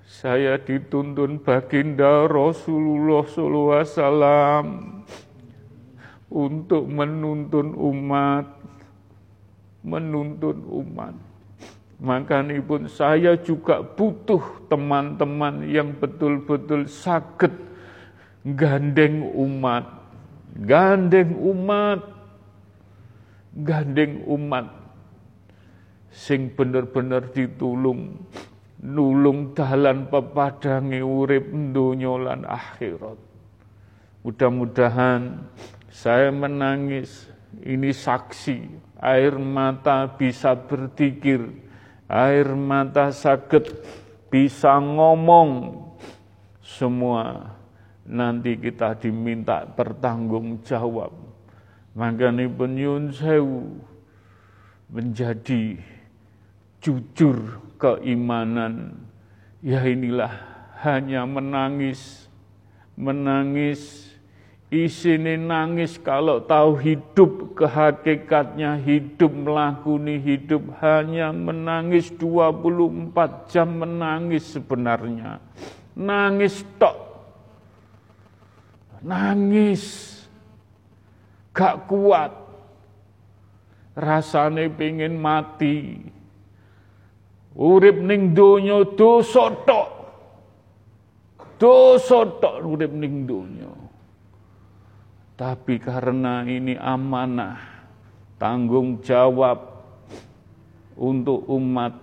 Saya 0.03 0.59
dituntun 0.59 1.39
baginda 1.39 2.27
Rasulullah 2.27 3.23
SAW 3.23 4.67
untuk 6.27 6.83
menuntun 6.91 7.71
umat, 7.71 8.51
menuntun 9.87 10.59
umat 10.67 11.36
maka 11.97 12.45
pun 12.61 12.85
saya 12.85 13.33
juga 13.41 13.81
butuh 13.81 14.69
teman-teman 14.69 15.65
yang 15.65 15.97
betul-betul 15.97 16.85
sakit 16.85 17.49
gandeng 18.53 19.25
umat, 19.33 19.85
gandeng 20.61 21.33
umat, 21.35 22.05
gandeng 23.57 24.21
umat, 24.29 24.69
sing 26.13 26.53
bener-bener 26.53 27.25
ditulung, 27.33 28.13
nulung 28.79 29.57
dalan 29.57 30.05
pepadangi 30.05 31.01
urip 31.01 31.49
donya 31.73 32.13
lan 32.15 32.41
akhirat. 32.45 33.17
Mudah-mudahan 34.21 35.49
saya 35.89 36.29
menangis, 36.29 37.25
ini 37.65 37.89
saksi, 37.89 38.69
air 39.01 39.33
mata 39.39 40.05
bisa 40.07 40.53
berdikir, 40.53 41.66
air 42.07 42.55
mata 42.55 43.11
sakit 43.11 43.71
bisa 44.31 44.79
ngomong. 44.79 45.83
Semua 46.63 47.55
nanti 48.07 48.55
kita 48.59 48.95
diminta 48.99 49.63
bertanggung 49.67 50.63
jawab. 50.63 51.11
Makanya 51.95 52.47
penyun 52.51 53.11
sewu 53.11 53.79
menjadi 54.91 55.79
jujur 56.83 57.59
keimanan. 57.79 58.95
Ya 59.59 59.83
inilah 59.83 60.31
hanya 60.83 61.25
menangis 61.25 62.27
menangis 62.97 64.06
Isini 64.67 65.39
nangis 65.39 65.95
kalau 65.95 66.43
tahu 66.43 66.75
hidup 66.75 67.55
kehakikatnya 67.55 68.75
hidup 68.75 69.31
melakuni 69.31 70.19
hidup 70.19 70.59
hanya 70.83 71.31
menangis 71.31 72.11
24 72.19 73.47
jam 73.47 73.79
menangis 73.79 74.43
sebenarnya. 74.51 75.39
Nangis 75.95 76.67
tok. 76.75 76.99
Nangis. 79.07 79.83
Gak 81.55 81.87
kuat. 81.87 82.35
Rasane 83.95 84.67
pengen 84.67 85.15
mati. 85.15 85.95
Urip 87.55 88.03
ning 88.03 88.35
donya 88.35 88.83
dosa 88.83 89.47
tok. 89.63 89.89
Dosa 91.55 92.27
tok 92.35 92.67
urip 92.67 92.91
ning 92.91 93.23
donya. 93.23 93.76
Tapi 95.37 95.77
karena 95.77 96.41
ini 96.49 96.73
amanah, 96.73 97.61
tanggung 98.41 99.05
jawab 99.05 99.85
untuk 100.97 101.45
umat, 101.45 101.93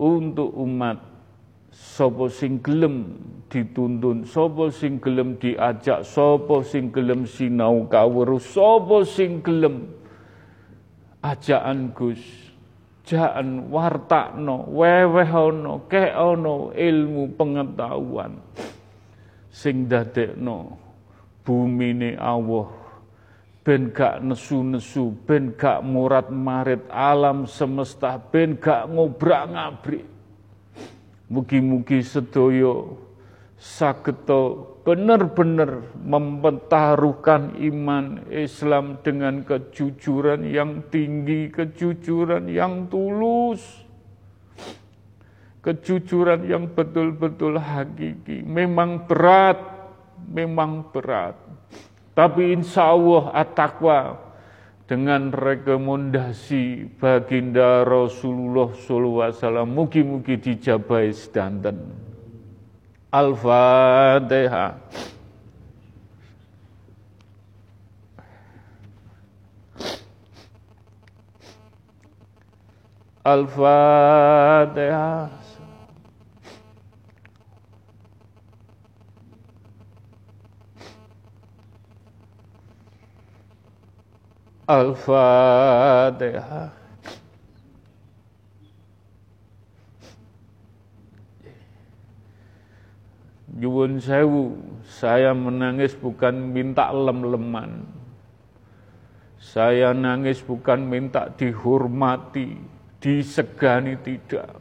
untuk 0.00 0.48
umat, 0.56 0.96
sopo 1.68 2.32
sing 2.32 2.56
gelem 2.64 3.20
dituntun, 3.52 4.24
sopo 4.24 4.72
sing 4.72 4.96
gelem 4.96 5.36
diajak, 5.36 6.08
sopo 6.08 6.64
sing 6.64 6.88
gelem 6.88 7.28
sinau 7.28 7.84
kawuru, 7.84 8.40
sopo 8.40 9.04
sing 9.04 9.44
gelem 9.44 9.84
ajaan 11.20 11.92
Gus, 11.92 12.24
jaan 13.04 13.68
wartakno, 13.68 14.72
wewehono, 14.72 15.84
keono 15.84 16.72
ilmu 16.72 17.36
pengetahuan 17.36 18.40
sing 19.52 19.84
dadekno 19.84 20.89
bumi 21.42 21.96
ini 21.96 22.10
Allah 22.18 22.80
ben 23.60 23.92
gak 23.92 24.24
nesu-nesu, 24.24 25.12
ben 25.28 25.52
gak 25.54 25.84
murat 25.84 26.32
marit 26.32 26.80
alam 26.88 27.44
semesta, 27.44 28.16
ben 28.16 28.56
gak 28.56 28.88
ngobrak 28.88 29.44
ngabrik. 29.52 30.06
Mugi-mugi 31.30 32.02
sedoyo 32.02 32.98
sageto 33.60 34.74
benar-benar 34.82 35.94
mempertaruhkan 36.02 37.54
iman 37.60 38.24
Islam 38.32 38.98
dengan 39.04 39.44
kejujuran 39.44 40.48
yang 40.48 40.82
tinggi, 40.88 41.52
kejujuran 41.52 42.48
yang 42.50 42.88
tulus. 42.88 43.62
Kejujuran 45.60 46.48
yang 46.48 46.72
betul-betul 46.72 47.60
hakiki. 47.60 48.40
Memang 48.42 49.04
berat, 49.04 49.79
memang 50.28 50.92
berat. 50.92 51.40
Tapi 52.12 52.52
insya 52.52 52.92
Allah 52.92 53.32
at-taqwa 53.32 54.28
dengan 54.90 55.30
rekomendasi 55.30 56.98
baginda 56.98 57.86
Rasulullah 57.86 58.74
SAW 58.74 59.62
mugi-mugi 59.62 60.34
dijabai 60.34 61.14
sedanten. 61.14 61.94
Al-Fatihah. 63.14 64.82
Al-Fatihah. 73.22 75.39
Al-Fatihah. 84.70 86.70
Nyuwun 93.50 93.98
sewu, 93.98 94.54
saya 94.86 95.34
menangis 95.34 95.98
bukan 95.98 96.54
minta 96.54 96.86
lem-leman. 96.94 97.82
Saya 99.42 99.90
nangis 99.90 100.38
bukan 100.38 100.86
minta 100.86 101.26
dihormati, 101.34 102.54
disegani 103.02 103.98
tidak. 103.98 104.54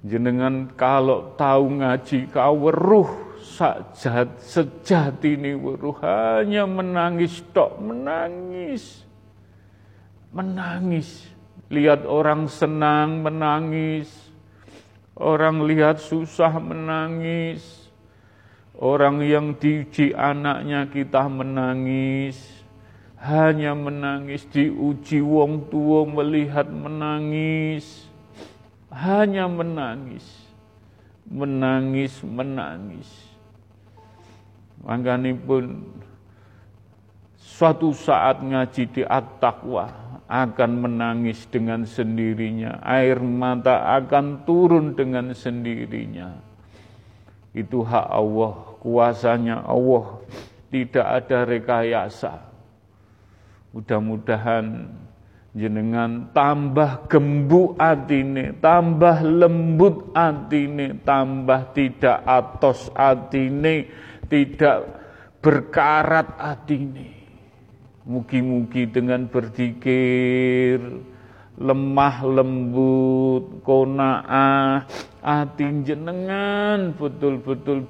Jenengan 0.00 0.72
kalau 0.74 1.36
tahu 1.36 1.78
ngaji 1.78 2.32
kau 2.32 2.56
weruh 2.66 3.31
sajat 3.52 4.40
sejati 4.40 5.36
ini 5.36 5.52
hanya 6.00 6.64
menangis 6.64 7.44
tok 7.52 7.76
menangis. 7.76 9.04
Menangis. 10.32 11.28
Lihat 11.68 12.08
orang 12.08 12.48
senang 12.48 13.20
menangis. 13.20 14.08
Orang 15.12 15.68
lihat 15.68 16.00
susah 16.00 16.56
menangis. 16.56 17.92
Orang 18.72 19.20
yang 19.20 19.52
diuji 19.52 20.16
anaknya 20.16 20.88
kita 20.88 21.28
menangis. 21.28 22.64
Hanya 23.22 23.76
menangis 23.76 24.48
diuji 24.50 25.22
wong 25.22 25.70
tua 25.70 26.02
melihat 26.08 26.66
menangis. 26.66 28.08
Hanya 28.92 29.48
menangis, 29.48 30.26
menangis, 31.24 32.20
menangis. 32.20 33.31
Pun 35.42 35.64
suatu 37.38 37.94
saat 37.94 38.42
ngaji 38.42 38.82
di 38.90 39.02
at-taqwa 39.06 40.02
akan 40.32 40.70
menangis 40.88 41.44
dengan 41.52 41.84
sendirinya. 41.84 42.80
Air 42.80 43.20
mata 43.20 43.92
akan 44.00 44.48
turun 44.48 44.96
dengan 44.96 45.36
sendirinya. 45.36 46.40
Itu 47.52 47.84
hak 47.84 48.08
Allah, 48.08 48.54
kuasanya 48.80 49.60
Allah. 49.68 50.24
Tidak 50.72 51.04
ada 51.04 51.44
rekayasa. 51.44 52.32
Mudah-mudahan 53.76 54.88
jenengan 55.52 56.32
tambah 56.32 57.04
gembuk 57.12 57.76
atine, 57.76 58.56
tambah 58.56 59.20
lembut 59.20 60.16
atine, 60.16 60.96
tambah 61.04 61.76
tidak 61.76 62.24
atos 62.24 62.88
atine, 62.96 63.84
tidak 64.32 64.88
berkarat 65.44 66.32
atine. 66.40 67.12
Mugi-mugi 68.08 68.88
dengan 68.88 69.28
berzikir, 69.28 70.80
lemah 71.60 72.16
lembut, 72.24 73.60
kona'ah, 73.62 74.88
hati 75.22 75.86
jenengan 75.86 76.96
betul-betul 76.98 77.86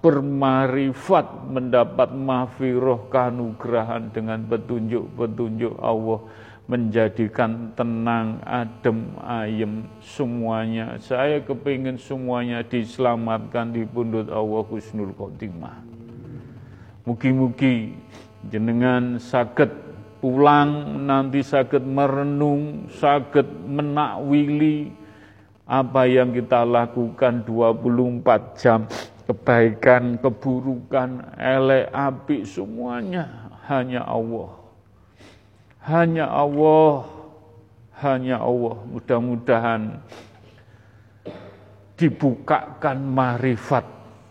bermarifat 0.00 1.26
mendapat 1.52 2.08
mafiroh 2.16 3.12
kanugrahan 3.12 4.08
dengan 4.14 4.48
petunjuk-petunjuk 4.48 5.76
Allah 5.84 6.20
menjadikan 6.70 7.74
tenang, 7.74 8.38
adem, 8.46 9.10
ayem 9.26 9.82
semuanya. 9.98 10.94
Saya 11.02 11.42
kepingin 11.42 11.98
semuanya 11.98 12.62
diselamatkan 12.62 13.74
di 13.74 13.82
pundut 13.82 14.30
Allah 14.30 14.62
Husnul 14.62 15.10
Khotimah. 15.18 15.82
Mugi-mugi 17.02 17.90
jenengan 18.46 19.18
sakit 19.18 19.66
pulang 20.22 21.02
nanti 21.10 21.42
sakit 21.42 21.82
merenung, 21.82 22.86
sakit 22.86 23.66
menakwili 23.66 24.94
apa 25.66 26.06
yang 26.06 26.30
kita 26.30 26.62
lakukan 26.62 27.42
24 27.42 28.62
jam 28.62 28.86
kebaikan, 29.26 30.22
keburukan, 30.22 31.34
elek, 31.34 31.90
api 31.90 32.46
semuanya 32.46 33.50
hanya 33.66 34.06
Allah 34.06 34.59
hanya 35.84 36.28
Allah, 36.28 37.08
hanya 38.04 38.40
Allah. 38.40 38.76
Mudah-mudahan 38.84 40.00
dibukakan 41.96 42.96
marifat 43.04 43.84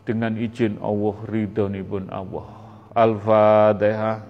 dengan 0.06 0.34
izin 0.38 0.78
Allah, 0.82 1.16
ridhoni 1.30 1.82
pun 1.86 2.10
Allah. 2.10 2.46
Al-Fatihah. 2.94 4.26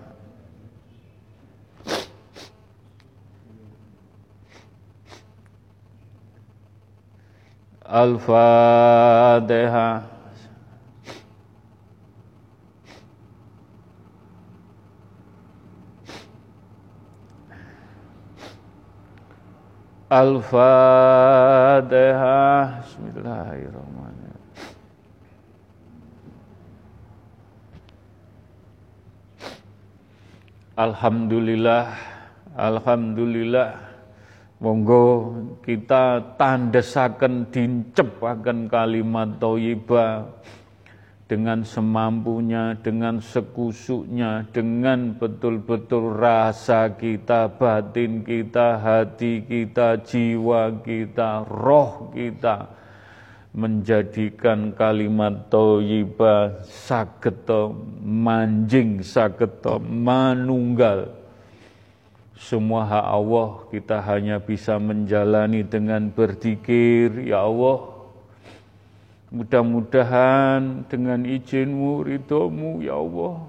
Al-Fatihah. 7.89 8.99
Al-Fatihah. 20.09 21.85
Bismillahirrahmanirrahim. 22.81 24.41
Alhamdulillah, 30.73 31.93
Alhamdulillah. 32.57 33.69
Monggo 34.57 35.29
kita 35.61 36.33
tandesaken 36.41 37.45
dincepaken 37.53 38.65
kalimat 38.65 39.37
thayyibah 39.37 40.25
dengan 41.29 41.61
semampunya, 41.61 42.73
dengan 42.81 43.21
sekusuknya, 43.21 44.49
dengan 44.49 45.13
betul-betul 45.13 46.17
rasa 46.17 46.89
kita, 46.97 47.53
batin 47.53 48.25
kita, 48.25 48.81
hati 48.81 49.45
kita, 49.45 50.01
jiwa 50.01 50.81
kita, 50.81 51.45
roh 51.45 52.09
kita, 52.17 52.73
menjadikan 53.53 54.73
kalimat 54.73 55.53
toyiba 55.53 56.65
sageto 56.65 57.77
manjing 58.01 59.05
sageto 59.05 59.77
manunggal. 59.77 61.13
Semua 62.33 62.89
hak 62.89 63.05
Allah 63.05 63.49
kita 63.69 63.97
hanya 64.01 64.41
bisa 64.41 64.81
menjalani 64.81 65.61
dengan 65.61 66.09
berzikir 66.09 67.21
ya 67.21 67.45
Allah 67.45 67.98
Mudah-mudahan 69.29 70.89
dengan 70.89 71.21
izinmu, 71.21 72.01
ridhomu 72.01 72.81
ya 72.81 72.97
Allah, 72.97 73.45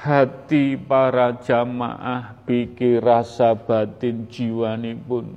hati 0.00 0.80
para 0.80 1.36
jamaah 1.40 2.36
pikir 2.48 3.04
rasa 3.04 3.52
batin 3.52 4.24
jiwani 4.32 4.96
pun 4.96 5.28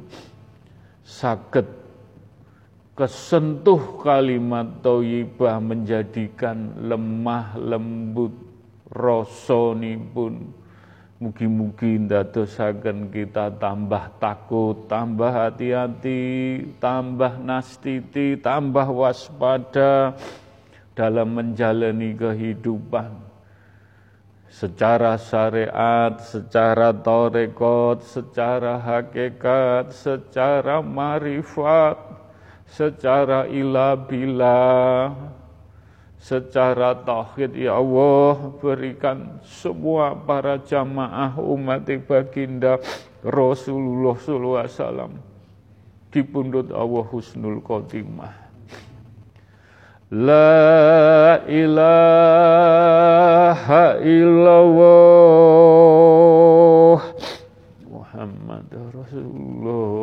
sakit 1.03 1.67
kesentuh 2.95 3.99
kalimat 3.99 4.79
toyibah 4.79 5.59
menjadikan 5.59 6.79
lemah 6.79 7.59
lembut 7.59 8.31
rosoni 8.87 9.99
pun 9.99 10.47
Mugi-mugi 11.23 12.03
ndadosaken 12.03 13.07
kita 13.07 13.55
tambah 13.55 14.11
takut, 14.19 14.91
tambah 14.91 15.31
hati-hati, 15.31 16.19
tambah 16.83 17.39
nastiti, 17.39 18.35
tambah 18.35 18.91
waspada 18.91 20.19
dalam 20.91 21.31
menjalani 21.31 22.11
kehidupan. 22.11 23.07
Secara 24.51 25.15
syariat, 25.15 26.19
secara 26.19 26.91
torekot, 26.91 28.03
secara 28.03 28.75
hakikat, 28.83 29.95
secara 29.95 30.83
marifat, 30.83 31.95
secara 32.67 33.47
ilah 33.47 33.95
secara 36.23 36.95
tauhid 37.03 37.51
ya 37.51 37.75
Allah 37.75 38.55
berikan 38.63 39.43
semua 39.43 40.15
para 40.15 40.55
jamaah 40.55 41.35
umat 41.35 41.83
baginda 42.07 42.79
Rasulullah 43.19 44.15
sallallahu 44.15 44.63
alaihi 44.63 44.79
wasallam 44.79 45.19
di 46.15 46.23
pundut 46.23 46.71
Allah 46.71 47.03
husnul 47.11 47.59
khotimah. 47.59 48.31
La 50.13 51.41
ilaha 51.49 52.77
illallah 53.99 54.93
Muhammad 57.89 58.69
Rasulullah 58.93 60.02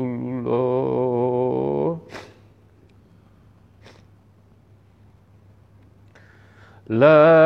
La 6.91 7.40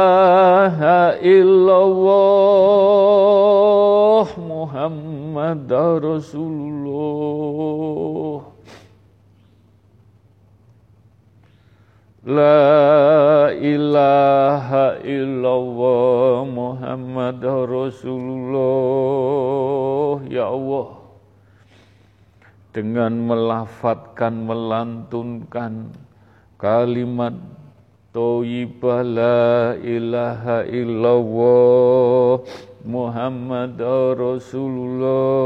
illallah 1.23 2.75
Muhammad 4.35 5.71
Rasulullah. 6.03 6.83
La 12.27 13.47
ilaha 13.55 14.99
illallah 15.07 16.43
Muhammad 16.51 17.39
Rasulullah. 17.47 18.59
Ya 20.27 20.51
Allah. 20.51 20.99
Dengan 22.75 23.23
melafatkan, 23.23 24.43
melantunkan 24.43 25.95
kalimat 26.65 27.37
Toyibah 28.09 29.05
la 29.05 29.77
ilaha 29.77 30.65
illallah 30.65 32.41
Muhammad 32.81 33.77
Rasulullah. 34.17 35.45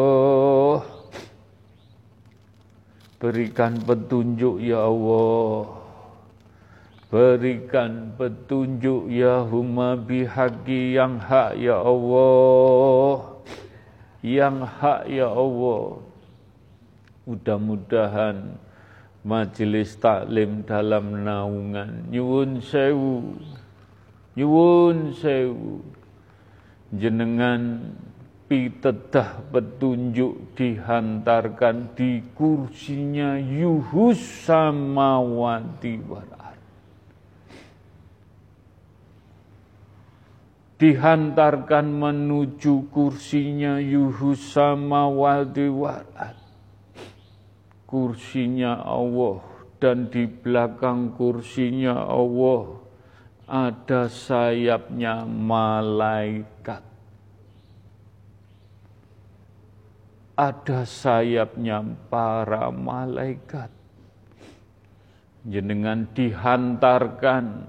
Berikan 3.20 3.76
petunjuk 3.84 4.64
ya 4.64 4.88
Allah. 4.88 5.76
Berikan 7.12 8.16
petunjuk 8.16 9.12
ya 9.12 9.44
Huma 9.44 10.00
bihaqi 10.00 10.96
yang 10.96 11.20
hak 11.20 11.60
ya 11.60 11.84
Allah. 11.84 13.44
Yang 14.24 14.72
hak 14.80 15.04
ya 15.12 15.28
Allah. 15.28 16.00
Mudah-mudahan 17.28 18.69
majelis 19.30 19.94
taklim 20.02 20.66
dalam 20.66 21.22
naungan. 21.22 22.10
Nyuwun 22.10 22.66
sewu. 22.66 23.38
Nyuwun 24.34 25.14
sewu. 25.14 25.86
Jenengan 26.90 27.94
pitedah 28.50 29.46
petunjuk 29.54 30.58
dihantarkan 30.58 31.94
di 31.94 32.26
kursinya 32.34 33.38
yuhus 33.38 34.18
samawati 34.50 36.02
wal 36.10 36.40
dihantarkan 40.80 41.92
menuju 41.92 42.88
kursinya 42.88 43.84
yuhus 43.84 44.56
samawati 44.56 45.68
wal 45.68 46.08
kursinya 47.90 48.86
Allah 48.86 49.42
dan 49.82 50.14
di 50.14 50.30
belakang 50.30 51.18
kursinya 51.18 52.06
Allah 52.06 52.78
ada 53.50 54.06
sayapnya 54.06 55.26
malaikat. 55.26 56.86
Ada 60.38 60.86
sayapnya 60.86 61.82
para 62.14 62.70
malaikat. 62.70 63.74
Jenengan 65.50 66.06
dihantarkan 66.14 67.66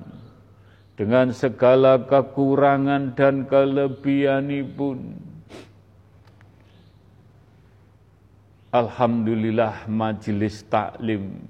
dengan 1.00 1.32
segala 1.32 1.96
kekurangan 2.04 3.16
dan 3.16 3.48
kelebihan 3.48 4.52
pun 4.76 5.29
Alhamdulillah 8.70 9.90
majelis 9.90 10.62
taklim 10.70 11.42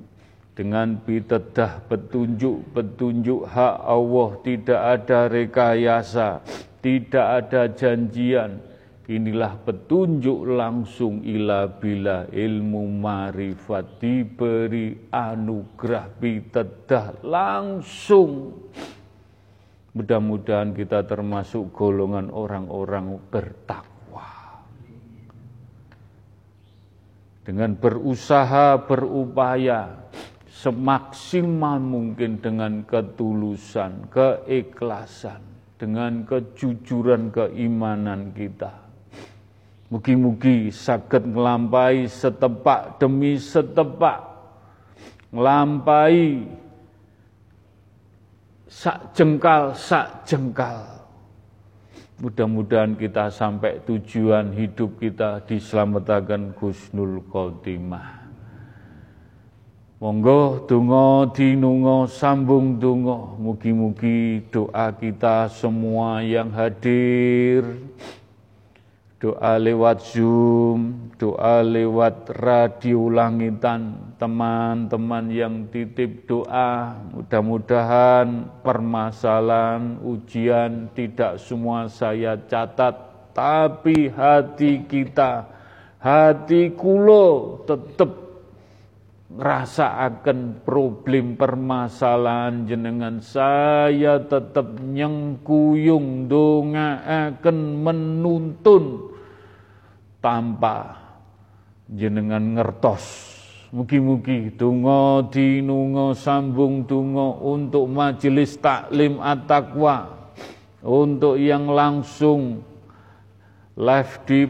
dengan 0.57 0.97
pitedah 1.05 1.85
petunjuk-petunjuk 1.85 3.45
hak 3.45 3.77
Allah 3.85 4.31
tidak 4.41 4.81
ada 4.81 5.29
rekayasa, 5.29 6.41
tidak 6.81 7.27
ada 7.45 7.69
janjian. 7.77 8.65
Inilah 9.05 9.53
petunjuk 9.69 10.49
langsung 10.49 11.21
ila 11.21 11.69
bila 11.69 12.25
ilmu 12.33 12.89
marifat 12.89 14.01
diberi 14.01 15.13
anugerah 15.13 16.09
pitedah 16.17 17.21
langsung. 17.21 18.65
Mudah-mudahan 19.93 20.73
kita 20.73 21.05
termasuk 21.05 21.69
golongan 21.75 22.33
orang-orang 22.33 23.21
bertakwa. 23.29 23.90
Dengan 27.45 27.73
berusaha 27.73 28.77
berupaya 28.85 29.97
semaksimal 30.47 31.81
mungkin 31.81 32.37
dengan 32.37 32.85
ketulusan, 32.85 34.13
keikhlasan, 34.13 35.41
dengan 35.81 36.29
kejujuran 36.29 37.33
keimanan 37.33 38.37
kita. 38.37 38.77
Mugi-mugi 39.91 40.71
sakit 40.71 41.27
melampai 41.27 42.07
setepak 42.07 43.01
demi 43.03 43.41
setepak, 43.41 44.21
melampai 45.35 46.47
sak 48.71 49.17
jengkal 49.19 49.75
sak 49.75 50.23
jengkal 50.29 51.00
Mudah-mudahan 52.21 53.01
kita 53.01 53.33
sampai 53.33 53.81
tujuan 53.89 54.53
hidup 54.53 55.01
kita 55.01 55.41
diselamatkan 55.49 56.53
Gusnul 56.53 57.25
Khotimah. 57.33 58.21
Monggo 60.01 60.69
donga 60.69 61.33
dinunga 61.33 62.05
sambung 62.09 62.77
donga 62.77 63.41
mugi-mugi 63.41 64.45
doa 64.53 64.93
kita 64.93 65.49
semua 65.49 66.21
yang 66.21 66.53
hadir 66.53 67.65
doa 69.21 69.61
lewat 69.61 70.01
Zoom, 70.01 71.13
doa 71.21 71.61
lewat 71.61 72.41
radio 72.41 73.13
langitan, 73.13 74.17
teman-teman 74.17 75.29
yang 75.29 75.69
titip 75.69 76.25
doa, 76.25 76.97
mudah-mudahan 77.13 78.49
permasalahan, 78.65 80.01
ujian 80.01 80.89
tidak 80.97 81.37
semua 81.37 81.85
saya 81.93 82.41
catat, 82.49 82.97
tapi 83.37 84.09
hati 84.09 84.89
kita, 84.89 85.53
hati 86.01 86.73
kulo 86.73 87.61
tetap 87.69 88.33
akan 89.31 90.65
problem 90.67 91.39
permasalahan 91.39 92.67
jenengan. 92.67 93.23
Saya 93.23 94.19
tetap 94.19 94.81
nyengkuyung 94.81 96.27
donga 96.27 96.99
akan 97.07 97.57
menuntun 97.79 99.10
tanpa 100.21 100.97
jenengan 101.91 102.55
ngertos. 102.55 103.29
Mugi-mugi 103.71 104.55
tungo 104.55 105.27
dinungo 105.31 106.15
sambung 106.15 106.87
tungo 106.87 107.39
untuk 107.43 107.87
majelis 107.87 108.59
taklim 108.59 109.19
at-taqwa. 109.19 110.21
Untuk 110.81 111.37
yang 111.37 111.69
langsung 111.69 112.65
live 113.77 114.15
di 114.25 114.41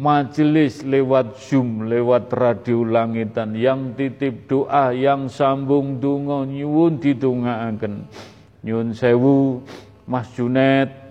majelis 0.00 0.80
lewat 0.80 1.38
Zoom, 1.38 1.86
lewat 1.86 2.32
radio 2.34 2.82
langitan, 2.82 3.54
yang 3.54 3.92
titip 3.94 4.48
doa, 4.48 4.90
yang 4.96 5.28
sambung 5.28 6.00
dungo 6.00 6.42
nyuwun 6.42 6.98
didongaaken. 6.98 8.08
Nyuwun 8.64 8.90
sewu 8.96 9.60
Mas 10.08 10.32
Junet, 10.32 11.03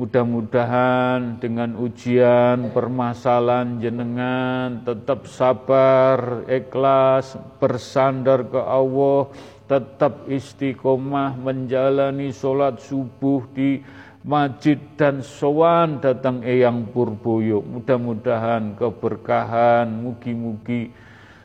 mudah-mudahan 0.00 1.36
dengan 1.36 1.76
ujian 1.76 2.72
permasalahan 2.72 3.76
jenengan 3.76 4.80
tetap 4.88 5.28
sabar, 5.28 6.48
ikhlas, 6.48 7.36
bersandar 7.60 8.48
ke 8.48 8.56
Allah, 8.56 9.28
tetap 9.68 10.24
istiqomah 10.28 11.36
menjalani 11.36 12.32
sholat 12.32 12.80
subuh 12.80 13.44
di 13.52 13.84
Majid 14.22 14.94
dan 14.94 15.20
Sowan 15.20 15.98
datang 15.98 16.46
Eyang 16.46 16.88
Purboyo. 16.88 17.58
Mudah-mudahan 17.60 18.78
keberkahan, 18.78 19.90
mugi-mugi 19.90 20.94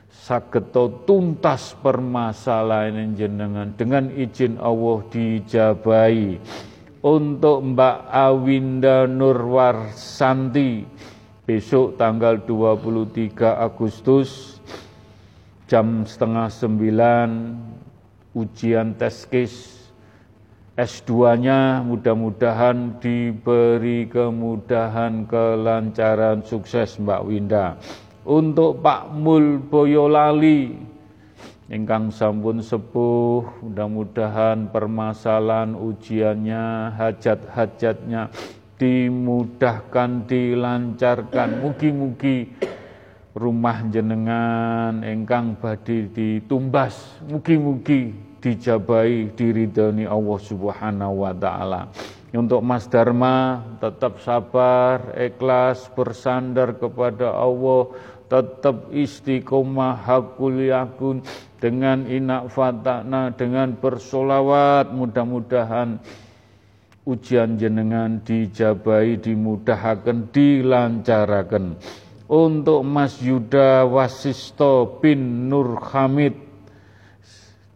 sageto 0.07 1.03
tuntas 1.03 1.73
permasalahan 1.81 3.17
jenengan 3.17 3.73
dengan 3.73 4.13
izin 4.13 4.61
Allah 4.61 5.01
dijabai. 5.09 6.37
Untuk 7.07 7.63
Mbak 7.63 8.11
Awinda 8.11 9.07
Nurwarsanti 9.07 10.83
besok 11.47 11.95
tanggal 11.95 12.43
23 12.43 13.47
Agustus 13.47 14.59
jam 15.71 16.03
setengah 16.03 16.51
sembilan 16.51 17.29
ujian 18.35 18.99
tes 18.99 19.23
case 19.23 19.87
S2-nya 20.75 21.79
mudah-mudahan 21.87 22.99
diberi 22.99 24.11
kemudahan, 24.11 25.23
kelancaran, 25.31 26.43
sukses 26.43 26.99
Mbak 26.99 27.21
Winda. 27.23 27.79
Untuk 28.27 28.83
Pak 28.83 29.15
Mul 29.15 29.63
Boyolali, 29.63 30.75
ingkang 31.67 32.11
sampun 32.11 32.63
sepuh, 32.63 33.43
mudah-mudahan 33.63 34.71
permasalahan 34.71 35.75
ujiannya, 35.75 36.95
hajat-hajatnya 36.95 38.31
dimudahkan, 38.79 40.23
dilancarkan. 40.29 41.49
Mugi-mugi 41.59 42.47
rumah 43.35 43.83
jenengan 43.91 45.03
ingkang 45.03 45.59
badhe 45.59 46.07
ditumbas, 46.09 47.19
mugi-mugi 47.27 48.15
dijabai 48.39 49.33
diridhani 49.35 50.07
Allah 50.07 50.39
Subhanahu 50.39 51.25
wa 51.27 51.33
taala. 51.35 51.81
Untuk 52.37 52.59
Mas 52.61 52.85
Dharma 52.85 53.65
tetap 53.81 54.19
sabar, 54.21 55.15
ikhlas, 55.15 55.89
bersandar 55.95 56.75
kepada 56.75 57.33
Allah, 57.33 57.87
tetap 58.27 58.91
istiqomah 58.91 60.03
hakul 60.03 60.59
yakun 60.59 61.23
dengan 61.57 62.05
inak 62.05 62.51
fatana 62.51 63.31
dengan 63.33 63.75
bersolawat. 63.75 64.91
Mudah-mudahan 64.91 65.99
ujian 67.07 67.55
jenengan 67.55 68.19
dijabai 68.21 69.17
dimudahkan 69.17 70.27
dilancarakan 70.31 71.79
untuk 72.27 72.83
Mas 72.83 73.23
Yuda 73.23 73.87
Wasisto 73.87 74.99
bin 74.99 75.47
Nur 75.47 75.79
Hamid 75.79 76.35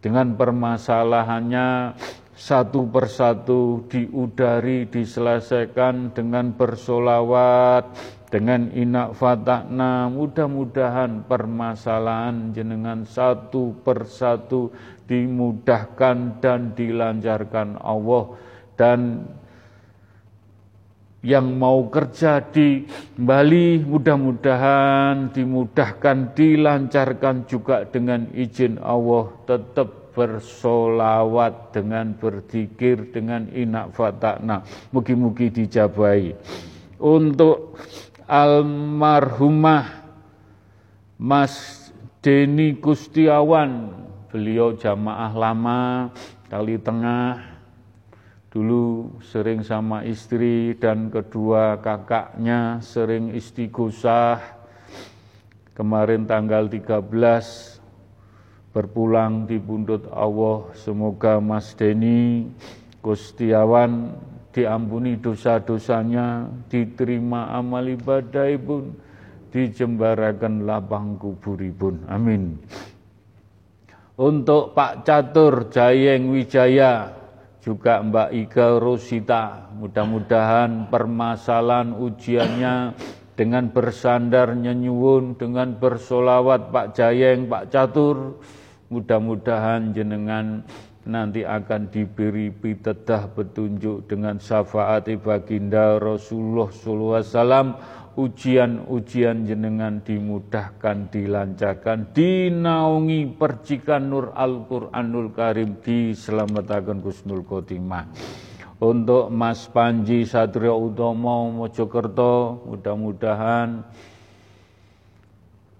dengan 0.04 0.36
permasalahannya 0.36 1.96
satu 2.42 2.90
persatu 2.90 3.86
diudari, 3.86 4.90
diselesaikan 4.90 6.10
dengan 6.10 6.50
bersolawat, 6.50 7.86
dengan 8.32 8.72
inak 8.72 9.12
fatakna. 9.12 10.08
Mudah-mudahan 10.08 11.28
permasalahan 11.28 12.56
jenengan 12.56 13.04
satu 13.04 13.76
persatu 13.84 14.72
dimudahkan 15.04 16.40
dan 16.40 16.72
dilancarkan 16.72 17.76
Allah. 17.76 18.32
Dan 18.72 19.28
yang 21.22 21.54
mau 21.54 21.86
kerja 21.92 22.40
di 22.40 22.88
Bali 23.14 23.78
mudah-mudahan 23.84 25.30
dimudahkan, 25.30 26.34
dilancarkan 26.34 27.46
juga 27.46 27.84
dengan 27.86 28.26
izin 28.32 28.80
Allah 28.80 29.30
tetap 29.46 30.02
bersolawat 30.12 31.72
dengan 31.72 32.12
berzikir 32.12 33.12
dengan 33.16 33.48
inak 33.48 33.96
fatakna 33.96 34.60
mugi-mugi 34.92 35.48
dijabai 35.48 36.36
untuk 37.00 37.80
almarhumah 38.28 40.04
Mas 41.18 41.88
Deni 42.22 42.78
Kustiawan 42.78 43.94
beliau 44.30 44.74
jamaah 44.74 45.32
lama 45.34 46.10
kali 46.50 46.78
tengah 46.78 47.52
Dulu 48.52 49.16
sering 49.24 49.64
sama 49.64 50.04
istri 50.04 50.76
dan 50.76 51.08
kedua 51.08 51.80
kakaknya 51.80 52.84
sering 52.84 53.32
istighosah. 53.32 54.44
Kemarin 55.72 56.28
tanggal 56.28 56.68
13 56.68 57.00
berpulang 58.76 59.48
di 59.48 59.56
bundut 59.56 60.04
Allah. 60.12 60.68
Semoga 60.76 61.40
Mas 61.40 61.72
Deni 61.72 62.44
Gustiawan 63.00 64.20
diampuni 64.52 65.16
dosa-dosanya, 65.18 66.46
diterima 66.68 67.50
amal 67.56 67.88
ibadah 67.88 68.52
pun, 68.60 68.92
dijembarakan 69.48 70.68
lapang 70.68 71.16
kuburipun. 71.16 72.04
Amin. 72.08 72.60
Untuk 74.20 74.76
Pak 74.76 75.08
Catur 75.08 75.72
Jayeng 75.72 76.28
Wijaya, 76.30 77.22
juga 77.62 78.02
Mbak 78.02 78.30
Ika 78.34 78.66
Rosita. 78.82 79.70
Mudah-mudahan 79.78 80.90
permasalahan 80.90 81.94
ujiannya 81.94 82.92
dengan 83.38 83.70
bersandar 83.70 84.52
nyenyuwun, 84.52 85.38
dengan 85.38 85.78
bersolawat 85.78 86.74
Pak 86.74 86.98
Jayeng, 86.98 87.48
Pak 87.48 87.72
Catur, 87.72 88.36
mudah-mudahan 88.92 89.94
jenengan 89.96 90.66
nanti 91.02 91.42
akan 91.42 91.90
diberi 91.90 92.54
pitedah 92.54 93.26
petunjuk 93.34 94.06
dengan 94.06 94.38
syafaat 94.38 95.10
baginda 95.18 95.98
Rasulullah 95.98 96.70
SAW 96.70 97.74
ujian-ujian 98.12 99.48
jenengan 99.48 100.04
dimudahkan, 100.04 101.08
dilancarkan, 101.08 102.12
dinaungi 102.12 103.32
percikan 103.40 104.12
nur 104.12 104.36
Al-Quranul 104.36 105.32
Karim, 105.32 105.80
diselamatkan 105.80 107.00
Gusnul 107.00 107.40
Khotimah. 107.48 108.04
Untuk 108.82 109.30
Mas 109.30 109.70
Panji 109.70 110.26
Satrio 110.26 110.74
Utomo 110.74 111.54
Mojokerto, 111.54 112.66
mudah-mudahan 112.66 113.86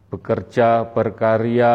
bekerja, 0.08 0.86
berkarya, 0.86 1.74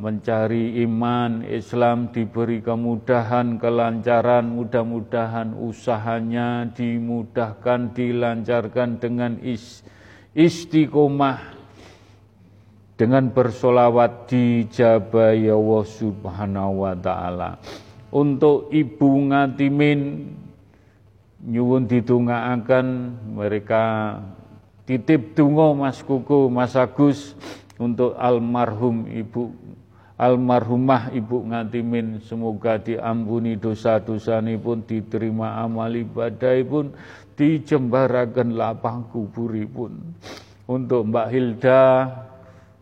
mencari 0.00 0.80
iman 0.88 1.44
Islam 1.44 2.08
diberi 2.08 2.64
kemudahan, 2.64 3.60
kelancaran, 3.60 4.48
mudah-mudahan 4.48 5.52
usahanya 5.60 6.64
dimudahkan, 6.72 7.92
dilancarkan 7.92 8.96
dengan 8.96 9.36
istiqomah 10.32 11.60
dengan 12.96 13.28
bersolawat 13.32 14.28
dijabai 14.28 15.48
Allah 15.48 15.84
subhanahu 15.84 16.84
wa 16.84 16.92
ta'ala. 16.96 17.50
Untuk 18.12 18.72
Ibu 18.72 19.32
Ngatimin 19.32 20.00
nyuwun 21.44 21.88
didungaaken 21.88 22.86
mereka 23.36 24.16
titip 24.84 25.32
dungo 25.32 25.72
Mas 25.72 26.04
Kuku, 26.04 26.52
Mas 26.52 26.76
Agus 26.76 27.32
untuk 27.80 28.12
almarhum 28.20 29.08
Ibu 29.08 29.69
almarhumah 30.20 31.16
Ibu 31.16 31.48
Ngatimin 31.48 32.20
semoga 32.20 32.76
diampuni 32.76 33.56
dosa-dosa 33.56 34.44
pun 34.60 34.84
diterima 34.84 35.64
amal 35.64 35.96
ibadah 35.96 36.60
pun 36.68 36.92
dijembarakan 37.40 38.52
lapang 38.52 39.08
kuburi 39.08 39.64
pun 39.64 39.96
untuk 40.68 41.08
Mbak 41.08 41.28
Hilda 41.32 41.82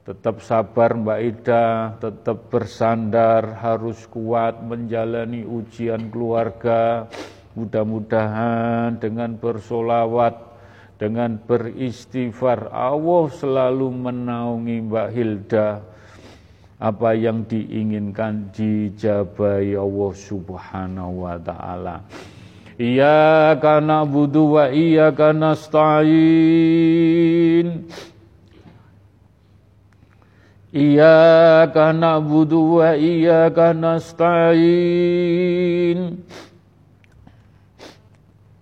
Tetap 0.08 0.40
sabar 0.40 0.96
Mbak 0.96 1.20
Ida, 1.20 1.92
tetap 2.00 2.48
bersandar, 2.48 3.60
harus 3.60 4.08
kuat 4.08 4.56
menjalani 4.64 5.44
ujian 5.44 6.08
keluarga. 6.08 7.04
Mudah-mudahan 7.52 8.96
dengan 8.96 9.36
bersolawat, 9.36 10.32
dengan 10.96 11.36
beristighfar, 11.36 12.72
Allah 12.72 13.24
selalu 13.36 13.92
menaungi 14.08 14.88
Mbak 14.88 15.08
Hilda. 15.12 15.68
Apa 16.78 17.10
yang 17.10 17.42
diinginkan 17.42 18.54
dijabai 18.54 19.74
Allah 19.74 20.12
subhanahu 20.14 21.26
wa 21.26 21.34
ta'ala. 21.34 22.06
Iyyaka 22.78 23.82
na'budu 23.82 24.54
wa 24.54 24.70
iyyaka 24.70 25.34
nasta'in. 25.34 26.06
Iyyaka 30.70 31.90
na'budu 31.90 32.78
wa 32.78 32.94
iyyaka 32.94 33.74
nasta'in. 33.74 34.38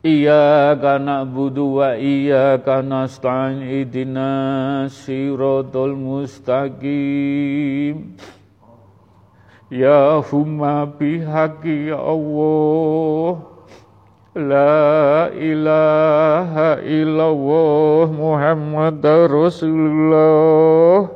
Iyyaka 0.07 1.03
na'budu 1.03 1.83
wa 1.83 1.99
iyyaka 1.99 2.79
nasta'in 2.79 3.59
ihdinas 3.67 4.95
siratal 5.03 5.99
mustaqim. 5.99 6.95
Ya 9.67 10.23
humma 10.23 10.87
bihaqi 10.87 11.91
ya 11.91 11.99
Allah. 11.99 13.51
La 14.37 15.27
ilaha 15.35 16.79
illallah 16.87 18.07
Muhammad 18.13 19.03
Rasulullah 19.33 21.16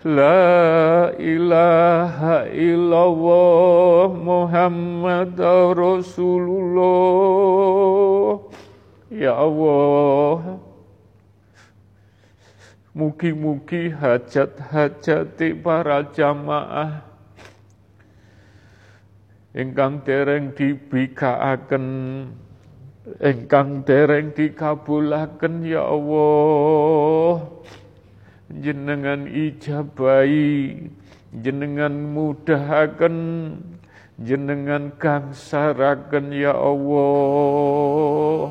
La 0.00 1.12
ilaha 1.20 2.48
illallah 2.48 4.08
Muhammad 4.16 5.36
Rasulullah. 5.76 6.88
Ya 9.12 9.36
Allah. 9.36 10.56
Mugi-mugi 12.96 13.92
hajat-hajati 13.92 15.52
para 15.60 16.08
jamaah. 16.16 17.04
Ingkang 19.52 20.00
dereng 20.00 20.56
dibikaaken 20.56 21.84
engkang 23.20 23.82
dereng 23.84 24.32
dikabulaken 24.32 25.66
ya 25.66 25.82
Allah 25.82 27.50
jenengan 28.58 29.30
ijabai 29.30 30.90
jenengan 31.30 31.94
mudahaken 31.94 33.16
jenengan 34.18 34.90
gangsaraken 34.98 36.34
ya 36.34 36.52
Allah. 36.52 38.50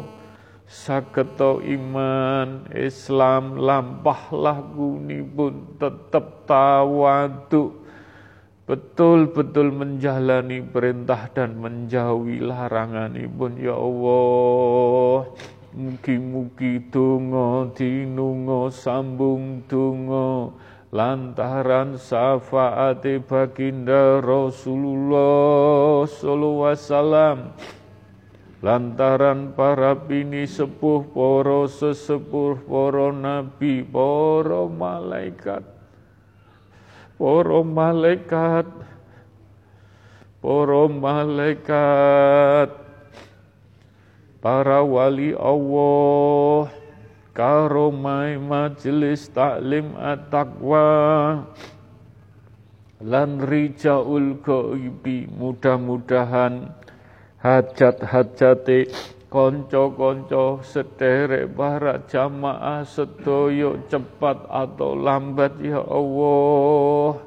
Saketo 0.70 1.66
iman 1.66 2.70
Islam 2.78 3.58
lampah 3.58 4.30
lagunipun 4.30 5.82
tetep 5.82 6.46
tawaduk 6.46 7.74
betul-betul 8.70 9.74
menjalani 9.74 10.62
perintah 10.62 11.26
dan 11.34 11.58
menjauhi 11.58 12.46
larangan 12.46 13.18
ibun 13.18 13.58
ya 13.58 13.74
Allah 13.74 15.34
mugi-mugi 15.74 16.80
donga 16.90 17.70
dinunga 17.74 18.72
sambung 18.74 19.62
donga. 19.70 20.54
Lantaran 20.90 22.02
syafaate 22.02 23.22
baginda 23.22 24.18
Rasulullah 24.26 26.10
sallallahu 26.10 26.66
wasallam. 26.66 27.54
Lantaran 28.60 29.56
para 29.56 29.96
bini 29.96 30.44
sepuh 30.44 31.08
para 31.16 31.64
sesepuh 31.70 32.60
para 32.68 33.14
nabi 33.16 33.88
para 33.88 34.68
malaikat 34.68 35.64
para 37.20 37.60
malaikat 37.68 38.68
para 40.40 40.82
malaikat 40.88 42.72
para 44.40 44.84
wali 44.84 45.36
Allah 45.36 46.72
karomai 47.36 48.40
majelis 48.40 49.28
taklim 49.32 49.96
at-taqwa 49.96 50.88
lan 53.00 53.40
rijaul 53.40 54.40
ghaibi 54.44 55.28
mudah-mudahan 55.32 56.72
hajat-hajate 57.40 58.92
Konco-konco 59.30 60.66
sederek 60.66 61.54
para 61.54 62.02
jamaah 62.10 62.82
sedoyo 62.82 63.78
cepat 63.86 64.42
atau 64.50 64.98
lambat 64.98 65.62
ya 65.62 65.86
Allah. 65.86 67.22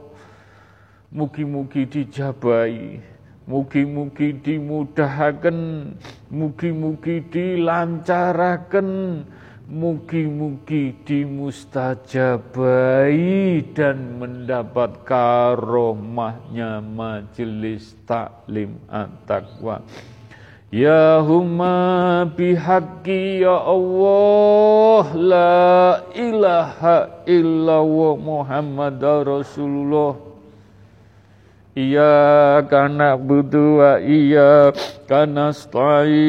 Mugi-mugi 1.15 1.87
dijabai, 1.87 2.99
mugi-mugi 3.47 4.33
dimudahkan, 4.39 5.59
mugi-mugi 6.31 7.21
dilancarakan, 7.27 8.89
mugi-mugi 9.67 10.95
dimustajabai 11.03 13.67
dan 13.75 13.99
mendapat 14.21 15.03
karomahnya 15.03 16.79
majelis 16.85 17.97
taklim 18.07 18.79
at-taqwa. 18.87 19.83
Ya 20.73 21.21
huma 21.21 22.25
bihaqqi 22.33 23.45
ya 23.45 23.61
Allah 23.61 25.05
La 25.13 26.01
ilaha 26.17 27.21
illallah 27.29 28.17
Muhammad 28.17 28.97
Rasulullah 29.05 30.32
Iyaka 31.73 32.85
na'budu 32.85 33.81
wa 33.81 33.97
iyaka 33.97 35.25
nasta'in 35.25 36.21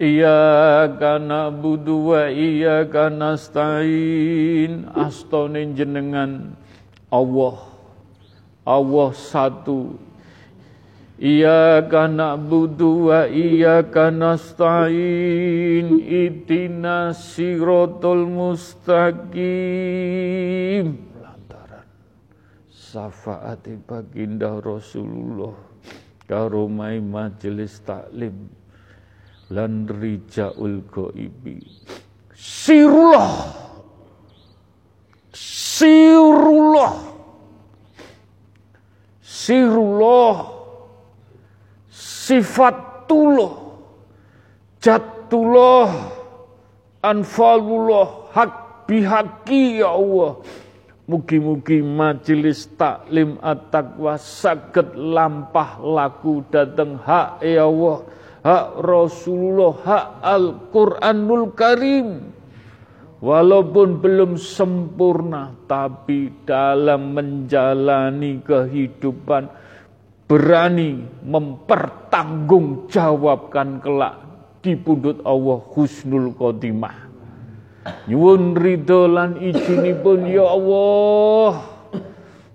Iyaka 0.00 1.20
na'budu 1.20 2.16
wa 2.16 2.32
iyaka 2.32 3.12
nasta'in 3.12 4.88
Astonin 4.96 5.76
jenengan 5.76 6.56
Allah. 7.12 7.60
Allah 8.64 9.12
satu. 9.12 10.00
Iyyaka 11.20 12.12
na'budu 12.12 13.08
wa 13.08 13.24
iyyaka 13.28 14.12
nasta'in 14.12 16.00
Ihdina 16.04 17.16
siratal 17.16 18.28
mustaqim 18.28 19.16
syafaati 22.96 23.76
baginda 23.84 24.56
Rasulullah 24.64 25.52
karomai 26.24 26.96
majelis 26.96 27.84
taklim 27.84 28.48
lan 29.52 29.84
rijaul 29.84 30.80
ghaibi 30.88 31.60
sirullah! 32.32 33.52
Sirullah! 35.36 36.96
Sirullah! 39.20 40.56
Sifatullah, 41.92 43.52
jatullah, 44.80 45.92
anfalullah, 47.04 48.32
hak 48.32 48.50
bihaki 48.88 49.84
ya 49.84 49.94
Allah. 49.94 50.40
Mugi-mugi 51.06 51.86
majelis 51.86 52.66
taklim 52.74 53.38
at-taqwa 53.38 54.18
saged 54.18 54.98
lampah 54.98 55.78
laku 55.78 56.42
dateng 56.50 56.98
hak 56.98 57.46
ya 57.46 57.62
Allah, 57.62 58.02
hak 58.42 58.82
Rasulullah, 58.82 59.70
hak 59.86 60.18
Al-Qur'anul 60.18 61.54
Karim. 61.54 62.26
Walaupun 63.22 64.02
belum 64.02 64.34
sempurna, 64.34 65.54
tapi 65.70 66.42
dalam 66.42 67.14
menjalani 67.14 68.42
kehidupan 68.42 69.46
berani 70.26 71.06
mempertanggungjawabkan 71.22 73.78
kelak 73.78 74.26
di 74.58 74.74
pundut 74.74 75.22
Allah 75.22 75.62
husnul 75.70 76.34
khotimah. 76.34 77.05
Nyuwun 78.06 78.58
ridho 78.58 79.06
lan 79.06 79.38
ijinipun 79.38 80.26
ya 80.26 80.46
Allah. 80.46 81.76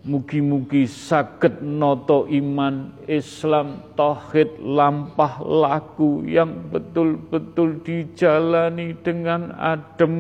Mugi-mugi 0.02 0.90
saged 0.90 1.62
noto 1.62 2.26
iman 2.26 3.06
Islam 3.06 3.94
tauhid 3.94 4.58
lampah 4.58 5.38
laku 5.46 6.26
yang 6.26 6.74
betul-betul 6.74 7.86
dijalani 7.86 8.98
dengan 8.98 9.54
adem 9.54 10.18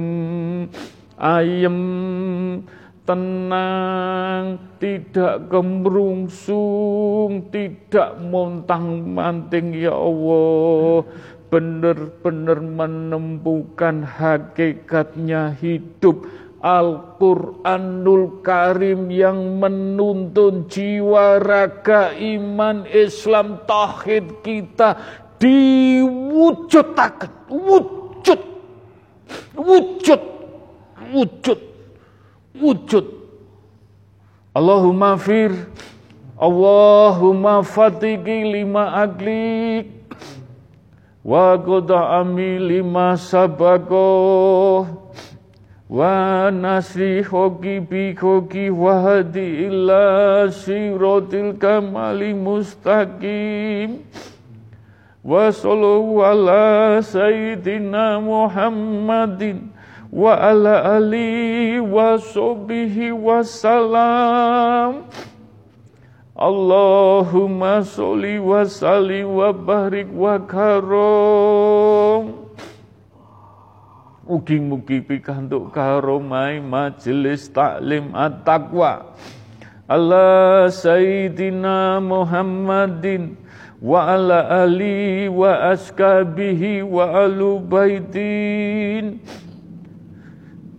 ayem 1.17 1.81
tenang 3.01 4.61
tidak 4.77 5.49
gemerungsung 5.49 7.49
tidak 7.49 8.21
montang-manting 8.21 9.73
ya 9.73 9.97
Allah 9.97 11.09
benar-benar 11.51 12.63
menemukan 12.63 14.07
hakikatnya 14.07 15.51
hidup. 15.59 16.23
Al-Quranul 16.61 18.45
Karim 18.45 19.09
yang 19.09 19.57
menuntun 19.57 20.69
jiwa 20.69 21.41
raga 21.41 22.13
iman 22.13 22.85
Islam 22.85 23.65
tauhid 23.65 24.45
kita 24.45 24.93
diwujudakan 25.41 27.33
wujud 27.49 28.41
wujud 29.57 30.21
wujud 31.09 31.59
wujud. 32.61 33.05
Allahumma 34.53 35.17
fir 35.17 35.65
Allahumma 36.37 37.65
fatiki 37.65 38.53
lima 38.53 39.01
aglik 39.01 39.89
wa 41.23 41.53
ami 41.53 42.57
lima 42.57 43.13
sabakoh 43.13 44.87
wa 45.91 46.49
nasri 46.49 47.21
hoki 47.21 47.77
bi 47.79 48.15
hoki 48.17 48.73
wahdi 48.73 49.69
illa 49.69 50.49
sirotil 50.49 51.59
kamali 51.61 52.33
mustaqim. 52.33 54.01
Wa 55.21 55.53
sallu 55.53 56.25
ala 56.25 56.97
sayyidina 57.05 58.17
muhammadin 58.17 59.69
wa 60.09 60.33
ala 60.33 60.97
ali 60.97 61.77
wa 61.77 62.17
sobihi 62.17 63.13
wa 63.13 63.45
salam 63.45 65.05
Allahumma 66.41 67.85
sholli 67.85 68.41
wa 68.41 68.65
salli 68.65 69.21
wa 69.21 69.53
barik 69.53 70.09
wa 70.09 70.41
karom 70.41 72.49
Mugi-mugi 74.25 75.05
pikantuk 75.05 75.69
karomai 75.69 76.57
majelis 76.57 77.45
taklim 77.51 78.15
at-taqwa. 78.15 79.11
Allah 79.85 80.71
Sayyidina 80.71 81.99
Muhammadin 81.99 83.35
wa 83.83 84.15
ala 84.15 84.63
ali 84.63 85.27
wa 85.27 85.75
askabihi 85.75 86.79
wa 86.79 87.27
alu 87.27 87.59
baitin. 87.59 89.19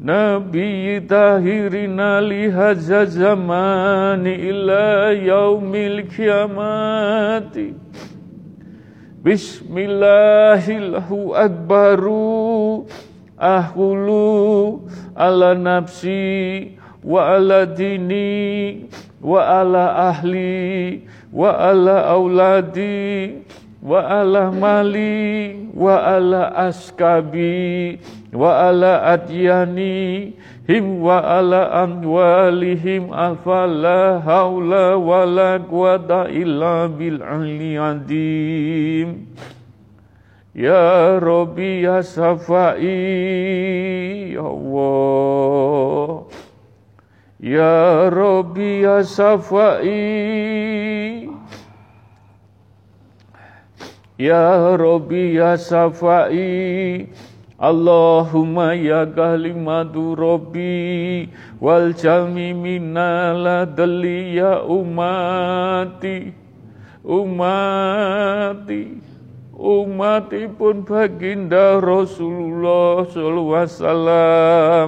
Nabi 0.03 0.99
tahirina 1.07 2.19
lihaza 2.21 3.05
zamani 3.07 4.35
ila 4.35 5.13
yaumil 5.15 6.03
kiamati. 6.11 7.71
Bismillahillahu 9.23 11.39
akbaru 11.39 12.83
ahulu 13.39 14.91
ala 15.15 15.55
nafsi 15.55 16.75
wa 17.07 17.39
ala 17.39 17.63
dini 17.67 18.91
wa 19.23 19.61
ala 19.63 20.11
ahli 20.11 21.07
wa 21.31 21.55
ala 21.71 22.07
auladi 22.11 23.39
wa 23.83 24.23
ala 24.23 24.55
mali 24.55 25.59
wa 25.75 26.07
ala 26.07 26.55
askabi 26.71 27.99
wa 28.31 28.71
ala 28.71 29.19
adyani 29.19 30.39
him 30.71 31.03
wa 31.03 31.19
ala 31.19 31.83
anwalihim 31.83 33.11
afala 33.11 34.23
haula 34.23 34.95
wa 34.95 35.27
la 35.27 35.59
quwata 35.59 36.31
illa 36.31 36.87
bil 36.87 37.19
adim. 37.19 39.27
Ya 40.55 41.19
Rabbi 41.19 41.83
ya 41.83 42.05
Safai 42.05 42.85
Ya 44.37 44.45
Allah. 44.45 46.29
Ya 47.41 48.13
Rabbi 48.13 48.85
ya 48.85 49.01
Safai 49.03 51.32
Ya 54.21 54.77
Rabbi 54.77 55.41
ya 55.41 55.57
Safai 55.57 57.09
Allahumma 57.63 58.75
ya 58.75 59.07
kalimatu 59.07 60.19
Rabbi. 60.19 61.31
Wal 61.63 61.95
jami 61.95 62.51
minala 62.51 63.63
dali 63.63 64.35
ya 64.35 64.67
umati. 64.67 66.35
Umati. 67.07 68.99
Umatipun 69.55 70.83
baginda 70.83 71.79
Rasulullah 71.79 73.07
sallallahu 73.07 73.55
alaihi 73.55 73.71
wasallam. 73.71 74.87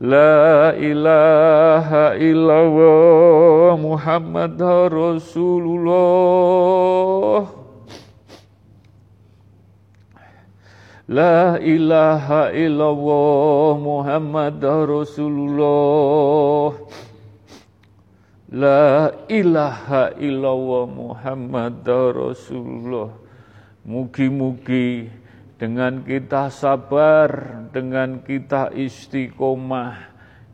La 0.02 0.74
ilaha 0.80 2.16
illallah 2.18 3.78
Muhammad 3.78 4.58
Rasulullah. 4.90 7.60
La 11.10 11.58
ilaha 11.58 12.54
illallah 12.54 13.82
Muhammad 13.82 14.62
Rasulullah 14.62 16.70
La 18.50 19.14
ilaha 19.30 20.10
illallah 20.18 20.90
Muhammad 20.90 21.86
Rasulullah 21.86 23.14
Mugi-mugi 23.86 25.06
dengan 25.62 26.02
kita 26.02 26.50
sabar, 26.50 27.30
dengan 27.70 28.26
kita 28.26 28.74
istiqomah, 28.74 30.02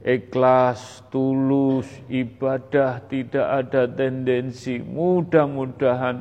ikhlas, 0.04 1.08
tulus, 1.08 1.88
ibadah, 2.12 3.00
tidak 3.08 3.48
ada 3.64 3.88
tendensi. 3.88 4.76
Mudah-mudahan 4.84 6.20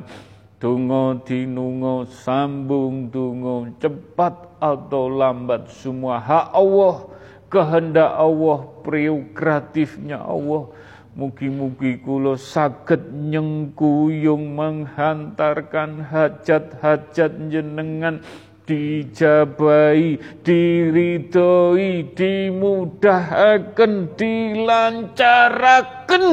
dungo 0.63 1.19
dinungo 1.27 2.07
sambung 2.07 3.11
dungo 3.11 3.67
cepat 3.83 4.47
atau 4.63 5.11
lambat 5.11 5.67
semua 5.67 6.23
hak 6.23 6.55
Allah, 6.55 7.03
kehendak 7.51 8.15
Allah, 8.15 8.63
prerogatifnya 8.79 10.23
Allah. 10.23 10.71
Mugi-mugi 11.15 12.03
kulo 12.03 12.35
saged 12.35 13.15
nyengkuyung 13.15 14.51
menghantarkan 14.51 16.11
hajat-hajat 16.11 17.31
jenengan 17.47 18.19
dijabai, 18.67 20.19
diridhoi, 20.43 22.11
dimudahkan, 22.11 24.11
dilancaraken. 24.19 26.25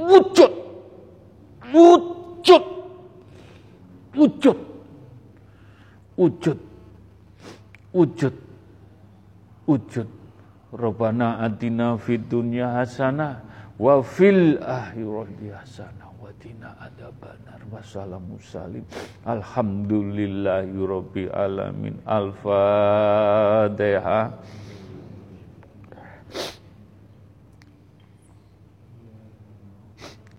Wujud 0.00 0.64
wujud 1.74 2.64
wujud 4.14 4.58
wujud 6.16 6.58
wujud 7.92 8.34
wujud. 9.66 10.08
Rabbana 10.74 11.38
atina 11.44 11.94
fid 12.00 12.26
dunya 12.26 12.82
hasanah 12.82 13.53
wa 13.78 14.02
fil 14.02 14.58
akhirati 14.62 15.50
hasanah 15.50 16.10
wa 16.22 16.30
qina 16.38 16.76
adzabannar 16.78 17.60
wassalamu 17.72 18.38
salim. 18.40 18.84
Alhamdulillahi 19.26 20.70
alamin. 21.34 21.98
Al-fatihah 22.06 23.44